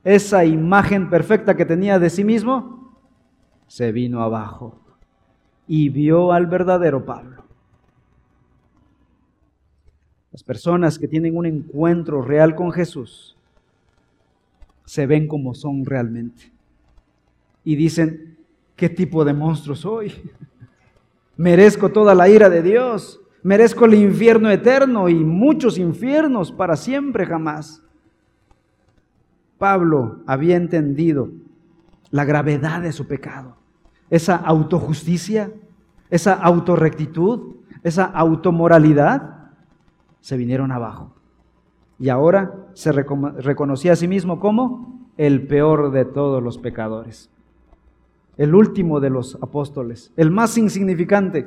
esa 0.03 0.43
imagen 0.43 1.11
perfecta 1.11 1.55
que 1.55 1.65
tenía 1.65 1.99
de 1.99 2.09
sí 2.09 2.23
mismo, 2.23 2.95
se 3.67 3.91
vino 3.91 4.23
abajo 4.23 4.79
y 5.67 5.89
vio 5.89 6.31
al 6.31 6.47
verdadero 6.47 7.05
Pablo. 7.05 7.43
Las 10.31 10.41
personas 10.41 10.97
que 10.97 11.07
tienen 11.07 11.37
un 11.37 11.45
encuentro 11.45 12.23
real 12.23 12.55
con 12.55 12.71
Jesús 12.71 13.37
se 14.83 15.05
ven 15.05 15.27
como 15.27 15.53
son 15.53 15.85
realmente. 15.85 16.51
Y 17.63 17.75
dicen, 17.75 18.38
¿Qué 18.79 18.87
tipo 18.87 19.25
de 19.25 19.33
monstruo 19.33 19.75
soy? 19.75 20.13
Merezco 21.35 21.89
toda 21.89 22.15
la 22.15 22.29
ira 22.29 22.49
de 22.49 22.61
Dios. 22.61 23.19
Merezco 23.43 23.83
el 23.83 23.95
infierno 23.95 24.49
eterno 24.49 25.09
y 25.09 25.15
muchos 25.15 25.77
infiernos 25.77 26.53
para 26.53 26.77
siempre 26.77 27.25
jamás. 27.25 27.83
Pablo 29.57 30.21
había 30.25 30.55
entendido 30.55 31.29
la 32.09 32.23
gravedad 32.23 32.81
de 32.81 32.93
su 32.93 33.05
pecado, 33.05 33.57
esa 34.09 34.37
autojusticia, 34.37 35.51
esa 36.09 36.35
autorrectitud, 36.35 37.57
esa 37.83 38.05
automoralidad, 38.05 39.51
se 40.21 40.37
vinieron 40.37 40.71
abajo. 40.71 41.13
Y 41.99 42.07
ahora 42.07 42.53
se 42.75 42.93
reconocía 42.93 43.91
a 43.91 43.97
sí 43.97 44.07
mismo 44.07 44.39
como 44.39 45.05
el 45.17 45.47
peor 45.47 45.91
de 45.91 46.05
todos 46.05 46.41
los 46.41 46.57
pecadores, 46.57 47.29
el 48.39 48.55
último 48.55 49.01
de 49.01 49.09
los 49.09 49.35
apóstoles, 49.41 50.13
el 50.15 50.31
más 50.31 50.57
insignificante. 50.57 51.45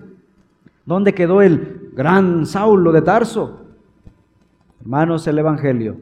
¿Dónde 0.85 1.15
quedó 1.15 1.41
el 1.41 1.91
gran 1.95 2.45
Saulo 2.45 2.93
de 2.93 3.01
Tarso? 3.01 3.63
Hermanos, 4.83 5.27
el 5.27 5.39
Evangelio 5.39 5.97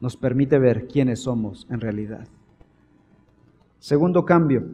nos 0.00 0.18
permite 0.18 0.58
ver 0.58 0.86
quiénes 0.86 1.20
somos 1.20 1.66
en 1.70 1.80
realidad. 1.80 2.28
Segundo 3.78 4.26
cambio, 4.26 4.66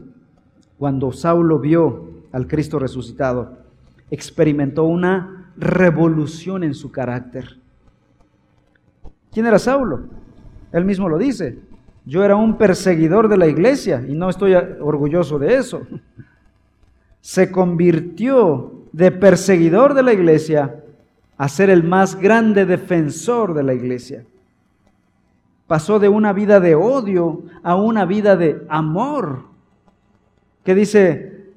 cuando 0.77 1.13
Saulo 1.13 1.61
vio 1.61 2.09
al 2.33 2.49
Cristo 2.49 2.81
resucitado, 2.81 3.59
experimentó 4.11 4.87
una 4.87 5.53
revolución 5.57 6.65
en 6.65 6.75
su 6.75 6.91
carácter. 6.91 7.59
¿Quién 9.31 9.47
era 9.47 9.61
Saulo? 9.61 10.01
Él 10.73 10.85
mismo 10.85 11.09
lo 11.09 11.17
dice. 11.17 11.61
Yo 12.09 12.25
era 12.25 12.37
un 12.37 12.57
perseguidor 12.57 13.29
de 13.29 13.37
la 13.37 13.49
iglesia 13.49 14.03
y 14.09 14.15
no 14.15 14.31
estoy 14.31 14.55
orgulloso 14.55 15.39
de 15.39 15.57
eso. 15.57 15.87
Se 17.21 17.53
convirtió 17.53 18.73
de 18.93 19.11
perseguidor 19.11 19.93
de 19.93 20.03
la 20.03 20.15
iglesia 20.15 20.83
a 21.37 21.49
ser 21.51 21.69
el 21.69 21.85
más 21.85 22.19
grande 22.19 22.65
defensor 22.65 23.53
de 23.53 23.63
la 23.63 23.75
iglesia. 23.75 24.25
Pasó 25.67 25.99
de 25.99 26.09
una 26.09 26.33
vida 26.33 26.61
de 26.61 26.75
odio 26.75 27.43
a 27.63 27.77
una 27.77 28.07
vida 28.07 28.37
de 28.37 28.65
amor. 28.71 29.43
¿Qué 30.65 30.75
dice 30.75 31.51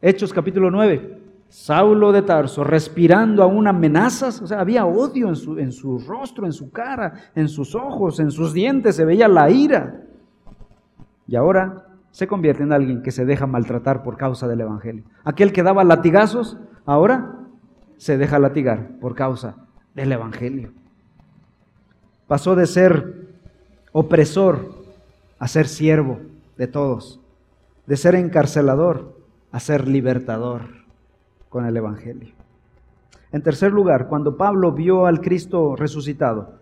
Hechos 0.00 0.32
capítulo 0.32 0.70
9? 0.70 1.17
Saulo 1.48 2.12
de 2.12 2.22
Tarso, 2.22 2.62
respirando 2.62 3.42
aún 3.42 3.66
amenazas, 3.66 4.42
o 4.42 4.46
sea, 4.46 4.60
había 4.60 4.84
odio 4.84 5.28
en 5.28 5.36
su, 5.36 5.58
en 5.58 5.72
su 5.72 5.98
rostro, 5.98 6.44
en 6.44 6.52
su 6.52 6.70
cara, 6.70 7.14
en 7.34 7.48
sus 7.48 7.74
ojos, 7.74 8.20
en 8.20 8.30
sus 8.30 8.52
dientes, 8.52 8.96
se 8.96 9.04
veía 9.06 9.28
la 9.28 9.48
ira. 9.48 10.02
Y 11.26 11.36
ahora 11.36 11.86
se 12.10 12.26
convierte 12.26 12.62
en 12.62 12.72
alguien 12.72 13.02
que 13.02 13.12
se 13.12 13.24
deja 13.24 13.46
maltratar 13.46 14.02
por 14.02 14.18
causa 14.18 14.46
del 14.46 14.60
Evangelio. 14.60 15.04
Aquel 15.24 15.52
que 15.52 15.62
daba 15.62 15.84
latigazos, 15.84 16.58
ahora 16.84 17.34
se 17.96 18.18
deja 18.18 18.38
latigar 18.38 18.98
por 19.00 19.14
causa 19.14 19.56
del 19.94 20.12
Evangelio. 20.12 20.72
Pasó 22.26 22.56
de 22.56 22.66
ser 22.66 23.26
opresor 23.92 24.74
a 25.38 25.48
ser 25.48 25.66
siervo 25.66 26.20
de 26.58 26.66
todos, 26.66 27.20
de 27.86 27.96
ser 27.96 28.14
encarcelador 28.16 29.16
a 29.50 29.60
ser 29.60 29.88
libertador 29.88 30.77
con 31.48 31.64
el 31.66 31.76
Evangelio. 31.76 32.34
En 33.32 33.42
tercer 33.42 33.72
lugar, 33.72 34.08
cuando 34.08 34.36
Pablo 34.36 34.72
vio 34.72 35.06
al 35.06 35.20
Cristo 35.20 35.76
resucitado, 35.76 36.54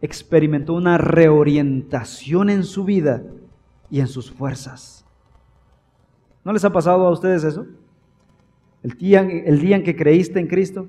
experimentó 0.00 0.74
una 0.74 0.98
reorientación 0.98 2.50
en 2.50 2.64
su 2.64 2.84
vida 2.84 3.22
y 3.90 4.00
en 4.00 4.08
sus 4.08 4.30
fuerzas. 4.30 5.04
¿No 6.44 6.52
les 6.52 6.64
ha 6.64 6.72
pasado 6.72 7.06
a 7.06 7.10
ustedes 7.10 7.44
eso? 7.44 7.66
El 8.82 8.92
día, 8.92 9.20
el 9.20 9.60
día 9.60 9.76
en 9.76 9.84
que 9.84 9.94
creíste 9.94 10.40
en 10.40 10.48
Cristo, 10.48 10.86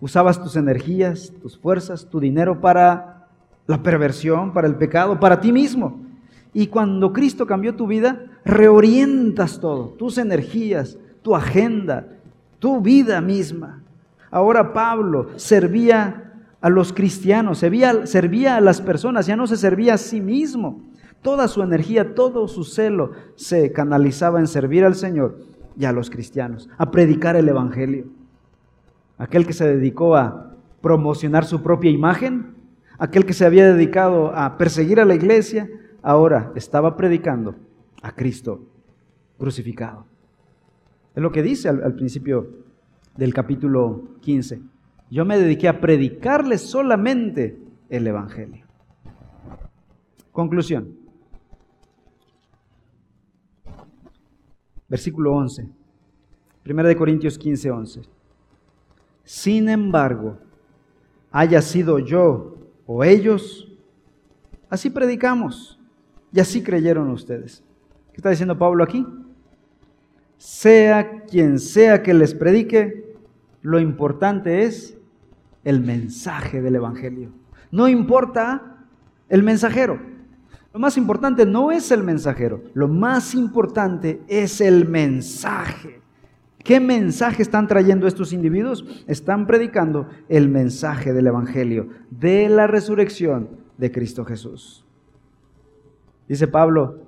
usabas 0.00 0.42
tus 0.42 0.56
energías, 0.56 1.32
tus 1.42 1.58
fuerzas, 1.58 2.08
tu 2.08 2.20
dinero 2.20 2.60
para 2.60 3.28
la 3.66 3.82
perversión, 3.82 4.52
para 4.52 4.66
el 4.66 4.76
pecado, 4.76 5.20
para 5.20 5.40
ti 5.40 5.52
mismo. 5.52 6.02
Y 6.52 6.68
cuando 6.68 7.12
Cristo 7.12 7.46
cambió 7.46 7.74
tu 7.74 7.86
vida, 7.86 8.24
reorientas 8.44 9.60
todo, 9.60 9.88
tus 9.88 10.18
energías, 10.18 10.98
tu 11.24 11.34
agenda, 11.34 12.06
tu 12.60 12.80
vida 12.80 13.20
misma. 13.20 13.82
Ahora 14.30 14.72
Pablo 14.72 15.30
servía 15.34 16.32
a 16.60 16.68
los 16.68 16.92
cristianos, 16.92 17.58
servía, 17.58 18.06
servía 18.06 18.56
a 18.56 18.60
las 18.60 18.80
personas, 18.80 19.26
ya 19.26 19.34
no 19.34 19.46
se 19.46 19.56
servía 19.56 19.94
a 19.94 19.98
sí 19.98 20.20
mismo. 20.20 20.82
Toda 21.22 21.48
su 21.48 21.62
energía, 21.62 22.14
todo 22.14 22.46
su 22.46 22.62
celo 22.62 23.12
se 23.34 23.72
canalizaba 23.72 24.38
en 24.38 24.46
servir 24.46 24.84
al 24.84 24.94
Señor 24.94 25.38
y 25.76 25.86
a 25.86 25.92
los 25.92 26.10
cristianos, 26.10 26.68
a 26.78 26.92
predicar 26.92 27.34
el 27.34 27.48
Evangelio. 27.48 28.04
Aquel 29.18 29.46
que 29.46 29.54
se 29.54 29.66
dedicó 29.66 30.14
a 30.14 30.52
promocionar 30.80 31.44
su 31.44 31.62
propia 31.62 31.90
imagen, 31.90 32.54
Aquel 32.98 33.26
que 33.26 33.32
se 33.32 33.44
había 33.44 33.72
dedicado 33.72 34.34
a 34.36 34.56
perseguir 34.56 35.00
a 35.00 35.04
la 35.04 35.14
iglesia, 35.14 35.68
ahora 36.02 36.52
estaba 36.54 36.96
predicando 36.96 37.56
a 38.02 38.12
Cristo 38.12 38.60
crucificado. 39.38 40.06
Es 41.14 41.22
lo 41.22 41.30
que 41.30 41.42
dice 41.42 41.68
al, 41.68 41.94
principio 41.94 42.48
del 43.16 43.32
capítulo 43.32 44.02
15. 44.20 44.60
Yo 45.10 45.24
me 45.24 45.38
dediqué 45.38 45.68
a 45.68 45.80
predicarles 45.80 46.62
solamente 46.62 47.56
el 47.88 48.06
Evangelio. 48.06 48.66
Conclusión. 50.32 50.96
Versículo 54.88 55.34
11. 55.34 55.68
Primera 56.64 56.88
de 56.88 56.96
Corintios 56.96 57.38
15, 57.38 57.70
11. 57.70 58.02
Sin 59.22 59.68
embargo, 59.68 60.38
haya 61.30 61.62
sido 61.62 62.00
yo 62.00 62.56
o 62.86 63.04
ellos. 63.04 63.70
Así 64.68 64.90
predicamos 64.90 65.78
y 66.32 66.40
así 66.40 66.60
creyeron 66.62 67.10
ustedes. 67.10 67.62
¿Qué 68.10 68.16
está 68.16 68.30
diciendo 68.30 68.58
Pablo 68.58 68.82
aquí? 68.82 69.06
Sea 70.36 71.22
quien 71.22 71.58
sea 71.58 72.02
que 72.02 72.14
les 72.14 72.34
predique, 72.34 73.16
lo 73.62 73.80
importante 73.80 74.64
es 74.64 74.96
el 75.64 75.80
mensaje 75.80 76.60
del 76.60 76.76
Evangelio. 76.76 77.32
No 77.70 77.88
importa 77.88 78.86
el 79.28 79.42
mensajero. 79.42 79.98
Lo 80.72 80.80
más 80.80 80.96
importante 80.96 81.46
no 81.46 81.70
es 81.70 81.92
el 81.92 82.02
mensajero, 82.02 82.64
lo 82.74 82.88
más 82.88 83.34
importante 83.34 84.20
es 84.26 84.60
el 84.60 84.88
mensaje. 84.88 86.00
¿Qué 86.64 86.80
mensaje 86.80 87.42
están 87.42 87.68
trayendo 87.68 88.08
estos 88.08 88.32
individuos? 88.32 89.04
Están 89.06 89.46
predicando 89.46 90.08
el 90.28 90.48
mensaje 90.48 91.12
del 91.12 91.28
Evangelio, 91.28 91.90
de 92.10 92.48
la 92.48 92.66
resurrección 92.66 93.50
de 93.78 93.92
Cristo 93.92 94.24
Jesús. 94.24 94.84
Dice 96.26 96.48
Pablo, 96.48 97.03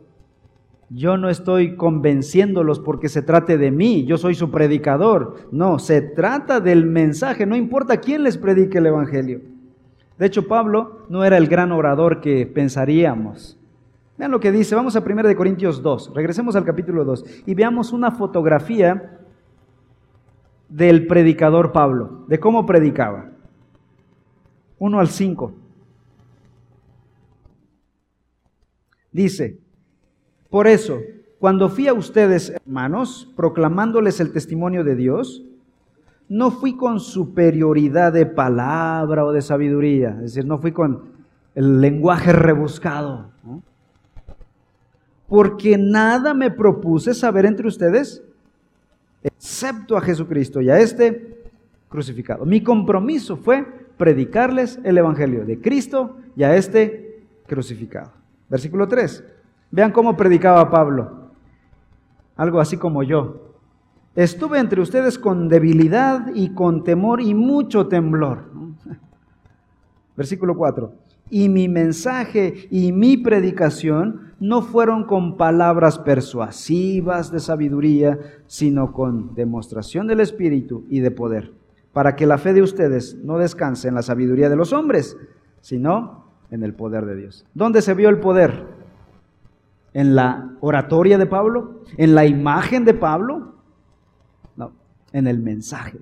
yo 0.88 1.16
no 1.16 1.28
estoy 1.28 1.74
convenciéndolos 1.74 2.78
porque 2.78 3.08
se 3.08 3.22
trate 3.22 3.58
de 3.58 3.70
mí, 3.70 4.04
yo 4.04 4.18
soy 4.18 4.34
su 4.34 4.50
predicador. 4.50 5.48
No, 5.50 5.78
se 5.78 6.00
trata 6.00 6.60
del 6.60 6.86
mensaje, 6.86 7.44
no 7.44 7.56
importa 7.56 7.98
quién 7.98 8.22
les 8.22 8.38
predique 8.38 8.78
el 8.78 8.86
Evangelio. 8.86 9.40
De 10.18 10.26
hecho, 10.26 10.46
Pablo 10.46 11.06
no 11.08 11.24
era 11.24 11.36
el 11.36 11.48
gran 11.48 11.72
orador 11.72 12.20
que 12.20 12.46
pensaríamos. 12.46 13.58
Vean 14.16 14.30
lo 14.30 14.40
que 14.40 14.52
dice, 14.52 14.74
vamos 14.74 14.96
a 14.96 15.00
1 15.00 15.36
Corintios 15.36 15.82
2, 15.82 16.12
regresemos 16.14 16.56
al 16.56 16.64
capítulo 16.64 17.04
2 17.04 17.42
y 17.46 17.54
veamos 17.54 17.92
una 17.92 18.12
fotografía 18.12 19.20
del 20.68 21.06
predicador 21.06 21.72
Pablo, 21.72 22.24
de 22.28 22.40
cómo 22.40 22.64
predicaba. 22.64 23.30
1 24.78 25.00
al 25.00 25.08
5. 25.08 25.52
Dice, 29.12 29.58
por 30.56 30.68
eso, 30.68 31.02
cuando 31.38 31.68
fui 31.68 31.86
a 31.86 31.92
ustedes, 31.92 32.48
hermanos, 32.48 33.30
proclamándoles 33.36 34.20
el 34.20 34.32
testimonio 34.32 34.84
de 34.84 34.96
Dios, 34.96 35.44
no 36.30 36.50
fui 36.50 36.78
con 36.78 36.98
superioridad 36.98 38.14
de 38.14 38.24
palabra 38.24 39.26
o 39.26 39.32
de 39.32 39.42
sabiduría, 39.42 40.12
es 40.12 40.32
decir, 40.32 40.46
no 40.46 40.56
fui 40.56 40.72
con 40.72 41.10
el 41.54 41.82
lenguaje 41.82 42.32
rebuscado, 42.32 43.32
porque 45.28 45.76
nada 45.76 46.32
me 46.32 46.50
propuse 46.50 47.12
saber 47.12 47.44
entre 47.44 47.68
ustedes 47.68 48.22
excepto 49.22 49.94
a 49.94 50.00
Jesucristo 50.00 50.62
y 50.62 50.70
a 50.70 50.78
este 50.80 51.36
crucificado. 51.90 52.46
Mi 52.46 52.62
compromiso 52.62 53.36
fue 53.36 53.62
predicarles 53.98 54.80
el 54.84 54.96
Evangelio 54.96 55.44
de 55.44 55.60
Cristo 55.60 56.16
y 56.34 56.44
a 56.44 56.56
este 56.56 57.26
crucificado. 57.46 58.10
Versículo 58.48 58.88
3. 58.88 59.35
Vean 59.70 59.92
cómo 59.92 60.16
predicaba 60.16 60.70
Pablo. 60.70 61.30
Algo 62.36 62.60
así 62.60 62.76
como 62.76 63.02
yo. 63.02 63.54
Estuve 64.14 64.58
entre 64.58 64.80
ustedes 64.80 65.18
con 65.18 65.48
debilidad 65.48 66.28
y 66.34 66.54
con 66.54 66.84
temor 66.84 67.20
y 67.20 67.34
mucho 67.34 67.86
temblor. 67.86 68.50
Versículo 70.16 70.56
4 70.56 71.06
y 71.30 71.48
mi 71.48 71.68
mensaje 71.68 72.68
y 72.70 72.92
mi 72.92 73.16
predicación 73.16 74.32
no 74.38 74.62
fueron 74.62 75.04
con 75.04 75.36
palabras 75.36 75.98
persuasivas 75.98 77.32
de 77.32 77.40
sabiduría, 77.40 78.18
sino 78.46 78.92
con 78.92 79.34
demostración 79.34 80.06
del 80.06 80.20
Espíritu 80.20 80.84
y 80.88 81.00
de 81.00 81.10
poder, 81.10 81.52
para 81.92 82.16
que 82.16 82.26
la 82.26 82.38
fe 82.38 82.52
de 82.52 82.62
ustedes 82.62 83.16
no 83.24 83.38
descanse 83.38 83.88
en 83.88 83.94
la 83.94 84.02
sabiduría 84.02 84.48
de 84.48 84.56
los 84.56 84.72
hombres, 84.72 85.16
sino 85.60 86.26
en 86.50 86.62
el 86.62 86.74
poder 86.74 87.06
de 87.06 87.16
Dios. 87.16 87.44
¿Dónde 87.54 87.82
se 87.82 87.94
vio 87.94 88.08
el 88.08 88.20
poder? 88.20 88.75
¿En 89.96 90.14
la 90.14 90.50
oratoria 90.60 91.16
de 91.16 91.24
Pablo? 91.24 91.80
¿En 91.96 92.14
la 92.14 92.26
imagen 92.26 92.84
de 92.84 92.92
Pablo? 92.92 93.54
No, 94.54 94.72
en 95.10 95.26
el 95.26 95.38
mensaje. 95.38 95.98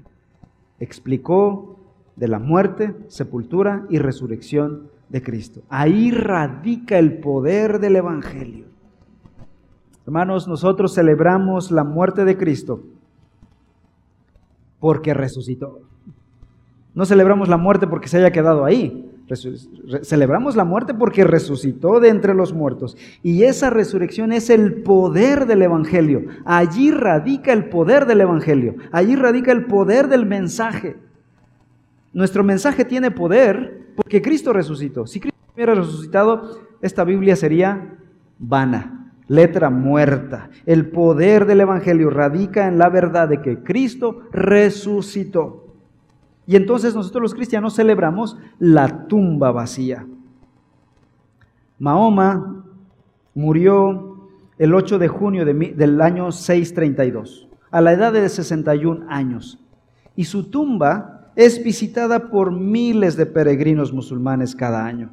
Explicó 0.81 1.79
de 2.17 2.27
la 2.27 2.41
muerte, 2.41 2.97
sepultura 3.07 3.87
y 3.89 3.99
resurrección 3.99 4.91
de 5.11 5.23
Cristo. 5.23 5.63
Ahí 5.69 6.11
radica 6.11 6.99
el 6.99 7.21
poder 7.21 7.79
del 7.79 7.95
Evangelio. 7.95 8.67
Hermanos, 10.05 10.49
nosotros 10.49 10.93
celebramos 10.93 11.71
la 11.71 11.85
muerte 11.85 12.25
de 12.25 12.37
Cristo 12.37 12.83
porque 14.81 15.15
resucitó. 15.15 15.83
No 16.95 17.05
celebramos 17.05 17.49
la 17.49 17.59
muerte 17.59 17.87
porque 17.87 18.09
se 18.09 18.17
haya 18.17 18.33
quedado 18.33 18.65
ahí. 18.65 19.09
Celebramos 20.03 20.55
la 20.55 20.65
muerte 20.65 20.93
porque 20.93 21.25
resucitó 21.25 21.99
de 21.99 22.11
entre 22.11 22.35
los 22.35 22.53
muertos. 22.53 22.97
Y 23.23 23.45
esa 23.45 23.71
resurrección 23.71 24.33
es 24.33 24.51
el 24.51 24.83
poder 24.83 25.47
del 25.47 25.63
Evangelio. 25.63 26.27
Allí 26.45 26.91
radica 26.91 27.53
el 27.53 27.69
poder 27.71 28.07
del 28.07 28.21
Evangelio. 28.21 28.77
Allí 28.93 29.17
radica 29.17 29.53
el 29.53 29.65
poder 29.65 30.09
del 30.09 30.27
mensaje. 30.27 30.97
Nuestro 32.13 32.45
mensaje 32.45 32.85
tiene 32.85 33.11
poder 33.11 33.85
porque 33.97 34.21
Cristo 34.21 34.53
resucitó. 34.53 35.07
Si 35.07 35.21
Cristo 35.21 35.39
hubiera 35.55 35.75
resucitado, 35.75 36.61
esta 36.83 37.05
Biblia 37.05 37.35
sería 37.35 37.97
vana, 38.39 39.13
letra 39.27 39.71
muerta. 39.71 40.51
El 40.67 40.91
poder 40.91 41.47
del 41.47 41.63
Evangelio 41.63 42.11
radica 42.11 42.69
en 42.69 42.79
la 42.79 42.91
verdad 42.91 43.29
de 43.29 43.41
que 43.41 43.63
Cristo 43.63 44.23
resucitó. 44.33 45.64
Y 46.47 46.57
entonces 46.57 46.95
nosotros 46.95 47.23
los 47.23 47.35
cristianos 47.35 47.75
celebramos 47.75 48.37
la 48.59 49.07
tumba 49.07 49.51
vacía. 49.51 50.07
Mahoma 51.79 52.65
murió 53.35 54.29
el 54.59 54.75
8 54.75 54.99
de 54.99 55.09
junio 55.09 55.45
del 55.45 56.01
año 56.01 56.31
632, 56.31 57.49
a 57.71 57.81
la 57.81 57.93
edad 57.93 58.13
de 58.13 58.29
61 58.29 59.07
años. 59.09 59.59
Y 60.17 60.25
su 60.25 60.51
tumba 60.51 61.31
es 61.35 61.63
visitada 61.65 62.31
por 62.31 62.53
miles 62.53 63.17
de 63.17 63.27
peregrinos 63.27 63.93
musulmanes 63.93 64.55
cada 64.55 64.85
año. 64.85 65.11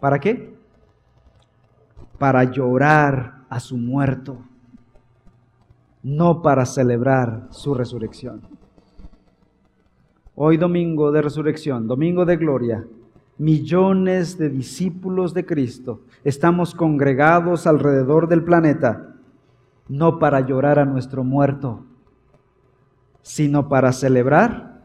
¿Para 0.00 0.20
qué? 0.20 0.56
Para 2.18 2.44
llorar 2.44 3.44
a 3.48 3.58
su 3.58 3.76
muerto, 3.76 4.38
no 6.02 6.42
para 6.42 6.64
celebrar 6.66 7.48
su 7.50 7.74
resurrección. 7.74 8.57
Hoy 10.40 10.56
domingo 10.56 11.10
de 11.10 11.20
resurrección, 11.20 11.88
domingo 11.88 12.24
de 12.24 12.36
gloria, 12.36 12.86
millones 13.38 14.38
de 14.38 14.48
discípulos 14.48 15.34
de 15.34 15.44
Cristo 15.44 16.02
estamos 16.22 16.76
congregados 16.76 17.66
alrededor 17.66 18.28
del 18.28 18.44
planeta, 18.44 19.16
no 19.88 20.20
para 20.20 20.38
llorar 20.38 20.78
a 20.78 20.84
nuestro 20.84 21.24
muerto, 21.24 21.86
sino 23.20 23.68
para 23.68 23.90
celebrar 23.90 24.82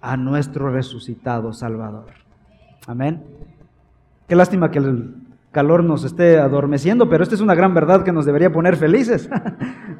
a 0.00 0.16
nuestro 0.16 0.70
resucitado 0.70 1.52
Salvador. 1.52 2.06
Amén. 2.86 3.22
Qué 4.26 4.34
lástima 4.34 4.70
que 4.70 4.78
el 4.78 5.14
calor 5.50 5.84
nos 5.84 6.02
esté 6.02 6.38
adormeciendo, 6.38 7.10
pero 7.10 7.22
esta 7.22 7.34
es 7.34 7.42
una 7.42 7.54
gran 7.54 7.74
verdad 7.74 8.04
que 8.04 8.12
nos 8.12 8.24
debería 8.24 8.50
poner 8.50 8.76
felices. 8.76 9.28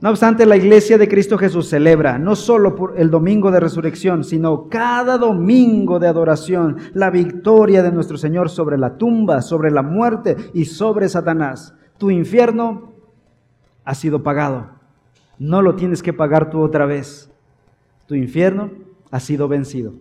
No 0.00 0.10
obstante, 0.10 0.46
la 0.46 0.56
iglesia 0.56 0.96
de 0.96 1.08
Cristo 1.08 1.36
Jesús 1.36 1.68
celebra 1.68 2.18
no 2.18 2.36
solo 2.36 2.76
por 2.76 2.94
el 2.98 3.10
domingo 3.10 3.50
de 3.50 3.58
resurrección, 3.58 4.22
sino 4.22 4.68
cada 4.68 5.18
domingo 5.18 5.98
de 5.98 6.06
adoración 6.06 6.76
la 6.94 7.10
victoria 7.10 7.82
de 7.82 7.90
nuestro 7.90 8.16
Señor 8.16 8.48
sobre 8.48 8.78
la 8.78 8.96
tumba, 8.96 9.42
sobre 9.42 9.72
la 9.72 9.82
muerte 9.82 10.36
y 10.54 10.66
sobre 10.66 11.08
Satanás. 11.08 11.74
Tu 11.98 12.12
infierno 12.12 12.92
ha 13.84 13.94
sido 13.94 14.22
pagado. 14.22 14.68
No 15.36 15.62
lo 15.62 15.74
tienes 15.74 16.02
que 16.02 16.12
pagar 16.12 16.48
tú 16.48 16.60
otra 16.60 16.86
vez. 16.86 17.28
Tu 18.06 18.14
infierno 18.14 18.70
ha 19.10 19.18
sido 19.18 19.48
vencido. 19.48 19.94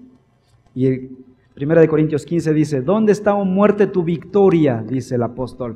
Y 0.75 1.09
Primera 1.55 1.81
de 1.81 1.87
Corintios 1.87 2.23
15 2.23 2.53
dice, 2.53 2.81
¿dónde 2.81 3.13
está, 3.13 3.33
oh 3.33 3.43
muerte, 3.43 3.87
tu 3.87 4.03
victoria? 4.03 4.83
Dice 4.87 5.15
el 5.15 5.23
apóstol. 5.23 5.75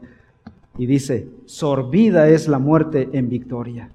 Y 0.78 0.86
dice, 0.86 1.28
sorbida 1.46 2.30
es 2.30 2.48
la 2.48 2.60
muerte 2.60 3.10
en 3.14 3.28
victoria. 3.28 3.90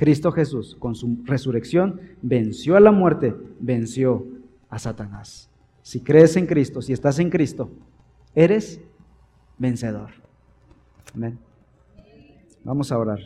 Cristo 0.00 0.32
Jesús, 0.32 0.76
con 0.78 0.94
su 0.94 1.18
resurrección, 1.26 2.00
venció 2.22 2.74
a 2.74 2.80
la 2.80 2.90
muerte, 2.90 3.36
venció 3.60 4.26
a 4.70 4.78
Satanás. 4.78 5.50
Si 5.82 6.00
crees 6.00 6.38
en 6.38 6.46
Cristo, 6.46 6.80
si 6.80 6.94
estás 6.94 7.18
en 7.18 7.28
Cristo, 7.28 7.68
eres 8.34 8.80
vencedor. 9.58 10.08
Amén. 11.14 11.38
Vamos 12.64 12.90
a 12.90 12.96
orar. 12.96 13.18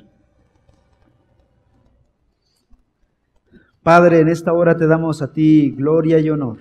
Padre, 3.84 4.18
en 4.18 4.28
esta 4.28 4.52
hora 4.52 4.76
te 4.76 4.88
damos 4.88 5.22
a 5.22 5.32
ti 5.32 5.70
gloria 5.70 6.18
y 6.18 6.28
honor 6.28 6.58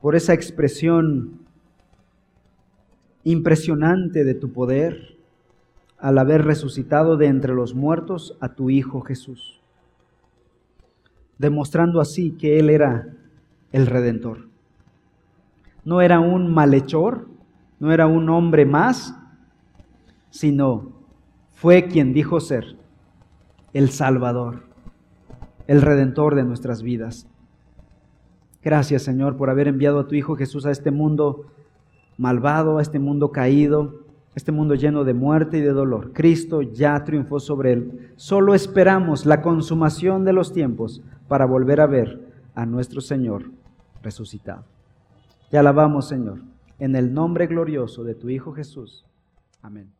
por 0.00 0.16
esa 0.16 0.32
expresión 0.32 1.40
impresionante 3.24 4.24
de 4.24 4.32
tu 4.32 4.50
poder 4.50 5.19
al 6.00 6.18
haber 6.18 6.44
resucitado 6.44 7.16
de 7.16 7.26
entre 7.26 7.54
los 7.54 7.74
muertos 7.74 8.36
a 8.40 8.54
tu 8.54 8.70
Hijo 8.70 9.00
Jesús, 9.02 9.60
demostrando 11.38 12.00
así 12.00 12.32
que 12.32 12.58
Él 12.58 12.70
era 12.70 13.08
el 13.72 13.86
Redentor. 13.86 14.48
No 15.84 16.00
era 16.00 16.20
un 16.20 16.52
malhechor, 16.52 17.26
no 17.78 17.92
era 17.92 18.06
un 18.06 18.28
hombre 18.28 18.66
más, 18.66 19.16
sino 20.30 20.92
fue 21.52 21.86
quien 21.86 22.12
dijo 22.12 22.40
ser 22.40 22.76
el 23.72 23.90
Salvador 23.90 24.70
el 25.70 25.82
redentor 25.82 26.34
de 26.34 26.42
nuestras 26.42 26.82
vidas. 26.82 27.28
Gracias 28.60 29.02
Señor 29.04 29.36
por 29.36 29.50
haber 29.50 29.68
enviado 29.68 30.00
a 30.00 30.08
tu 30.08 30.16
Hijo 30.16 30.34
Jesús 30.34 30.66
a 30.66 30.72
este 30.72 30.90
mundo 30.90 31.46
malvado, 32.18 32.78
a 32.78 32.82
este 32.82 32.98
mundo 32.98 33.30
caído, 33.30 33.99
este 34.34 34.52
mundo 34.52 34.74
lleno 34.74 35.04
de 35.04 35.14
muerte 35.14 35.58
y 35.58 35.60
de 35.60 35.72
dolor. 35.72 36.12
Cristo 36.12 36.62
ya 36.62 37.02
triunfó 37.04 37.40
sobre 37.40 37.72
él. 37.72 38.12
Solo 38.16 38.54
esperamos 38.54 39.26
la 39.26 39.42
consumación 39.42 40.24
de 40.24 40.32
los 40.32 40.52
tiempos 40.52 41.02
para 41.28 41.46
volver 41.46 41.80
a 41.80 41.86
ver 41.86 42.32
a 42.54 42.66
nuestro 42.66 43.00
Señor 43.00 43.50
resucitado. 44.02 44.64
Te 45.50 45.58
alabamos 45.58 46.08
Señor, 46.08 46.40
en 46.78 46.94
el 46.94 47.12
nombre 47.12 47.46
glorioso 47.46 48.04
de 48.04 48.14
tu 48.14 48.30
Hijo 48.30 48.52
Jesús. 48.52 49.04
Amén. 49.62 49.99